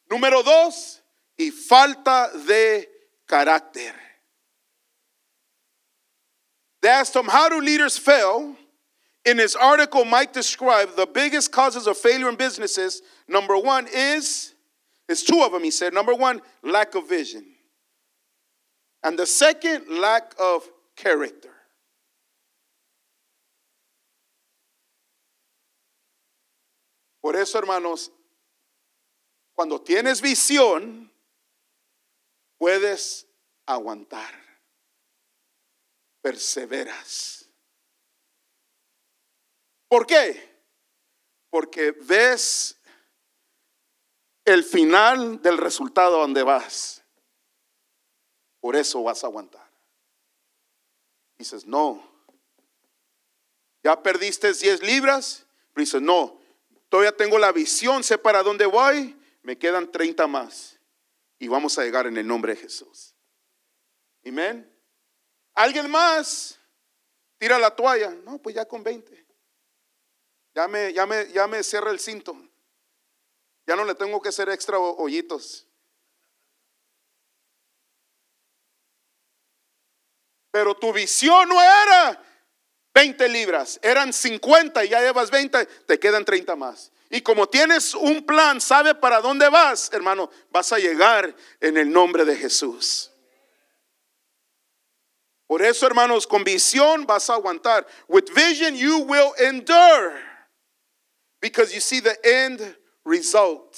Número 0.10 0.44
dos, 0.44 1.02
y 1.38 1.50
falta 1.52 2.30
de 2.46 2.88
carácter. 3.26 3.94
They 6.82 6.90
asked 6.90 7.16
him, 7.16 7.26
how 7.26 7.50
do 7.50 7.60
leaders 7.60 7.98
fail? 7.98 8.56
In 9.26 9.40
his 9.40 9.56
article, 9.56 10.06
Mike 10.06 10.34
described 10.34 10.96
the 10.96 11.08
biggest 11.08 11.52
causes 11.52 11.88
of 11.88 11.98
failure 11.98 12.30
in 12.30 12.36
businesses. 12.36 13.02
Number 13.28 13.58
one 13.58 13.88
is, 13.92 14.54
it's 15.10 15.24
two 15.24 15.42
of 15.42 15.52
them, 15.52 15.64
he 15.64 15.72
said. 15.72 15.94
Number 15.94 16.14
one, 16.14 16.42
lack 16.64 16.96
of 16.96 17.10
vision. 17.10 17.44
And 19.04 19.18
the 19.18 19.26
second, 19.26 19.86
lack 19.90 20.34
of 20.40 20.70
character. 20.96 21.57
Por 27.28 27.36
eso, 27.36 27.60
hermanos, 27.60 28.10
cuando 29.54 29.82
tienes 29.82 30.22
visión, 30.22 31.12
puedes 32.58 33.28
aguantar, 33.66 34.34
perseveras. 36.22 37.50
¿Por 39.90 40.08
qué? 40.08 40.58
Porque 41.50 41.92
ves 41.92 42.78
el 44.46 44.64
final 44.64 45.42
del 45.42 45.58
resultado 45.58 46.20
donde 46.20 46.44
vas. 46.44 47.04
Por 48.62 48.78
eso 48.78 49.04
vas 49.04 49.22
a 49.26 49.28
aguantar. 49.28 49.70
Dices, 51.38 51.66
no. 51.66 52.10
Ya 53.84 54.02
perdiste 54.02 54.54
10 54.54 54.82
libras. 54.82 55.46
Pero 55.74 55.84
dices, 55.84 56.02
no. 56.02 56.47
Todavía 56.90 57.16
tengo 57.16 57.38
la 57.38 57.52
visión, 57.52 58.04
sé 58.04 58.18
para 58.18 58.44
dónde 58.44 58.66
voy. 58.66 59.18
Me 59.42 59.58
quedan 59.58 59.92
30 59.92 60.28
más. 60.28 60.80
Y 61.40 61.48
vamos 61.48 61.78
a 61.78 61.84
llegar 61.84 62.08
en 62.08 62.18
el 62.18 62.26
nombre 62.26 62.56
de 62.56 62.62
Jesús. 62.62 63.16
Amén. 64.26 64.74
¿Alguien 65.54 65.90
más? 65.90 66.60
Tira 67.38 67.60
la 67.60 67.76
toalla. 67.76 68.12
No, 68.24 68.40
pues 68.40 68.56
ya 68.56 68.66
con 68.66 68.84
20. 68.84 69.26
Ya 70.56 70.68
me, 70.68 70.92
ya 70.94 71.06
me, 71.06 71.32
ya 71.32 71.48
me 71.48 71.64
cierra 71.64 71.92
el 71.92 72.00
cinto. 72.00 72.36
Ya 73.66 73.76
no 73.76 73.86
le 73.86 73.96
tengo 73.96 74.22
que 74.22 74.30
hacer 74.30 74.50
extra 74.50 74.80
hoyitos. 74.80 75.68
Pero 80.52 80.76
tu 80.76 80.92
visión 80.92 81.48
no 81.50 81.62
era 81.62 82.24
20 82.98 83.30
libras, 83.30 83.80
eran 83.84 84.12
50 84.12 84.84
y 84.84 84.90
ya 84.90 85.00
llevas 85.02 85.30
20, 85.30 85.68
te 85.86 86.00
quedan 86.00 86.26
30 86.26 86.56
más. 86.56 86.92
Y 87.12 87.22
como 87.22 87.48
tienes 87.48 87.94
un 87.94 88.26
plan, 88.26 88.60
sabe 88.60 88.96
para 88.96 89.22
dónde 89.22 89.48
vas, 89.50 89.92
hermano, 89.94 90.32
vas 90.50 90.74
a 90.74 90.80
llegar 90.80 91.36
en 91.62 91.78
el 91.78 91.92
nombre 91.92 92.26
de 92.26 92.36
Jesús. 92.36 93.12
Por 95.46 95.62
eso, 95.62 95.86
hermanos, 95.86 96.26
con 96.26 96.44
visión 96.44 97.06
vas 97.06 97.30
a 97.30 97.36
aguantar. 97.36 97.86
With 98.08 98.32
vision 98.34 98.76
you 98.76 99.04
will 99.04 99.32
endure. 99.38 100.20
Because 101.40 101.72
you 101.76 101.80
see 101.80 102.02
the 102.02 102.18
end 102.24 102.76
result. 103.06 103.78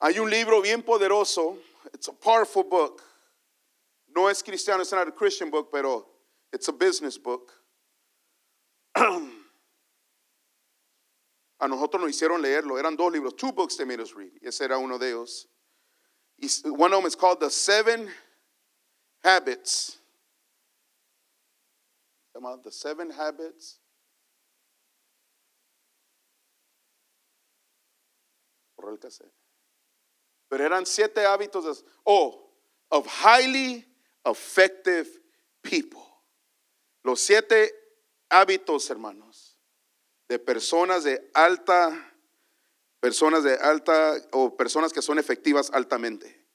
Hay 0.00 0.18
un 0.18 0.30
libro 0.30 0.62
bien 0.62 0.82
poderoso. 0.82 1.58
It's 1.92 2.08
a 2.08 2.14
powerful 2.14 2.64
book. 2.64 3.02
No 4.14 4.28
es 4.28 4.42
cristiano, 4.42 4.82
it's 4.82 4.92
not 4.92 5.08
a 5.08 5.12
Christian 5.12 5.50
book, 5.50 5.70
pero 5.72 6.06
it's 6.52 6.68
a 6.68 6.72
business 6.72 7.18
book. 7.18 7.52
A 11.62 11.68
nosotros 11.68 12.02
nos 12.02 12.10
hicieron 12.10 12.42
leerlo. 12.42 12.76
Eran 12.76 12.96
dos 12.96 13.12
libros, 13.12 13.34
two 13.34 13.52
books 13.52 13.76
they 13.76 13.84
made 13.84 14.00
us 14.00 14.16
read. 14.16 14.32
Ese 14.44 14.62
era 14.62 14.78
uno 14.78 14.98
de 14.98 15.10
ellos. 15.10 15.46
One 16.64 16.92
of 16.92 16.98
them 16.98 17.06
is 17.06 17.14
called 17.14 17.38
The 17.38 17.50
Seven 17.50 18.10
Habits. 19.22 19.98
The 22.34 22.70
Seven 22.72 23.10
Habits. 23.10 23.78
Pero 30.50 30.64
eran 30.64 30.84
siete 30.84 31.24
hábitos 31.24 31.84
oh, 32.04 32.40
of 32.90 33.06
highly 33.06 33.86
effective 34.24 35.08
people. 35.60 36.02
Los 37.02 37.20
siete 37.20 37.72
hábitos, 38.28 38.88
hermanos, 38.90 39.58
de 40.28 40.38
personas 40.38 41.04
de 41.04 41.30
alta, 41.34 42.14
personas 43.00 43.44
de 43.44 43.54
alta 43.54 44.16
o 44.32 44.56
personas 44.56 44.92
que 44.92 45.02
son 45.02 45.18
efectivas 45.18 45.70
altamente. 45.72 46.46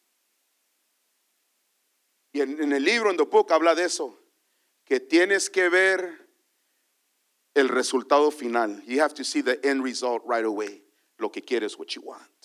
Y 2.33 2.41
en, 2.41 2.71
el 2.71 2.83
libro, 2.83 3.09
en 3.09 3.17
The 3.17 3.23
Book, 3.23 3.51
habla 3.51 3.73
de 3.73 3.85
eso, 3.85 4.19
que 4.85 4.99
tienes 4.99 5.49
que 5.49 5.69
ver 5.69 6.29
el 7.55 7.67
resultado 7.67 8.31
final. 8.31 8.83
You 8.85 9.01
have 9.01 9.15
to 9.15 9.23
see 9.23 9.41
the 9.41 9.59
end 9.63 9.83
result 9.83 10.23
right 10.27 10.45
away. 10.45 10.87
lo 11.19 11.31
que 11.31 11.41
quieres, 11.41 11.77
what 11.77 11.87
you 11.95 12.01
want. 12.01 12.36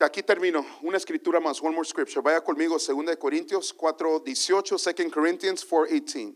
Aquí 0.00 0.22
termino. 0.22 0.64
Una 0.82 0.96
escritura 0.96 1.40
más. 1.40 1.60
One 1.60 1.74
more 1.74 1.86
scripture. 1.86 2.22
Vaya 2.22 2.40
conmigo. 2.40 2.78
2 2.78 3.16
Corintios 3.16 3.72
4, 3.72 4.20
18. 4.20 4.76
2 4.78 5.10
Corinthians 5.10 5.64
4, 5.64 5.86
18. 5.86 6.34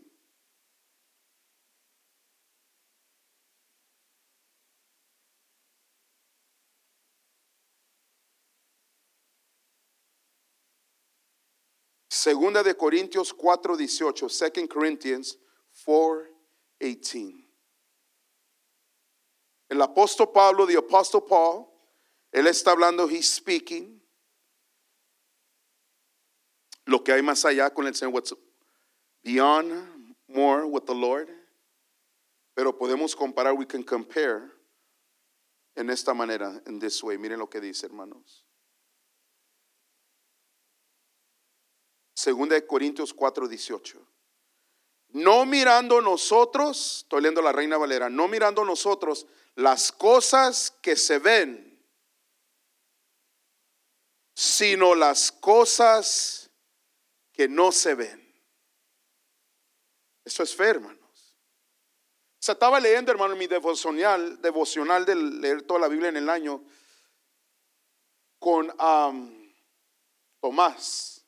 Segunda 12.07 12.63
de 12.63 12.75
Corintios 12.75 13.33
4, 13.33 13.77
18. 13.77 14.27
2 14.27 14.67
Corinthians 14.67 15.39
4, 15.85 16.27
18. 16.79 17.45
El 19.69 19.81
apóstol 19.81 20.31
Pablo, 20.31 20.67
the 20.67 20.77
apostle 20.77 21.21
Paul, 21.21 21.74
él 22.35 22.47
está 22.47 22.71
hablando, 22.71 23.07
he's 23.07 23.29
speaking. 23.29 24.01
Lo 26.85 27.01
que 27.01 27.13
hay 27.13 27.21
más 27.21 27.45
allá 27.45 27.73
con 27.73 27.87
el 27.87 27.95
Señor, 27.95 28.13
what's 28.13 28.35
beyond 29.23 30.15
more 30.27 30.65
with 30.65 30.83
the 30.85 30.93
Lord. 30.93 31.29
Pero 32.53 32.77
podemos 32.77 33.15
comparar, 33.15 33.53
we 33.53 33.65
can 33.65 33.83
compare 33.83 34.51
en 35.77 35.89
esta 35.89 36.13
manera, 36.13 36.61
in 36.67 36.77
this 36.77 37.01
way. 37.01 37.17
Miren 37.17 37.39
lo 37.39 37.49
que 37.49 37.61
dice, 37.61 37.85
hermanos. 37.85 38.43
Segunda 42.13 42.55
de 42.55 42.67
Corintios 42.67 43.13
4, 43.13 43.47
18. 43.47 43.97
No 45.13 45.45
mirando 45.45 46.01
nosotros, 46.01 46.97
estoy 47.03 47.21
leyendo 47.21 47.41
la 47.41 47.53
Reina 47.53 47.77
Valera, 47.77 48.09
no 48.09 48.27
mirando 48.27 48.65
nosotros 48.65 49.25
las 49.55 49.93
cosas 49.93 50.71
que 50.81 50.97
se 50.97 51.19
ven, 51.19 51.64
sino 54.35 54.93
las 54.93 55.31
cosas 55.31 56.51
que 57.31 57.47
no 57.47 57.71
se 57.71 57.95
ven. 57.95 58.21
Eso 60.25 60.43
es 60.43 60.55
fe, 60.55 60.65
hermanos. 60.65 61.37
Se 62.39 62.51
estaba 62.51 62.79
leyendo, 62.79 63.11
hermano, 63.11 63.35
mi 63.35 63.47
devocional, 63.47 64.41
devocional 64.41 65.05
de 65.05 65.15
leer 65.15 65.61
toda 65.63 65.79
la 65.79 65.87
Biblia 65.87 66.09
en 66.09 66.17
el 66.17 66.29
año 66.29 66.63
con 68.37 68.67
Tomás. 70.41 71.25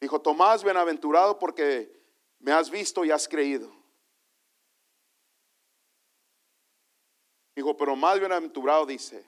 Dijo, 0.00 0.20
Tomás, 0.20 0.62
bienaventurado 0.64 1.38
porque 1.38 1.90
me 2.40 2.52
has 2.52 2.70
visto 2.70 3.04
y 3.04 3.10
has 3.10 3.28
creído. 3.28 3.72
Dijo, 7.54 7.76
pero 7.76 7.96
más 7.96 8.18
bienaventurado 8.20 8.86
dice, 8.86 9.24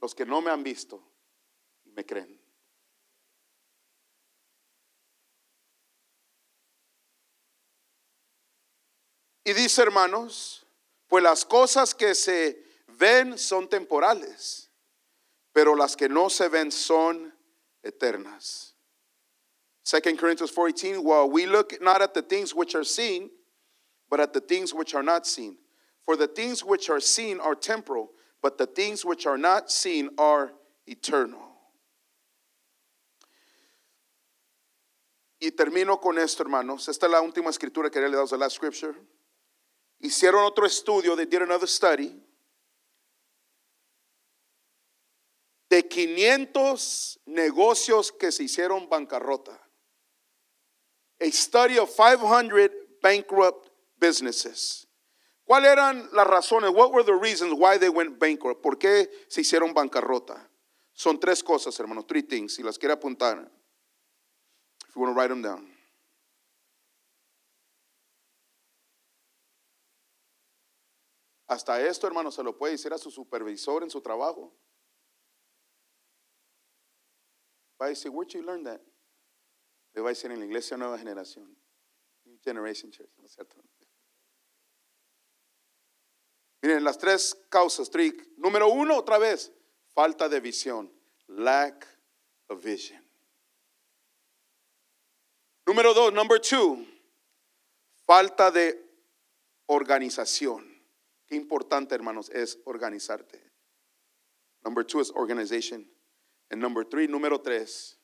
los 0.00 0.14
que 0.14 0.24
no 0.24 0.40
me 0.40 0.50
han 0.50 0.62
visto 0.62 1.02
me 1.84 2.04
creen. 2.04 2.40
Y 9.44 9.52
dice, 9.52 9.82
hermanos, 9.82 10.64
pues 11.08 11.24
las 11.24 11.44
cosas 11.44 11.94
que 11.94 12.14
se 12.14 12.62
ven 12.86 13.36
son 13.38 13.68
temporales, 13.68 14.70
pero 15.52 15.74
las 15.74 15.96
que 15.96 16.08
no 16.08 16.30
se 16.30 16.48
ven 16.48 16.70
son 16.70 17.34
eternas. 17.82 18.76
2 19.82 20.16
Corinthians 20.16 20.52
4:18, 20.52 21.02
while 21.02 21.28
we 21.28 21.46
look 21.46 21.80
not 21.80 22.00
at 22.00 22.14
the 22.14 22.22
things 22.22 22.54
which 22.54 22.76
are 22.76 22.84
seen, 22.84 23.30
but 24.08 24.20
at 24.20 24.32
the 24.32 24.40
things 24.40 24.72
which 24.72 24.94
are 24.94 25.02
not 25.02 25.26
seen. 25.26 25.58
For 26.04 26.16
the 26.16 26.28
things 26.28 26.62
which 26.62 26.90
are 26.90 27.00
seen 27.00 27.40
are 27.40 27.56
temporal, 27.56 28.12
but 28.42 28.58
the 28.58 28.66
things 28.66 29.04
which 29.04 29.26
are 29.26 29.38
not 29.38 29.70
seen 29.70 30.10
are 30.18 30.52
eternal. 30.86 31.50
Y 35.40 35.50
termino 35.52 35.98
con 36.00 36.18
esto, 36.18 36.42
hermanos. 36.42 36.88
Esta 36.88 37.06
es 37.06 37.12
la 37.12 37.22
última 37.22 37.48
escritura 37.48 37.90
que 37.90 38.00
le 38.00 38.10
damos, 38.10 38.30
the 38.30 38.36
last 38.36 38.56
scripture. 38.56 38.94
Hicieron 40.02 40.44
otro 40.44 40.66
estudio, 40.66 41.16
they 41.16 41.24
did 41.24 41.42
another 41.42 41.66
study. 41.66 42.14
De 45.70 45.82
500 45.82 47.20
negocios 47.26 48.12
que 48.18 48.30
se 48.32 48.44
hicieron 48.44 48.88
bancarrota. 48.88 49.58
A 51.20 51.30
study 51.30 51.78
of 51.78 51.90
500 51.90 52.70
bankrupt 53.02 53.70
businesses. 53.98 54.86
¿Cuáles 55.50 55.72
eran 55.72 56.08
las 56.12 56.28
razones? 56.28 56.70
What 56.70 56.92
were 56.92 57.02
the 57.02 57.12
reasons 57.12 57.54
why 57.54 57.76
they 57.76 57.88
went 57.88 58.20
bankrupt? 58.20 58.62
¿Por 58.62 58.78
qué 58.78 59.10
se 59.26 59.40
hicieron 59.40 59.74
bancarrota? 59.74 60.48
Son 60.92 61.18
tres 61.18 61.42
cosas, 61.42 61.76
hermanos, 61.80 62.06
three 62.06 62.22
things. 62.22 62.54
Si 62.54 62.62
las 62.62 62.78
quiere 62.78 62.94
apuntar, 62.94 63.50
if 64.88 64.94
you 64.94 65.02
want 65.02 65.12
to 65.12 65.20
write 65.20 65.28
them 65.28 65.42
down. 65.42 65.68
Hasta 71.48 71.84
esto, 71.84 72.06
hermano, 72.06 72.30
se 72.30 72.44
lo 72.44 72.56
puede 72.56 72.74
decir 72.74 72.92
a 72.92 72.98
su 72.98 73.10
supervisor 73.10 73.82
en 73.82 73.90
su 73.90 74.00
trabajo. 74.00 74.56
Va 77.82 77.86
a 77.86 77.88
decir, 77.88 78.12
where'd 78.12 78.32
you 78.32 78.42
learn 78.44 78.62
that? 78.62 78.80
Le 79.94 80.00
va 80.00 80.10
a 80.10 80.12
decir 80.12 80.30
en 80.30 80.38
la 80.38 80.46
iglesia 80.46 80.76
Nueva 80.76 80.96
Generación. 80.96 81.56
New 82.24 82.38
Generation 82.38 82.92
Church, 82.92 83.10
¿no 83.18 83.26
es 83.26 83.32
cierto? 83.32 83.60
Miren, 86.62 86.84
las 86.84 86.98
tres 86.98 87.36
causas, 87.48 87.90
trick. 87.90 88.28
Número 88.36 88.68
uno, 88.68 88.96
otra 88.96 89.18
vez, 89.18 89.52
falta 89.94 90.28
de 90.28 90.40
visión. 90.40 90.92
Lack 91.28 91.86
of 92.48 92.62
vision. 92.62 93.02
Número 95.66 95.94
dos, 95.94 96.12
number 96.12 96.40
two, 96.40 96.84
falta 98.04 98.50
de 98.50 98.76
organización. 99.66 100.82
Qué 101.26 101.36
importante, 101.36 101.94
hermanos, 101.94 102.28
es 102.30 102.58
organizarte. 102.64 103.40
Number 104.64 104.84
two 104.84 105.00
is 105.00 105.12
organization. 105.12 105.88
And 106.50 106.60
number 106.60 106.84
three, 106.84 107.06
número 107.06 107.40
tres, 107.40 107.96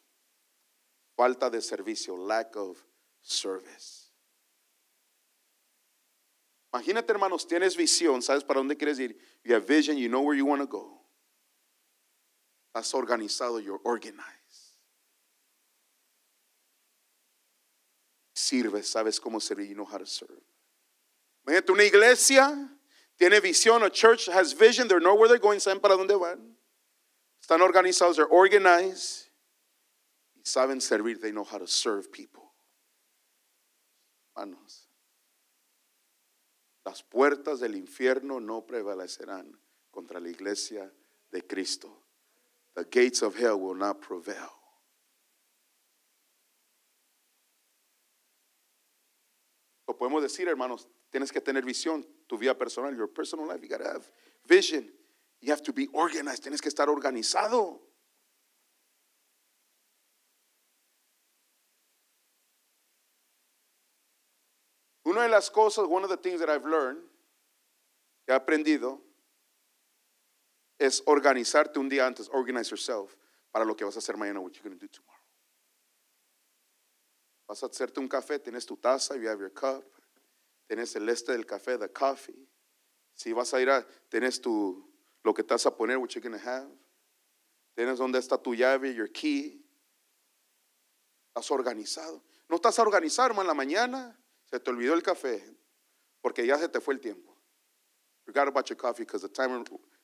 falta 1.16 1.50
de 1.50 1.60
servicio, 1.60 2.16
lack 2.16 2.54
of 2.54 2.80
service. 3.20 4.05
Imagínate, 6.76 7.10
hermanos, 7.10 7.46
tienes 7.46 7.74
visión, 7.74 8.20
sabes 8.20 8.44
para 8.44 8.60
dónde 8.60 8.76
quieres 8.76 8.98
ir. 8.98 9.16
You 9.42 9.54
have 9.54 9.66
vision, 9.66 9.96
you 9.96 10.10
know 10.10 10.20
where 10.20 10.36
you 10.36 10.44
want 10.44 10.60
to 10.60 10.66
go. 10.66 11.00
Estás 12.74 12.92
organizado, 12.92 13.64
you're 13.64 13.80
organized. 13.82 14.76
Sirves, 18.34 18.88
sabes 18.88 19.18
cómo 19.18 19.40
servir, 19.40 19.66
you 19.66 19.74
know 19.74 19.86
how 19.86 19.96
to 19.96 20.04
serve. 20.04 20.42
Imagínate 21.46 21.70
una 21.72 21.84
iglesia, 21.84 22.68
tiene 23.18 23.40
visión, 23.40 23.82
a 23.82 23.88
church 23.88 24.26
has 24.26 24.52
vision, 24.52 24.86
they 24.86 24.98
know 24.98 25.14
where 25.14 25.28
they're 25.28 25.38
going, 25.38 25.58
saben 25.58 25.80
para 25.80 25.96
dónde 25.96 26.20
van. 26.20 26.56
Están 27.42 27.60
organizados, 27.62 28.16
they're 28.16 28.26
organized. 28.26 29.30
Y 30.34 30.42
saben 30.44 30.82
servir, 30.82 31.18
they 31.22 31.32
know 31.32 31.44
how 31.44 31.56
to 31.56 31.66
serve 31.66 32.12
people. 32.12 32.52
Hermanos. 34.36 34.85
Las 36.86 37.02
puertas 37.02 37.58
del 37.58 37.74
infierno 37.74 38.38
no 38.38 38.64
prevalecerán 38.64 39.58
contra 39.90 40.20
la 40.20 40.28
iglesia 40.28 40.88
de 41.32 41.44
Cristo. 41.44 42.04
The 42.74 42.84
gates 42.84 43.24
of 43.24 43.36
hell 43.36 43.58
will 43.58 43.76
not 43.76 43.98
prevail. 44.00 44.52
Lo 49.88 49.96
podemos 49.98 50.22
decir, 50.22 50.46
hermanos, 50.46 50.86
tienes 51.10 51.32
que 51.32 51.40
tener 51.40 51.64
visión, 51.64 52.06
tu 52.28 52.38
vida 52.38 52.56
personal, 52.56 52.96
your 52.96 53.12
personal 53.12 53.48
life, 53.48 53.60
you 53.62 53.68
gotta 53.68 53.90
have 53.92 54.04
vision. 54.44 54.88
You 55.40 55.52
have 55.52 55.64
to 55.64 55.72
be 55.72 55.88
organized, 55.92 56.44
tienes 56.44 56.60
que 56.60 56.68
estar 56.68 56.88
organizado. 56.88 57.80
Una 65.16 65.22
de 65.22 65.30
las 65.30 65.48
cosas, 65.48 65.86
one 65.88 66.04
of 66.04 66.10
the 66.10 66.16
things 66.18 66.40
that 66.40 66.50
I've 66.50 66.66
learned, 66.66 67.00
que 68.26 68.34
he 68.34 68.38
aprendido, 68.38 69.00
es 70.78 71.02
organizarte 71.06 71.78
un 71.78 71.88
día 71.88 72.06
antes, 72.06 72.28
organize 72.28 72.70
yourself, 72.70 73.16
para 73.50 73.64
lo 73.64 73.74
que 73.74 73.86
vas 73.86 73.96
a 73.96 74.00
hacer 74.00 74.14
mañana, 74.18 74.42
what 74.42 74.52
you're 74.52 74.62
going 74.62 74.78
to 74.78 74.78
do 74.78 74.88
tomorrow. 74.88 75.16
Vas 77.48 77.62
a 77.62 77.66
hacerte 77.68 77.96
un 77.96 78.08
café, 78.08 78.38
tienes 78.38 78.66
tu 78.66 78.76
taza, 78.76 79.16
you 79.16 79.26
have 79.26 79.40
your 79.40 79.48
cup, 79.48 79.84
tienes 80.68 80.94
el 80.96 81.08
este 81.08 81.32
del 81.32 81.46
café, 81.46 81.78
the 81.78 81.88
coffee. 81.88 82.46
Si 83.14 83.32
vas 83.32 83.54
a 83.54 83.62
ir 83.62 83.70
a, 83.70 83.86
tienes 84.10 84.38
tu, 84.38 84.86
lo 85.24 85.32
que 85.32 85.42
te 85.42 85.54
vas 85.54 85.64
a 85.64 85.70
poner, 85.70 85.96
what 85.96 86.14
you're 86.14 86.20
going 86.20 86.38
to 86.38 86.46
have. 86.46 86.68
Tienes 87.74 87.96
dónde 87.96 88.18
está 88.18 88.36
tu 88.36 88.54
llave, 88.54 88.94
your 88.94 89.08
key. 89.08 89.64
Estás 91.34 91.50
organizado. 91.50 92.22
No 92.50 92.56
estás 92.56 92.78
organizado, 92.78 93.28
hermano, 93.28 93.44
en 93.44 93.48
la 93.48 93.54
mañana 93.54 94.18
se 94.46 94.58
te 94.60 94.70
olvidó 94.70 94.94
el 94.94 95.02
café 95.02 95.42
porque 96.20 96.46
ya 96.46 96.58
se 96.58 96.68
te 96.68 96.80
fue 96.80 96.94
el 96.94 97.00
tiempo. 97.00 97.36
Forgot 98.24 98.48
about 98.48 98.68
your 98.68 98.76
coffee 98.76 99.04
because 99.04 99.22
the 99.22 99.28
timer 99.28 99.62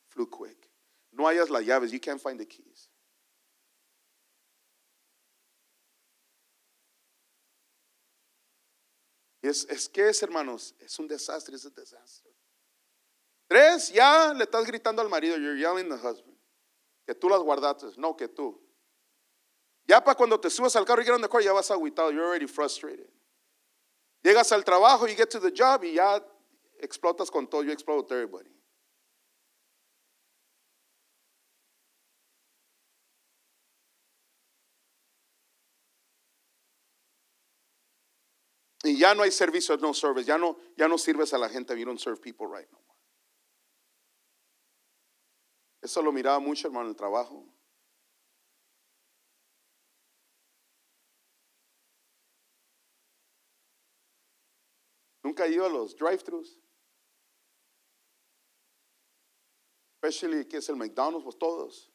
flew 0.09 0.27
quick. 0.27 0.71
No 1.13 1.25
hayas 1.25 1.51
las 1.51 1.65
llaves, 1.65 1.91
you 1.91 1.99
can't 1.99 2.21
find 2.21 2.39
the 2.39 2.47
keys. 2.47 2.89
Y 9.43 9.49
Es, 9.49 9.67
es 9.69 9.89
que 9.89 10.09
es, 10.09 10.23
hermanos, 10.23 10.75
es 10.79 10.99
un 10.99 11.09
desastre, 11.09 11.57
es 11.57 11.65
un 11.65 11.75
desastre. 11.75 12.33
Tres, 13.49 13.93
ya 13.93 14.33
le 14.33 14.45
estás 14.45 14.65
gritando 14.65 15.03
al 15.03 15.09
marido, 15.09 15.37
you're 15.37 15.59
yelling 15.59 15.89
the 15.89 15.97
husband. 15.97 16.39
Que 17.05 17.15
tú 17.15 17.29
las 17.29 17.41
guardaste, 17.41 17.89
no 17.97 18.17
que 18.17 18.29
tú. 18.29 18.59
Ya 19.85 20.03
para 20.03 20.17
cuando 20.17 20.39
te 20.39 20.49
subes 20.49 20.77
al 20.77 20.85
carro 20.85 21.03
y 21.03 21.05
get 21.05 21.15
on 21.15 21.21
the 21.21 21.29
car, 21.29 21.43
ya 21.43 21.53
vas 21.53 21.71
agüitado, 21.71 22.13
you're 22.13 22.25
already 22.25 22.47
frustrated. 22.47 23.11
Llegas 24.23 24.53
al 24.53 24.65
trabajo, 24.65 25.07
you 25.07 25.17
get 25.17 25.31
to 25.31 25.41
the 25.41 25.51
job 25.51 25.83
y 25.85 25.95
ya 25.95 26.21
explotas 26.81 27.31
con 27.31 27.49
todo, 27.49 27.63
you 27.63 27.73
explode 27.73 28.03
with 28.03 28.13
everybody. 28.13 28.53
Y 38.85 38.99
ya 38.99 39.15
no 39.15 39.23
hay 39.23 39.31
servicio, 39.31 39.77
no 39.77 39.95
service. 39.95 40.27
Ya 40.27 40.39
no, 40.39 40.57
ya 40.77 40.89
no 40.89 40.99
sirves 40.99 41.33
a 41.33 41.39
la 41.39 41.49
gente. 41.49 41.79
You 41.79 41.85
don't 41.85 42.01
serve 42.01 42.21
people 42.21 42.47
right 42.47 42.67
no 42.73 42.79
more. 42.79 42.99
Eso 45.83 46.03
lo 46.03 46.13
miraba 46.13 46.41
mucho, 46.41 46.69
hermano, 46.69 46.87
en 46.87 46.91
el 46.91 46.97
trabajo. 46.97 47.45
Nunca 55.43 55.49
ido 55.49 55.67
a 55.67 55.69
los 55.69 55.95
drive-thrus. 55.95 56.59
Especially 59.97 60.45
que 60.45 60.59
es 60.59 60.69
el 60.69 60.77
McDonald's, 60.77 61.25
pues 61.25 61.37
todos. 61.37 61.91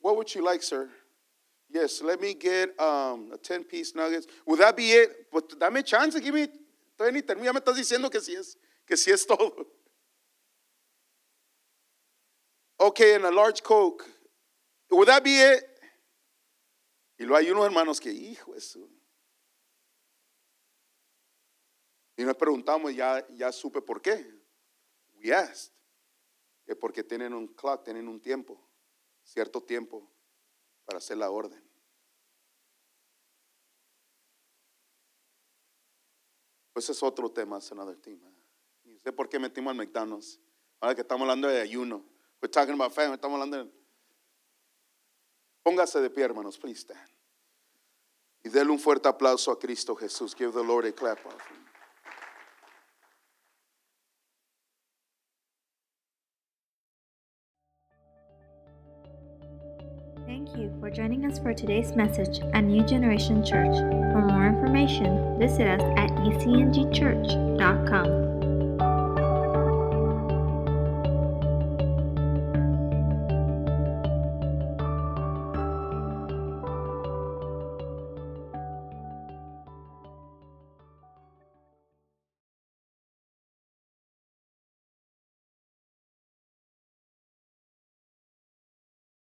What 0.00 0.16
would 0.16 0.34
you 0.34 0.42
like, 0.42 0.62
sir? 0.62 0.90
Yes, 1.68 2.02
let 2.02 2.20
me 2.20 2.34
get 2.34 2.70
um, 2.80 3.30
a 3.32 3.38
10 3.38 3.64
piece 3.64 3.94
nuggets. 3.94 4.26
Would 4.46 4.58
that 4.60 4.76
be 4.76 4.92
it? 4.92 5.30
Pues 5.30 5.44
dame 5.58 5.82
chance, 5.82 6.18
give 6.18 6.34
me. 6.34 6.48
Todavía 6.98 7.12
ni 7.12 7.22
termino, 7.22 7.44
ya 7.44 7.52
me 7.52 7.60
estás 7.60 7.76
diciendo 7.76 8.10
que 8.10 8.20
sí 8.20 8.34
es, 8.34 8.56
que 8.86 8.96
sí 8.96 9.12
es 9.12 9.24
todo. 9.24 9.66
Okay, 12.78 13.14
and 13.14 13.24
a 13.24 13.30
large 13.30 13.62
Coke. 13.62 14.04
Would 14.90 15.08
that 15.08 15.22
be 15.22 15.38
it? 15.38 15.62
Y 17.18 17.24
luego 17.24 17.36
hay 17.36 17.50
unos 17.50 17.66
hermanos 17.66 18.00
que, 18.00 18.10
hijo 18.10 18.54
eso. 18.54 18.80
Y 22.20 22.24
nos 22.26 22.36
preguntamos, 22.36 22.94
ya, 22.94 23.26
ya 23.30 23.50
supe 23.50 23.80
por 23.80 24.02
qué. 24.02 24.30
We 25.24 25.32
asked. 25.32 25.72
Que 26.66 26.76
porque 26.76 27.02
tienen 27.02 27.32
un 27.32 27.48
clock, 27.48 27.82
tienen 27.82 28.08
un 28.08 28.20
tiempo, 28.20 28.60
cierto 29.22 29.62
tiempo 29.62 30.06
para 30.84 30.98
hacer 30.98 31.16
la 31.16 31.30
orden. 31.30 31.64
Pues 36.74 36.90
es 36.90 37.02
otro 37.02 37.30
tema, 37.30 37.56
es 37.56 37.72
another 37.72 37.96
theme. 37.96 38.20
Ni 38.84 38.98
sé 38.98 39.14
por 39.14 39.30
qué 39.30 39.38
metimos 39.38 39.70
al 39.70 39.78
McDonald's. 39.78 40.38
Ahora 40.78 40.94
que 40.94 41.00
estamos 41.00 41.22
hablando 41.22 41.48
de 41.48 41.58
ayuno. 41.58 42.04
We're 42.42 42.52
talking 42.52 42.74
about 42.74 42.92
family, 42.92 43.14
estamos 43.14 43.36
hablando 43.36 43.64
de... 43.64 43.72
Póngase 45.62 46.02
de 46.02 46.10
pie, 46.10 46.24
hermanos, 46.24 46.58
please 46.58 46.82
stand. 46.82 47.08
Y 48.44 48.50
denle 48.50 48.72
un 48.72 48.78
fuerte 48.78 49.08
aplauso 49.08 49.50
a 49.50 49.58
Cristo 49.58 49.96
Jesús. 49.96 50.34
Give 50.34 50.52
the 50.52 50.62
Lord 50.62 50.84
a 50.84 50.92
clap 50.92 51.18
Thank 60.46 60.56
you 60.56 60.72
for 60.80 60.88
joining 60.88 61.26
us 61.26 61.38
for 61.38 61.52
today's 61.52 61.94
message 61.94 62.40
at 62.54 62.64
New 62.64 62.82
Generation 62.86 63.44
Church. 63.44 63.76
For 63.76 64.22
more 64.22 64.46
information, 64.46 65.38
visit 65.38 65.66
us 65.66 65.82
at 65.98 66.08
ecngchurch.com. 66.12 68.19